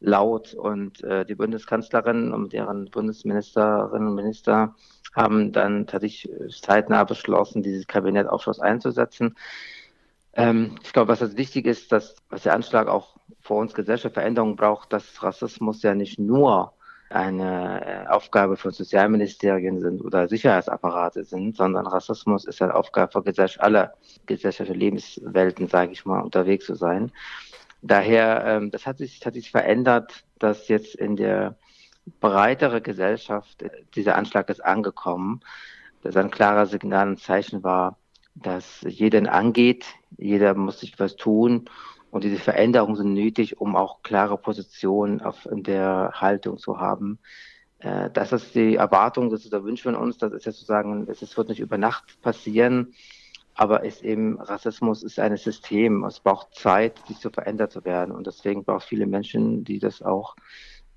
laut. 0.00 0.54
Und 0.54 1.02
äh, 1.02 1.24
die 1.24 1.34
Bundeskanzlerin 1.34 2.32
und 2.32 2.52
deren 2.52 2.90
Bundesministerinnen 2.90 4.08
und 4.08 4.14
Minister 4.14 4.74
haben 5.14 5.52
dann 5.52 5.86
tatsächlich 5.86 6.30
zeitnah 6.60 7.04
beschlossen, 7.04 7.62
dieses 7.62 7.86
Kabinettausschuss 7.86 8.60
einzusetzen. 8.60 9.36
Ähm, 10.34 10.76
ich 10.82 10.92
glaube, 10.92 11.08
was 11.08 11.20
jetzt 11.20 11.38
wichtig 11.38 11.66
ist, 11.66 11.90
dass 11.92 12.16
was 12.28 12.42
der 12.42 12.54
Anschlag 12.54 12.88
auch 12.88 13.16
vor 13.40 13.58
uns 13.58 13.74
Gesellschaft 13.74 14.14
Veränderungen 14.14 14.56
braucht, 14.56 14.92
dass 14.92 15.22
Rassismus 15.22 15.82
ja 15.82 15.94
nicht 15.94 16.18
nur 16.18 16.72
eine 17.08 17.84
äh, 17.84 18.08
Aufgabe 18.08 18.56
von 18.56 18.72
Sozialministerien 18.72 19.80
sind 19.80 20.02
oder 20.02 20.28
Sicherheitsapparate 20.28 21.24
sind, 21.24 21.56
sondern 21.56 21.86
Rassismus 21.86 22.44
ist 22.44 22.60
eine 22.60 22.74
Aufgabe 22.74 23.12
für 23.12 23.22
Gesellschaft, 23.22 23.62
aller 23.62 23.94
gesellschaftlichen 24.26 24.80
Lebenswelten, 24.80 25.68
sage 25.68 25.92
ich 25.92 26.04
mal, 26.04 26.20
unterwegs 26.20 26.66
zu 26.66 26.74
sein. 26.74 27.12
Daher, 27.82 28.44
ähm, 28.46 28.70
das 28.70 28.86
hat 28.86 28.98
sich, 28.98 29.24
hat 29.24 29.34
sich 29.34 29.50
verändert, 29.50 30.24
dass 30.38 30.68
jetzt 30.68 30.94
in 30.94 31.16
der 31.16 31.56
breitere 32.20 32.80
Gesellschaft 32.80 33.62
äh, 33.62 33.70
dieser 33.94 34.16
Anschlag 34.16 34.48
ist 34.48 34.64
angekommen, 34.64 35.40
dass 36.02 36.16
ein 36.16 36.30
klarer 36.30 36.66
Signal 36.66 37.08
und 37.08 37.20
Zeichen 37.20 37.62
war, 37.62 37.98
dass 38.34 38.82
jeden 38.82 39.26
angeht, 39.26 39.86
jeder 40.16 40.54
muss 40.54 40.80
sich 40.80 40.98
was 40.98 41.16
tun. 41.16 41.68
Und 42.10 42.24
diese 42.24 42.38
Veränderungen 42.38 42.96
sind 42.96 43.14
nötig, 43.14 43.60
um 43.60 43.76
auch 43.76 44.02
klare 44.02 44.38
Positionen 44.38 45.20
auf, 45.20 45.44
in 45.46 45.62
der 45.62 46.12
Haltung 46.14 46.56
zu 46.58 46.80
haben. 46.80 47.18
Äh, 47.78 48.10
das 48.10 48.32
ist 48.32 48.54
die 48.54 48.76
Erwartung, 48.76 49.30
das 49.30 49.44
ist 49.44 49.52
der 49.52 49.64
Wunsch 49.64 49.82
von 49.82 49.96
uns, 49.96 50.18
das 50.18 50.32
ist 50.32 50.46
ja 50.46 50.52
sozusagen, 50.52 51.08
es 51.08 51.36
wird 51.36 51.48
nicht 51.48 51.60
über 51.60 51.78
Nacht 51.78 52.20
passieren, 52.22 52.94
aber 53.56 53.84
ist 53.84 54.02
eben, 54.02 54.38
Rassismus 54.40 55.02
ist 55.02 55.18
ein 55.18 55.36
System. 55.36 56.04
Es 56.04 56.20
braucht 56.20 56.54
Zeit, 56.54 57.00
sich 57.08 57.18
zu 57.18 57.30
verändern 57.30 57.70
zu 57.70 57.84
werden. 57.84 58.14
Und 58.14 58.26
deswegen 58.26 58.64
braucht 58.64 58.82
es 58.82 58.88
viele 58.88 59.06
Menschen, 59.06 59.64
die 59.64 59.78
das 59.78 60.02
auch, 60.02 60.36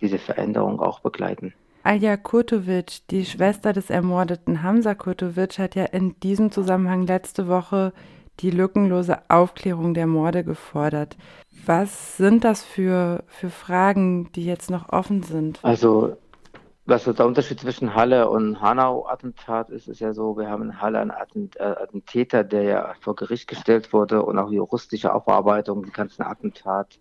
diese 0.02 0.18
Veränderung 0.18 0.80
auch 0.80 1.00
begleiten. 1.00 1.54
Alja 1.84 2.18
Kurtovic, 2.18 3.08
die 3.10 3.26
Schwester 3.26 3.74
des 3.74 3.90
ermordeten 3.90 4.64
Hamza 4.64 4.94
Kurtovic, 4.94 5.58
hat 5.58 5.76
ja 5.76 5.86
in 5.86 6.20
diesem 6.20 6.52
Zusammenhang 6.52 7.08
letzte 7.08 7.48
Woche 7.48 7.94
die 8.42 8.52
lückenlose 8.52 9.20
Aufklärung 9.30 9.94
der 9.94 10.08
Morde 10.08 10.44
gefordert. 10.44 11.18
Was 11.66 12.18
sind 12.18 12.44
das 12.44 12.64
für, 12.64 13.24
für 13.28 13.50
Fragen, 13.50 14.32
die 14.34 14.46
jetzt 14.46 14.70
noch 14.70 14.90
offen 14.90 15.24
sind? 15.24 15.60
Also 15.64 16.18
was 16.90 17.04
der 17.04 17.26
Unterschied 17.26 17.60
zwischen 17.60 17.94
Halle 17.94 18.30
und 18.30 18.62
Hanau-Attentat 18.62 19.70
ist, 19.70 19.88
ist 19.88 20.02
ja 20.02 20.12
so, 20.14 20.38
wir 20.38 20.50
haben 20.50 20.64
in 20.64 20.82
Halle 20.82 21.00
einen 21.00 21.12
äh, 21.56 21.64
Attentäter, 21.64 22.44
der 22.44 22.64
ja 22.64 22.94
vor 23.02 23.16
Gericht 23.16 23.48
gestellt 23.48 23.94
wurde 23.94 24.24
und 24.24 24.40
auch 24.40 24.52
juristische 24.52 25.14
Aufarbeitung, 25.14 25.84
die 25.84 25.92
ganzen 25.92 26.24
Attentat. 26.24 27.00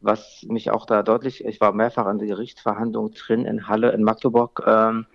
Was 0.00 0.44
mich 0.48 0.70
auch 0.70 0.84
da 0.84 1.04
deutlich, 1.04 1.44
ich 1.44 1.60
war 1.60 1.72
mehrfach 1.72 2.06
an 2.06 2.18
der 2.18 2.26
Gerichtsverhandlung 2.26 3.12
drin 3.12 3.44
in 3.44 3.68
Halle, 3.68 3.92
in 3.92 4.02
Magdeburg, 4.02 4.64
ähm, 4.66 5.06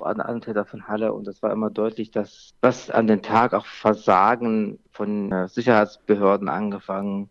ein 0.00 0.20
Attentäter 0.20 0.64
von 0.64 0.88
Halle 0.88 1.12
und 1.12 1.28
es 1.28 1.40
war 1.40 1.52
immer 1.52 1.70
deutlich, 1.70 2.10
dass 2.10 2.54
was 2.60 2.90
an 2.90 3.06
den 3.06 3.22
Tag 3.22 3.54
auch 3.54 3.66
Versagen 3.66 4.80
von 4.90 5.30
äh, 5.30 5.48
Sicherheitsbehörden 5.48 6.48
angefangen 6.48 7.30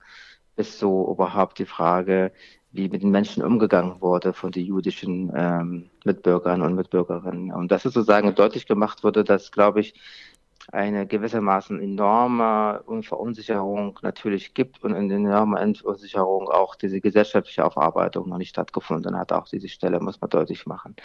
bis 0.56 0.80
so 0.80 1.12
überhaupt 1.12 1.60
die 1.60 1.66
Frage, 1.66 2.32
wie 2.72 2.90
mit 2.90 3.04
den 3.04 3.12
Menschen 3.12 3.44
umgegangen 3.44 4.02
wurde 4.02 4.34
von 4.34 4.52
den 4.52 4.66
jüdischen 4.66 5.32
ähm, 5.36 5.90
Mitbürgern 6.06 6.62
und 6.62 6.76
Mitbürgerinnen. 6.76 7.52
Und 7.52 7.72
das 7.72 7.86
ist 7.86 7.94
sozusagen 7.94 8.34
deutlich 8.36 8.66
gemacht 8.66 9.04
wurde, 9.04 9.24
dass, 9.24 9.52
glaube 9.52 9.82
ich, 9.82 9.94
eine 10.72 11.06
gewissermaßen 11.06 11.82
enorme 11.82 12.84
Verunsicherung 13.02 14.00
natürlich 14.02 14.54
gibt 14.54 14.84
und 14.84 14.94
eine 14.94 15.14
enorme 15.14 15.76
Verunsicherung 15.76 16.48
auch 16.48 16.76
diese 16.76 17.02
gesellschaftliche 17.02 17.66
Aufarbeitung 17.66 18.30
noch 18.30 18.38
nicht 18.38 18.50
stattgefunden 18.50 19.18
hat. 19.18 19.34
Auch 19.34 19.48
diese 19.48 19.68
Stelle 19.68 20.00
muss 20.00 20.22
man 20.22 20.30
deutlich 20.30 20.66
machen. 20.66 20.96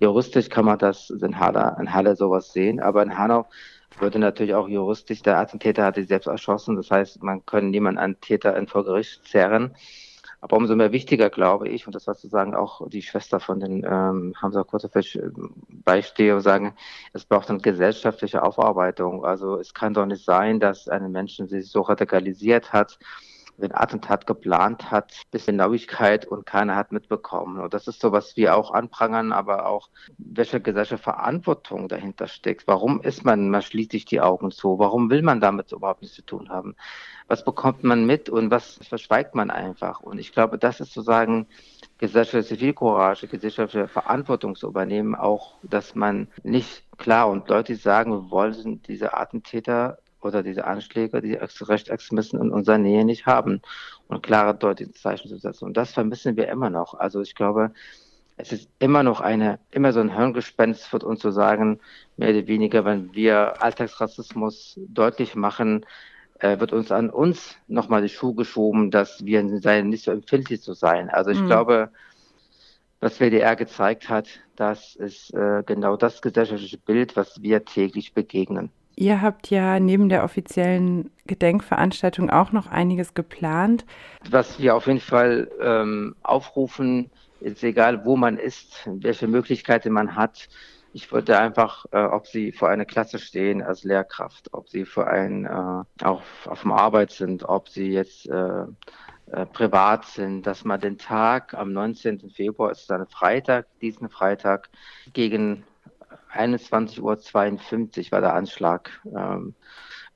Juristisch 0.00 0.50
kann 0.50 0.66
man 0.66 0.78
das 0.78 1.08
in 1.08 1.40
Halle, 1.40 1.76
in 1.80 1.94
Halle 1.94 2.14
sowas 2.14 2.52
sehen, 2.52 2.78
aber 2.80 3.02
in 3.02 3.16
Hanau 3.16 3.46
würde 3.98 4.18
natürlich 4.18 4.54
auch 4.54 4.68
juristisch, 4.68 5.22
der 5.22 5.38
Attentäter 5.38 5.84
hat 5.84 5.94
sich 5.94 6.08
selbst 6.08 6.26
erschossen, 6.26 6.76
das 6.76 6.90
heißt, 6.90 7.22
man 7.22 7.46
kann 7.46 7.70
niemanden 7.70 7.98
an 7.98 8.20
Täter 8.20 8.54
in 8.56 8.66
vor 8.66 8.84
Gericht 8.84 9.26
zerren. 9.26 9.74
Aber 10.40 10.56
umso 10.56 10.76
mehr 10.76 10.92
wichtiger, 10.92 11.30
glaube 11.30 11.68
ich, 11.68 11.86
und 11.86 11.94
das 11.94 12.06
war 12.06 12.14
sozusagen 12.14 12.54
auch 12.54 12.88
die 12.88 13.02
Schwester 13.02 13.40
von 13.40 13.60
den 13.60 13.84
ähm, 13.84 14.34
Hamza 14.40 14.64
Kurtefisch 14.64 15.16
äh, 15.16 15.30
beistehe, 15.68 16.40
sagen, 16.40 16.74
es 17.12 17.24
braucht 17.24 17.50
eine 17.50 17.60
gesellschaftliche 17.60 18.42
Aufarbeitung. 18.42 19.24
Also 19.24 19.58
es 19.58 19.74
kann 19.74 19.94
doch 19.94 20.06
nicht 20.06 20.24
sein, 20.24 20.60
dass 20.60 20.88
ein 20.88 21.10
Mensch 21.10 21.36
sich 21.36 21.70
so 21.70 21.80
radikalisiert 21.80 22.72
hat, 22.72 22.98
den 23.58 23.74
Attentat 23.74 24.26
geplant 24.26 24.90
hat, 24.90 25.22
bis 25.30 25.46
Genauigkeit 25.46 26.26
und 26.26 26.46
keiner 26.46 26.76
hat 26.76 26.92
mitbekommen. 26.92 27.60
Und 27.60 27.74
das 27.74 27.88
ist 27.88 28.00
so, 28.00 28.12
was 28.12 28.36
wir 28.36 28.56
auch 28.56 28.70
anprangern, 28.72 29.32
aber 29.32 29.66
auch, 29.66 29.88
welche 30.18 30.60
gesellschaftliche 30.60 31.02
Verantwortung 31.02 31.88
dahinter 31.88 32.26
steckt. 32.26 32.66
Warum 32.66 33.00
ist 33.00 33.24
man, 33.24 33.50
man 33.50 33.62
schließt 33.62 33.92
sich 33.92 34.04
die 34.04 34.20
Augen 34.20 34.50
zu? 34.50 34.78
Warum 34.78 35.10
will 35.10 35.22
man 35.22 35.40
damit 35.40 35.72
überhaupt 35.72 36.02
nichts 36.02 36.16
zu 36.16 36.22
tun 36.22 36.48
haben? 36.48 36.76
Was 37.28 37.44
bekommt 37.44 37.82
man 37.82 38.06
mit 38.06 38.28
und 38.28 38.50
was 38.50 38.78
verschweigt 38.82 39.34
man 39.34 39.50
einfach? 39.50 40.00
Und 40.00 40.18
ich 40.18 40.32
glaube, 40.32 40.58
das 40.58 40.80
ist 40.80 40.92
sozusagen 40.92 41.46
gesellschaftliche 41.98 42.56
Zivilcourage, 42.56 43.26
gesellschaftliche 43.26 43.88
Verantwortung 43.88 44.54
zu 44.54 44.68
übernehmen, 44.68 45.14
auch, 45.14 45.54
dass 45.62 45.94
man 45.94 46.28
nicht 46.42 46.84
klar 46.98 47.28
und 47.28 47.50
deutlich 47.50 47.82
sagen, 47.82 48.12
wir 48.12 48.30
wollen 48.30 48.82
diese 48.82 49.14
Attentäter 49.14 49.98
oder 50.20 50.42
diese 50.42 50.64
Anschläge, 50.64 51.20
die 51.20 51.34
Rechtsextremisten 51.34 52.40
in 52.40 52.50
unserer 52.50 52.78
Nähe 52.78 53.04
nicht 53.04 53.26
haben 53.26 53.60
und 54.08 54.22
klare 54.22 54.54
deutliche 54.54 54.92
Zeichen 54.92 55.28
zu 55.28 55.38
setzen. 55.38 55.66
Und 55.66 55.76
das 55.76 55.92
vermissen 55.92 56.36
wir 56.36 56.48
immer 56.48 56.70
noch. 56.70 56.94
Also 56.94 57.20
ich 57.20 57.34
glaube, 57.34 57.72
es 58.36 58.52
ist 58.52 58.68
immer 58.78 59.02
noch 59.02 59.20
eine, 59.20 59.58
immer 59.70 59.92
so 59.92 60.00
ein 60.00 60.14
Hirngespenst 60.14 60.86
für 60.86 60.98
uns 60.98 61.20
zu 61.20 61.30
sagen, 61.30 61.80
mehr 62.16 62.30
oder 62.30 62.46
weniger, 62.46 62.84
wenn 62.84 63.14
wir 63.14 63.62
Alltagsrassismus 63.62 64.78
deutlich 64.88 65.34
machen, 65.34 65.86
äh, 66.40 66.60
wird 66.60 66.72
uns 66.72 66.92
an 66.92 67.08
uns 67.08 67.56
nochmal 67.66 68.02
die 68.02 68.10
Schuhe 68.10 68.34
geschoben, 68.34 68.90
dass 68.90 69.24
wir 69.24 69.60
seien, 69.60 69.88
nicht 69.88 70.04
so 70.04 70.10
empfindlich 70.10 70.60
zu 70.60 70.74
sein. 70.74 71.08
Also 71.08 71.30
ich 71.30 71.40
mhm. 71.40 71.46
glaube, 71.46 71.90
was 73.00 73.18
WDR 73.18 73.56
gezeigt 73.56 74.08
hat, 74.08 74.28
das 74.54 74.96
ist 74.96 75.32
äh, 75.32 75.62
genau 75.64 75.96
das 75.96 76.20
gesellschaftliche 76.20 76.78
Bild, 76.78 77.16
was 77.16 77.40
wir 77.42 77.64
täglich 77.64 78.12
begegnen. 78.12 78.70
Ihr 78.98 79.20
habt 79.20 79.50
ja 79.50 79.78
neben 79.78 80.08
der 80.08 80.24
offiziellen 80.24 81.10
Gedenkveranstaltung 81.26 82.30
auch 82.30 82.50
noch 82.52 82.66
einiges 82.66 83.12
geplant. 83.12 83.84
Was 84.30 84.58
wir 84.58 84.74
auf 84.74 84.86
jeden 84.86 85.00
Fall 85.00 85.50
ähm, 85.60 86.16
aufrufen, 86.22 87.10
ist 87.40 87.62
egal, 87.62 88.06
wo 88.06 88.16
man 88.16 88.38
ist, 88.38 88.88
welche 88.90 89.28
Möglichkeiten 89.28 89.92
man 89.92 90.16
hat. 90.16 90.48
Ich 90.94 91.12
wollte 91.12 91.38
einfach, 91.38 91.84
äh, 91.92 91.98
ob 92.04 92.26
Sie 92.26 92.52
vor 92.52 92.70
einer 92.70 92.86
Klasse 92.86 93.18
stehen 93.18 93.62
als 93.62 93.84
Lehrkraft, 93.84 94.54
ob 94.54 94.70
Sie 94.70 94.86
vor 94.86 95.06
ein, 95.08 95.44
äh, 95.44 96.04
auch 96.04 96.22
auf 96.46 96.62
dem 96.62 96.72
Arbeit 96.72 97.12
sind, 97.12 97.46
ob 97.46 97.68
Sie 97.68 97.92
jetzt 97.92 98.26
äh, 98.30 98.64
äh, 99.30 99.44
privat 99.44 100.06
sind, 100.06 100.46
dass 100.46 100.64
man 100.64 100.80
den 100.80 100.96
Tag 100.96 101.52
am 101.52 101.70
19. 101.72 102.30
Februar, 102.30 102.70
ist 102.70 102.88
dann 102.88 103.06
Freitag, 103.08 103.66
diesen 103.82 104.08
Freitag, 104.08 104.70
gegen 105.12 105.64
21.52 106.38 108.06
Uhr 108.06 108.12
war 108.12 108.20
der 108.20 108.34
Anschlag. 108.34 109.00
Ähm, 109.06 109.54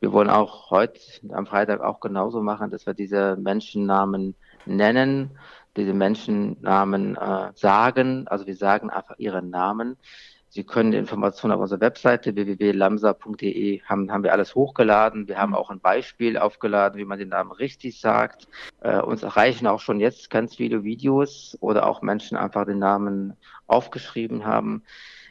wir 0.01 0.13
wollen 0.13 0.31
auch 0.31 0.71
heute 0.71 1.01
am 1.31 1.47
Freitag 1.47 1.81
auch 1.81 2.01
genauso 2.01 2.41
machen, 2.41 2.71
dass 2.71 2.87
wir 2.87 2.95
diese 2.95 3.37
Menschennamen 3.37 4.35
nennen, 4.65 5.39
diese 5.77 5.93
Menschennamen 5.93 7.17
äh, 7.17 7.51
sagen. 7.55 8.27
Also 8.29 8.47
wir 8.47 8.57
sagen 8.57 8.91
einfach 8.91 9.17
ihre 9.19 9.43
Namen. 9.43 9.97
Sie 10.53 10.65
können 10.65 10.91
die 10.91 10.99
Informationen 10.99 11.55
auf 11.55 11.61
unserer 11.61 11.81
Webseite 11.81 12.35
www.lamsa.de 12.35 13.83
haben, 13.83 14.11
haben 14.11 14.25
wir 14.25 14.33
alles 14.33 14.57
hochgeladen. 14.57 15.29
Wir 15.29 15.39
haben 15.39 15.55
auch 15.55 15.71
ein 15.71 15.79
Beispiel 15.79 16.37
aufgeladen, 16.37 16.99
wie 16.99 17.05
man 17.05 17.21
den 17.21 17.29
Namen 17.29 17.53
richtig 17.53 18.01
sagt. 18.01 18.49
Äh, 18.81 19.01
uns 19.01 19.23
erreichen 19.23 19.69
auch 19.69 19.79
schon 19.79 20.01
jetzt 20.01 20.29
ganz 20.29 20.57
viele 20.57 20.83
Videos 20.83 21.57
oder 21.61 21.87
auch 21.87 22.03
Menschen 22.03 22.37
einfach 22.37 22.67
den 22.67 22.81
Namen 22.81 23.37
aufgeschrieben 23.69 24.45
haben. 24.45 24.83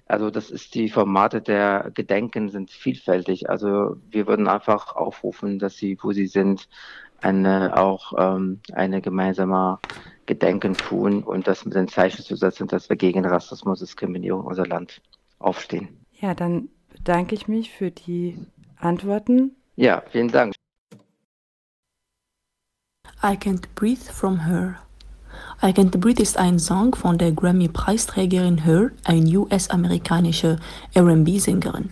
Also 0.09 0.31
das 0.31 0.49
ist 0.49 0.73
die 0.73 0.89
Formate 0.89 1.39
der 1.39 1.91
Gedenken 1.93 2.49
sind 2.49 2.71
vielfältig. 2.71 3.47
Also 3.47 3.97
wir 4.09 4.25
würden 4.25 4.47
einfach 4.47 4.95
aufrufen, 4.95 5.59
dass 5.59 5.77
sie, 5.77 5.97
wo 6.01 6.11
sie 6.11 6.25
sind, 6.25 6.67
eine 7.21 7.77
auch 7.77 8.13
ähm, 8.17 8.59
eine 8.73 9.01
gemeinsame 9.01 9.77
Gedenken 10.25 10.73
tun 10.73 11.21
und 11.21 11.47
das 11.47 11.63
mit 11.63 11.75
den 11.75 11.87
Zeichen 11.87 12.23
zu 12.23 12.35
setzen, 12.35 12.67
dass 12.67 12.89
wir 12.89 12.95
gegen 12.95 13.23
Rassismus, 13.23 13.79
Diskriminierung 13.79 14.41
in 14.41 14.47
unser 14.47 14.65
Land 14.65 14.99
aufstehen. 15.37 15.89
Ja, 16.19 16.33
dann 16.33 16.69
bedanke 16.89 17.35
ich 17.35 17.47
mich 17.47 17.71
für 17.71 17.91
die 17.91 18.37
Antworten. 18.77 19.55
Ja, 19.75 20.01
vielen 20.09 20.29
Dank. 20.29 20.55
I 23.21 23.35
can't 23.35 23.67
breathe 23.75 24.11
from 24.11 24.45
her. 24.45 24.79
I 25.61 25.67
Can't 25.67 25.97
Breathe 25.97 26.21
ist 26.21 26.37
ein 26.37 26.57
Song 26.57 26.95
von 26.95 27.17
der 27.17 27.33
Grammy-Preisträgerin 27.33 28.59
Her, 28.59 28.91
eine 29.03 29.39
US-amerikanische 29.39 30.57
R&B-Sängerin. 30.93 31.89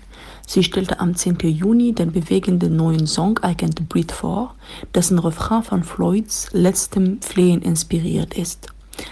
Sie 0.48 0.64
stellte 0.64 1.02
am 1.02 1.16
10. 1.16 1.39
Juni 1.39 1.93
den 1.93 2.14
bewegenden 2.14 2.78
neuen 2.78 3.08
Song 3.08 3.38
I 3.43 3.52
Can't 3.52 3.82
Breathe 3.89 4.14
vor, 4.14 4.56
dessen 4.95 5.20
Refrain 5.20 5.64
von 5.64 5.84
Floyds 5.84 6.48
letztem 6.54 7.22
Flehen 7.22 7.62
inspiriert 7.62 8.36
ist, 8.36 8.68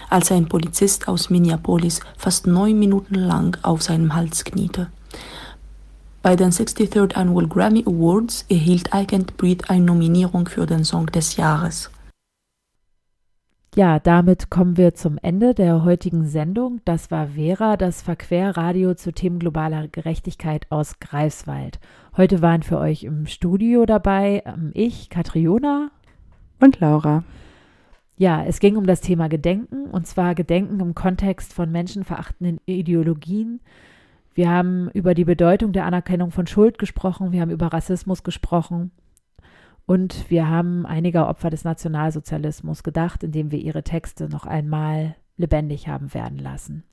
als 0.08 0.32
ein 0.32 0.48
Polizist 0.48 1.06
aus 1.06 1.28
Minneapolis 1.28 2.00
fast 2.16 2.46
neun 2.46 2.78
Minuten 2.78 3.16
lang 3.16 3.58
auf 3.62 3.82
seinem 3.82 4.14
Hals 4.14 4.44
kniete. 4.44 4.88
Bei 6.22 6.34
den 6.34 6.50
63rd 6.50 7.14
Annual 7.14 7.46
Grammy 7.46 7.84
Awards 7.86 8.46
erhielt 8.48 8.88
I 8.88 9.04
Can't 9.04 9.36
Breathe 9.36 9.68
eine 9.68 9.84
Nominierung 9.84 10.48
für 10.48 10.64
den 10.64 10.84
Song 10.84 11.06
des 11.06 11.36
Jahres. 11.36 11.90
Ja, 13.78 13.98
damit 13.98 14.48
kommen 14.48 14.78
wir 14.78 14.94
zum 14.94 15.18
Ende 15.20 15.52
der 15.52 15.84
heutigen 15.84 16.24
Sendung. 16.24 16.80
Das 16.86 17.10
war 17.10 17.26
Vera, 17.26 17.76
das 17.76 18.00
Verquerradio 18.00 18.94
zu 18.94 19.12
Themen 19.12 19.38
globaler 19.38 19.86
Gerechtigkeit 19.88 20.64
aus 20.70 20.98
Greifswald. 20.98 21.78
Heute 22.16 22.40
waren 22.40 22.62
für 22.62 22.78
euch 22.78 23.04
im 23.04 23.26
Studio 23.26 23.84
dabei 23.84 24.42
ähm, 24.46 24.70
ich, 24.72 25.10
Katriona 25.10 25.90
und 26.58 26.80
Laura. 26.80 27.22
Ja, 28.16 28.42
es 28.46 28.60
ging 28.60 28.78
um 28.78 28.86
das 28.86 29.02
Thema 29.02 29.28
Gedenken 29.28 29.90
und 29.90 30.06
zwar 30.06 30.34
Gedenken 30.34 30.80
im 30.80 30.94
Kontext 30.94 31.52
von 31.52 31.70
menschenverachtenden 31.70 32.62
Ideologien. 32.64 33.60
Wir 34.32 34.48
haben 34.48 34.88
über 34.94 35.12
die 35.12 35.26
Bedeutung 35.26 35.74
der 35.74 35.84
Anerkennung 35.84 36.30
von 36.30 36.46
Schuld 36.46 36.78
gesprochen, 36.78 37.30
wir 37.30 37.42
haben 37.42 37.50
über 37.50 37.74
Rassismus 37.74 38.22
gesprochen 38.22 38.90
und 39.86 40.28
wir 40.30 40.48
haben 40.48 40.84
einiger 40.84 41.28
Opfer 41.28 41.50
des 41.50 41.64
Nationalsozialismus 41.64 42.82
gedacht, 42.82 43.22
indem 43.22 43.50
wir 43.52 43.60
ihre 43.60 43.84
Texte 43.84 44.28
noch 44.28 44.44
einmal 44.44 45.16
lebendig 45.36 45.88
haben 45.88 46.12
werden 46.12 46.38
lassen. 46.38 46.84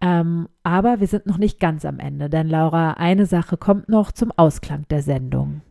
Ähm, 0.00 0.48
aber 0.62 1.00
wir 1.00 1.06
sind 1.06 1.26
noch 1.26 1.38
nicht 1.38 1.60
ganz 1.60 1.84
am 1.84 1.98
Ende, 1.98 2.28
denn 2.28 2.48
Laura, 2.48 2.94
eine 2.94 3.24
Sache 3.24 3.56
kommt 3.56 3.88
noch 3.88 4.12
zum 4.12 4.32
Ausklang 4.32 4.84
der 4.90 5.02
Sendung. 5.02 5.62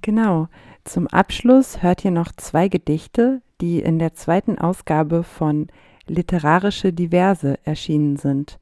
Genau. 0.00 0.48
Zum 0.84 1.06
Abschluss 1.06 1.82
hört 1.82 2.04
ihr 2.04 2.10
noch 2.10 2.32
zwei 2.32 2.68
Gedichte, 2.68 3.40
die 3.60 3.80
in 3.80 3.98
der 3.98 4.14
zweiten 4.14 4.58
Ausgabe 4.58 5.22
von 5.22 5.68
Literarische 6.06 6.92
Diverse 6.92 7.58
erschienen 7.64 8.16
sind. 8.16 8.58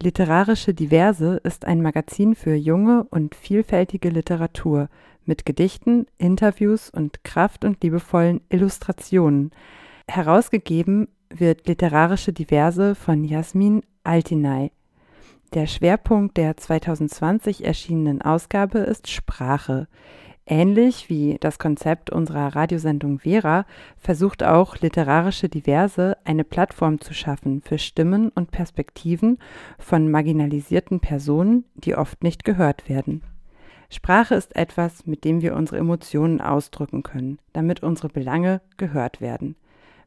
Literarische 0.00 0.74
Diverse 0.74 1.40
ist 1.42 1.66
ein 1.66 1.82
Magazin 1.82 2.34
für 2.34 2.54
junge 2.54 3.04
und 3.04 3.34
vielfältige 3.34 4.10
Literatur 4.10 4.88
mit 5.28 5.46
Gedichten, 5.46 6.06
Interviews 6.16 6.90
und 6.90 7.22
kraft- 7.22 7.64
und 7.64 7.82
liebevollen 7.84 8.40
Illustrationen. 8.48 9.52
Herausgegeben 10.08 11.08
wird 11.30 11.68
literarische 11.68 12.32
Diverse 12.32 12.94
von 12.94 13.22
Jasmin 13.24 13.82
Altinay. 14.02 14.72
Der 15.54 15.66
Schwerpunkt 15.66 16.36
der 16.36 16.56
2020 16.56 17.64
erschienenen 17.64 18.22
Ausgabe 18.22 18.78
ist 18.78 19.08
Sprache. 19.08 19.86
Ähnlich 20.46 21.10
wie 21.10 21.36
das 21.40 21.58
Konzept 21.58 22.08
unserer 22.08 22.56
Radiosendung 22.56 23.18
Vera 23.18 23.66
versucht 23.98 24.42
auch 24.42 24.78
literarische 24.78 25.50
Diverse 25.50 26.16
eine 26.24 26.44
Plattform 26.44 27.02
zu 27.02 27.12
schaffen 27.12 27.60
für 27.60 27.78
Stimmen 27.78 28.30
und 28.30 28.50
Perspektiven 28.50 29.38
von 29.78 30.10
marginalisierten 30.10 31.00
Personen, 31.00 31.64
die 31.74 31.96
oft 31.96 32.22
nicht 32.22 32.44
gehört 32.44 32.88
werden. 32.88 33.22
Sprache 33.90 34.34
ist 34.34 34.54
etwas, 34.54 35.06
mit 35.06 35.24
dem 35.24 35.40
wir 35.40 35.54
unsere 35.54 35.78
Emotionen 35.78 36.40
ausdrücken 36.40 37.02
können, 37.02 37.38
damit 37.52 37.82
unsere 37.82 38.08
Belange 38.08 38.60
gehört 38.76 39.20
werden. 39.20 39.56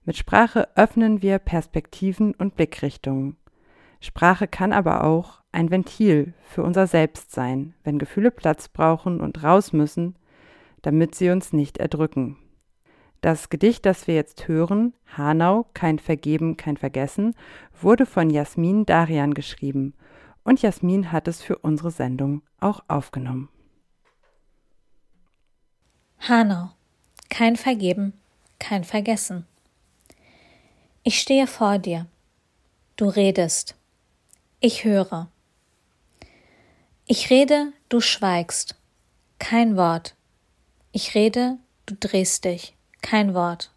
Mit 0.06 0.18
Sprache 0.18 0.68
öffnen 0.76 1.22
wir 1.22 1.40
Perspektiven 1.40 2.34
und 2.36 2.56
Blickrichtungen. 2.56 3.38
Sprache 4.00 4.48
kann 4.48 4.72
aber 4.72 5.04
auch 5.04 5.42
ein 5.52 5.70
Ventil 5.70 6.34
für 6.44 6.64
unser 6.64 6.88
Selbstsein, 6.88 7.74
wenn 7.84 8.00
Gefühle 8.00 8.32
Platz 8.32 8.68
brauchen 8.68 9.20
und 9.20 9.44
raus 9.44 9.74
müssen, 9.74 10.16
damit 10.82 11.16
sie 11.16 11.30
uns 11.30 11.54
nicht 11.54 11.78
erdrücken. 11.78 12.38
Das 13.22 13.50
Gedicht, 13.50 13.86
das 13.86 14.08
wir 14.08 14.16
jetzt 14.16 14.48
hören, 14.48 14.96
Hanau, 15.16 15.68
kein 15.76 16.00
Vergeben, 16.00 16.58
kein 16.58 16.78
Vergessen, 16.78 17.36
wurde 17.80 18.08
von 18.08 18.32
Jasmin 18.32 18.86
Darian 18.86 19.36
geschrieben 19.36 19.94
und 20.44 20.62
Jasmin 20.62 21.12
hat 21.12 21.28
es 21.28 21.42
für 21.42 21.58
unsere 21.58 21.92
Sendung 21.92 22.42
auch 22.60 22.84
aufgenommen. 22.88 23.50
Hanau, 26.30 26.70
kein 27.30 27.56
Vergeben, 27.56 28.14
kein 28.60 28.84
Vergessen. 28.84 29.48
Ich 31.02 31.20
stehe 31.20 31.48
vor 31.48 31.80
dir. 31.80 32.06
Du 32.96 33.06
redest. 33.06 33.74
Ich 34.60 34.84
höre. 34.84 35.30
Ich 37.08 37.32
rede, 37.32 37.74
du 37.90 38.02
schweigst. 38.02 38.76
Kein 39.40 39.76
Wort. 39.78 40.14
Ich 40.92 41.16
rede, 41.16 41.58
du 41.88 41.96
drehst 42.00 42.46
dich. 42.46 42.76
Kein 43.02 43.34
Wort. 43.34 43.72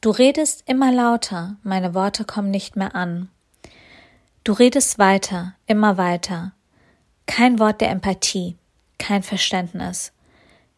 Du 0.00 0.08
redest 0.08 0.64
immer 0.66 0.90
lauter, 0.90 1.56
meine 1.62 1.92
Worte 1.92 2.24
kommen 2.24 2.50
nicht 2.50 2.76
mehr 2.76 2.94
an. 2.94 3.28
Du 4.42 4.54
redest 4.54 4.98
weiter, 4.98 5.54
immer 5.66 5.98
weiter. 5.98 6.52
Kein 7.26 7.58
Wort 7.58 7.82
der 7.82 7.90
Empathie, 7.90 8.56
kein 8.96 9.22
Verständnis. 9.22 10.12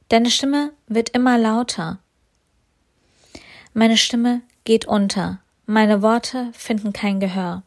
Deine 0.09 0.31
Stimme 0.31 0.73
wird 0.87 1.11
immer 1.11 1.39
lauter. 1.39 1.99
Meine 3.73 3.97
Stimme 3.97 4.43
geht 4.65 4.85
unter, 4.87 5.41
meine 5.67 6.03
Worte 6.03 6.51
finden 6.53 6.93
kein 6.93 7.21
Gehör. 7.21 7.63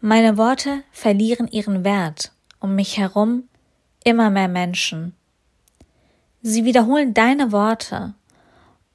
Meine 0.00 0.36
Worte 0.36 0.84
verlieren 0.92 1.48
ihren 1.48 1.84
Wert, 1.84 2.32
um 2.60 2.74
mich 2.74 2.98
herum 2.98 3.48
immer 4.04 4.30
mehr 4.30 4.48
Menschen. 4.48 5.14
Sie 6.42 6.64
wiederholen 6.64 7.14
deine 7.14 7.52
Worte. 7.52 8.14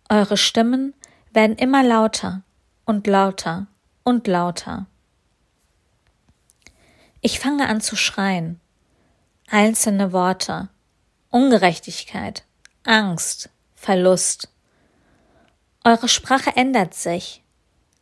Eure 0.10 0.38
Stimmen 0.38 0.94
werden 1.32 1.56
immer 1.56 1.84
lauter 1.84 2.44
und 2.86 3.08
lauter 3.08 3.68
und 4.04 4.28
lauter. 4.28 4.86
Ich 7.22 7.40
fange 7.40 7.68
an 7.68 7.82
zu 7.82 7.96
schreien. 7.96 8.60
Einzelne 9.50 10.12
Worte. 10.12 10.70
Ungerechtigkeit, 11.38 12.46
Angst, 12.84 13.52
Verlust. 13.76 14.50
Eure 15.84 16.08
Sprache 16.08 16.56
ändert 16.56 16.96
sich 16.96 17.44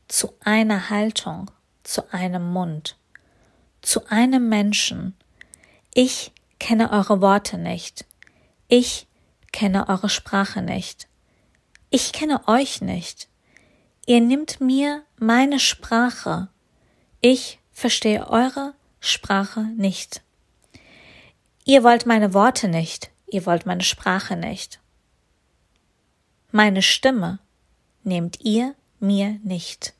zu 0.07 0.33
einer 0.39 0.89
Haltung, 0.89 1.51
zu 1.83 2.13
einem 2.13 2.53
Mund, 2.53 2.95
zu 3.81 4.07
einem 4.07 4.47
Menschen. 4.47 5.17
Ich 5.93 6.31
kenne 6.59 6.93
eure 6.93 7.19
Worte 7.19 7.57
nicht. 7.57 8.05
Ich 8.69 9.05
kenne 9.51 9.89
eure 9.89 10.07
Sprache 10.07 10.61
nicht. 10.61 11.09
Ich 11.89 12.13
kenne 12.13 12.47
euch 12.47 12.79
nicht. 12.79 13.27
Ihr 14.05 14.21
nimmt 14.21 14.61
mir 14.61 15.03
meine 15.17 15.59
Sprache. 15.59 16.47
Ich 17.19 17.59
verstehe 17.73 18.29
eure 18.29 18.75
Sprache 19.01 19.63
nicht. 19.75 20.21
Ihr 21.65 21.83
wollt 21.83 22.05
meine 22.05 22.33
Worte 22.33 22.69
nicht, 22.69 23.11
ihr 23.27 23.45
wollt 23.45 23.65
meine 23.65 23.83
Sprache 23.83 24.35
nicht. 24.35 24.79
Meine 26.51 26.81
Stimme 26.81 27.39
nehmt 28.03 28.39
ihr 28.41 28.75
mir 28.99 29.39
nicht. 29.43 29.93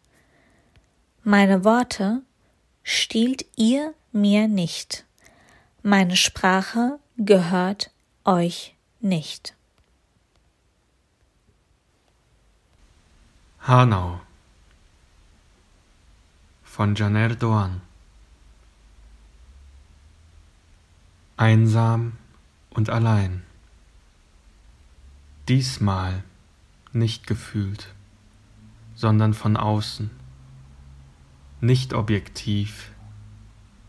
Meine 1.23 1.63
Worte 1.63 2.21
stiehlt 2.84 3.45
ihr 3.55 3.93
mir 4.11 4.47
nicht. 4.47 5.05
Meine 5.82 6.15
Sprache 6.15 6.99
gehört 7.17 7.91
euch 8.23 8.76
nicht. 9.01 9.55
Hanau 13.59 14.21
von 16.63 16.93
Janer 16.93 17.36
Doan 17.36 17.82
Einsam 21.38 22.13
und 22.76 22.89
allein. 22.89 23.41
Diesmal 25.47 26.23
nicht 26.91 27.26
gefühlt, 27.26 27.93
sondern 28.95 29.34
von 29.34 29.57
außen. 29.57 30.09
Nicht 31.61 31.93
objektiv, 31.93 32.91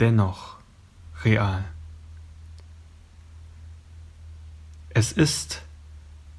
dennoch 0.01 0.57
real. 1.25 1.65
Es 4.91 5.13
ist, 5.13 5.63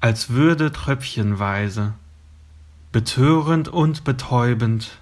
als 0.00 0.30
würde 0.30 0.72
tröpfchenweise, 0.72 1.94
betörend 2.92 3.68
und 3.68 4.04
betäubend, 4.04 4.98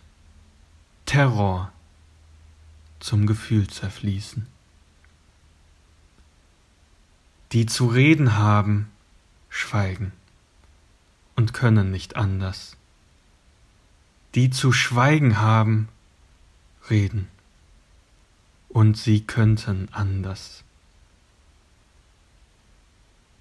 Terror 1.04 1.72
zum 2.98 3.26
Gefühl 3.26 3.68
zerfließen. 3.68 4.46
Die 7.56 7.64
zu 7.64 7.86
reden 7.86 8.36
haben, 8.36 8.92
schweigen 9.48 10.12
und 11.36 11.54
können 11.54 11.90
nicht 11.90 12.14
anders. 12.14 12.76
Die 14.34 14.50
zu 14.50 14.72
schweigen 14.72 15.38
haben, 15.38 15.88
reden 16.90 17.28
und 18.68 18.98
sie 18.98 19.22
könnten 19.22 19.88
anders. 19.92 20.64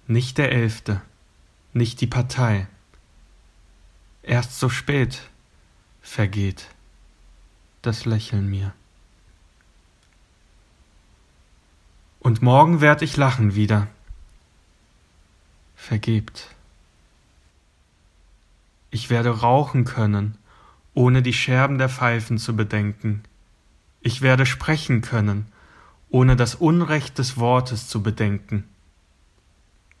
Nicht 0.06 0.38
der 0.38 0.50
Elfte, 0.50 1.02
nicht 1.74 2.00
die 2.00 2.06
Partei. 2.06 2.68
Erst 4.22 4.58
so 4.58 4.70
spät 4.70 5.28
vergeht 6.00 6.70
das 7.82 8.06
Lächeln 8.06 8.48
mir. 8.48 8.72
Und 12.18 12.40
morgen 12.40 12.80
werd 12.80 13.02
ich 13.02 13.18
lachen 13.18 13.54
wieder. 13.54 13.88
Vergebt. 15.76 16.48
Ich 18.90 19.08
werde 19.10 19.40
rauchen 19.40 19.84
können, 19.84 20.36
ohne 20.94 21.22
die 21.22 21.32
Scherben 21.32 21.78
der 21.78 21.88
Pfeifen 21.88 22.38
zu 22.38 22.56
bedenken. 22.56 23.22
Ich 24.00 24.22
werde 24.22 24.46
sprechen 24.46 25.02
können, 25.02 25.46
ohne 26.08 26.34
das 26.34 26.56
Unrecht 26.56 27.18
des 27.18 27.36
Wortes 27.36 27.88
zu 27.88 28.02
bedenken. 28.02 28.64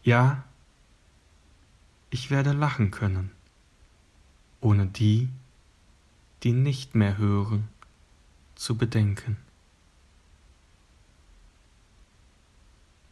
Ja, 0.02 0.44
ich 2.10 2.30
werde 2.30 2.52
lachen 2.52 2.90
können, 2.90 3.30
ohne 4.60 4.86
die, 4.86 5.28
die 6.42 6.52
nicht 6.52 6.94
mehr 6.94 7.18
hören, 7.18 7.68
zu 8.54 8.76
bedenken. 8.76 9.36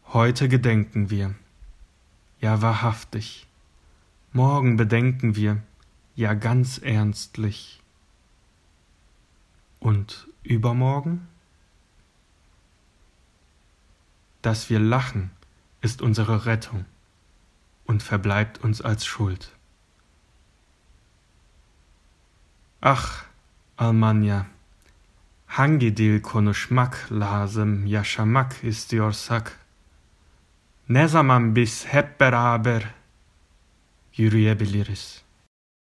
Heute 0.06 0.48
gedenken 0.48 1.10
wir, 1.10 1.34
ja 2.45 2.61
wahrhaftig, 2.61 3.47
morgen 4.34 4.76
bedenken 4.76 5.34
wir, 5.34 5.62
ja 6.14 6.34
ganz 6.34 6.76
ernstlich. 6.76 7.80
Und 9.80 10.28
übermorgen? 10.42 11.26
Dass 14.42 14.68
wir 14.68 14.78
lachen, 14.78 15.30
ist 15.80 16.03
unsere 16.03 16.45
Rettung 16.45 16.84
und 17.86 18.03
verbleibt 18.03 18.62
uns 18.62 18.82
als 18.82 19.07
Schuld. 19.07 19.51
Ach, 22.82 23.24
Almanja, 23.78 24.45
hangidil 25.47 26.20
konuşmak 26.20 27.09
lazım, 27.11 27.86
yaşamak 27.86 28.64
istiyorsak, 28.64 29.63
ne 30.89 31.09
zaman 31.09 31.57
biz 31.57 31.87
hep 31.87 32.20
beraber 32.20 32.85
yürüyebiliriz? 34.16 35.24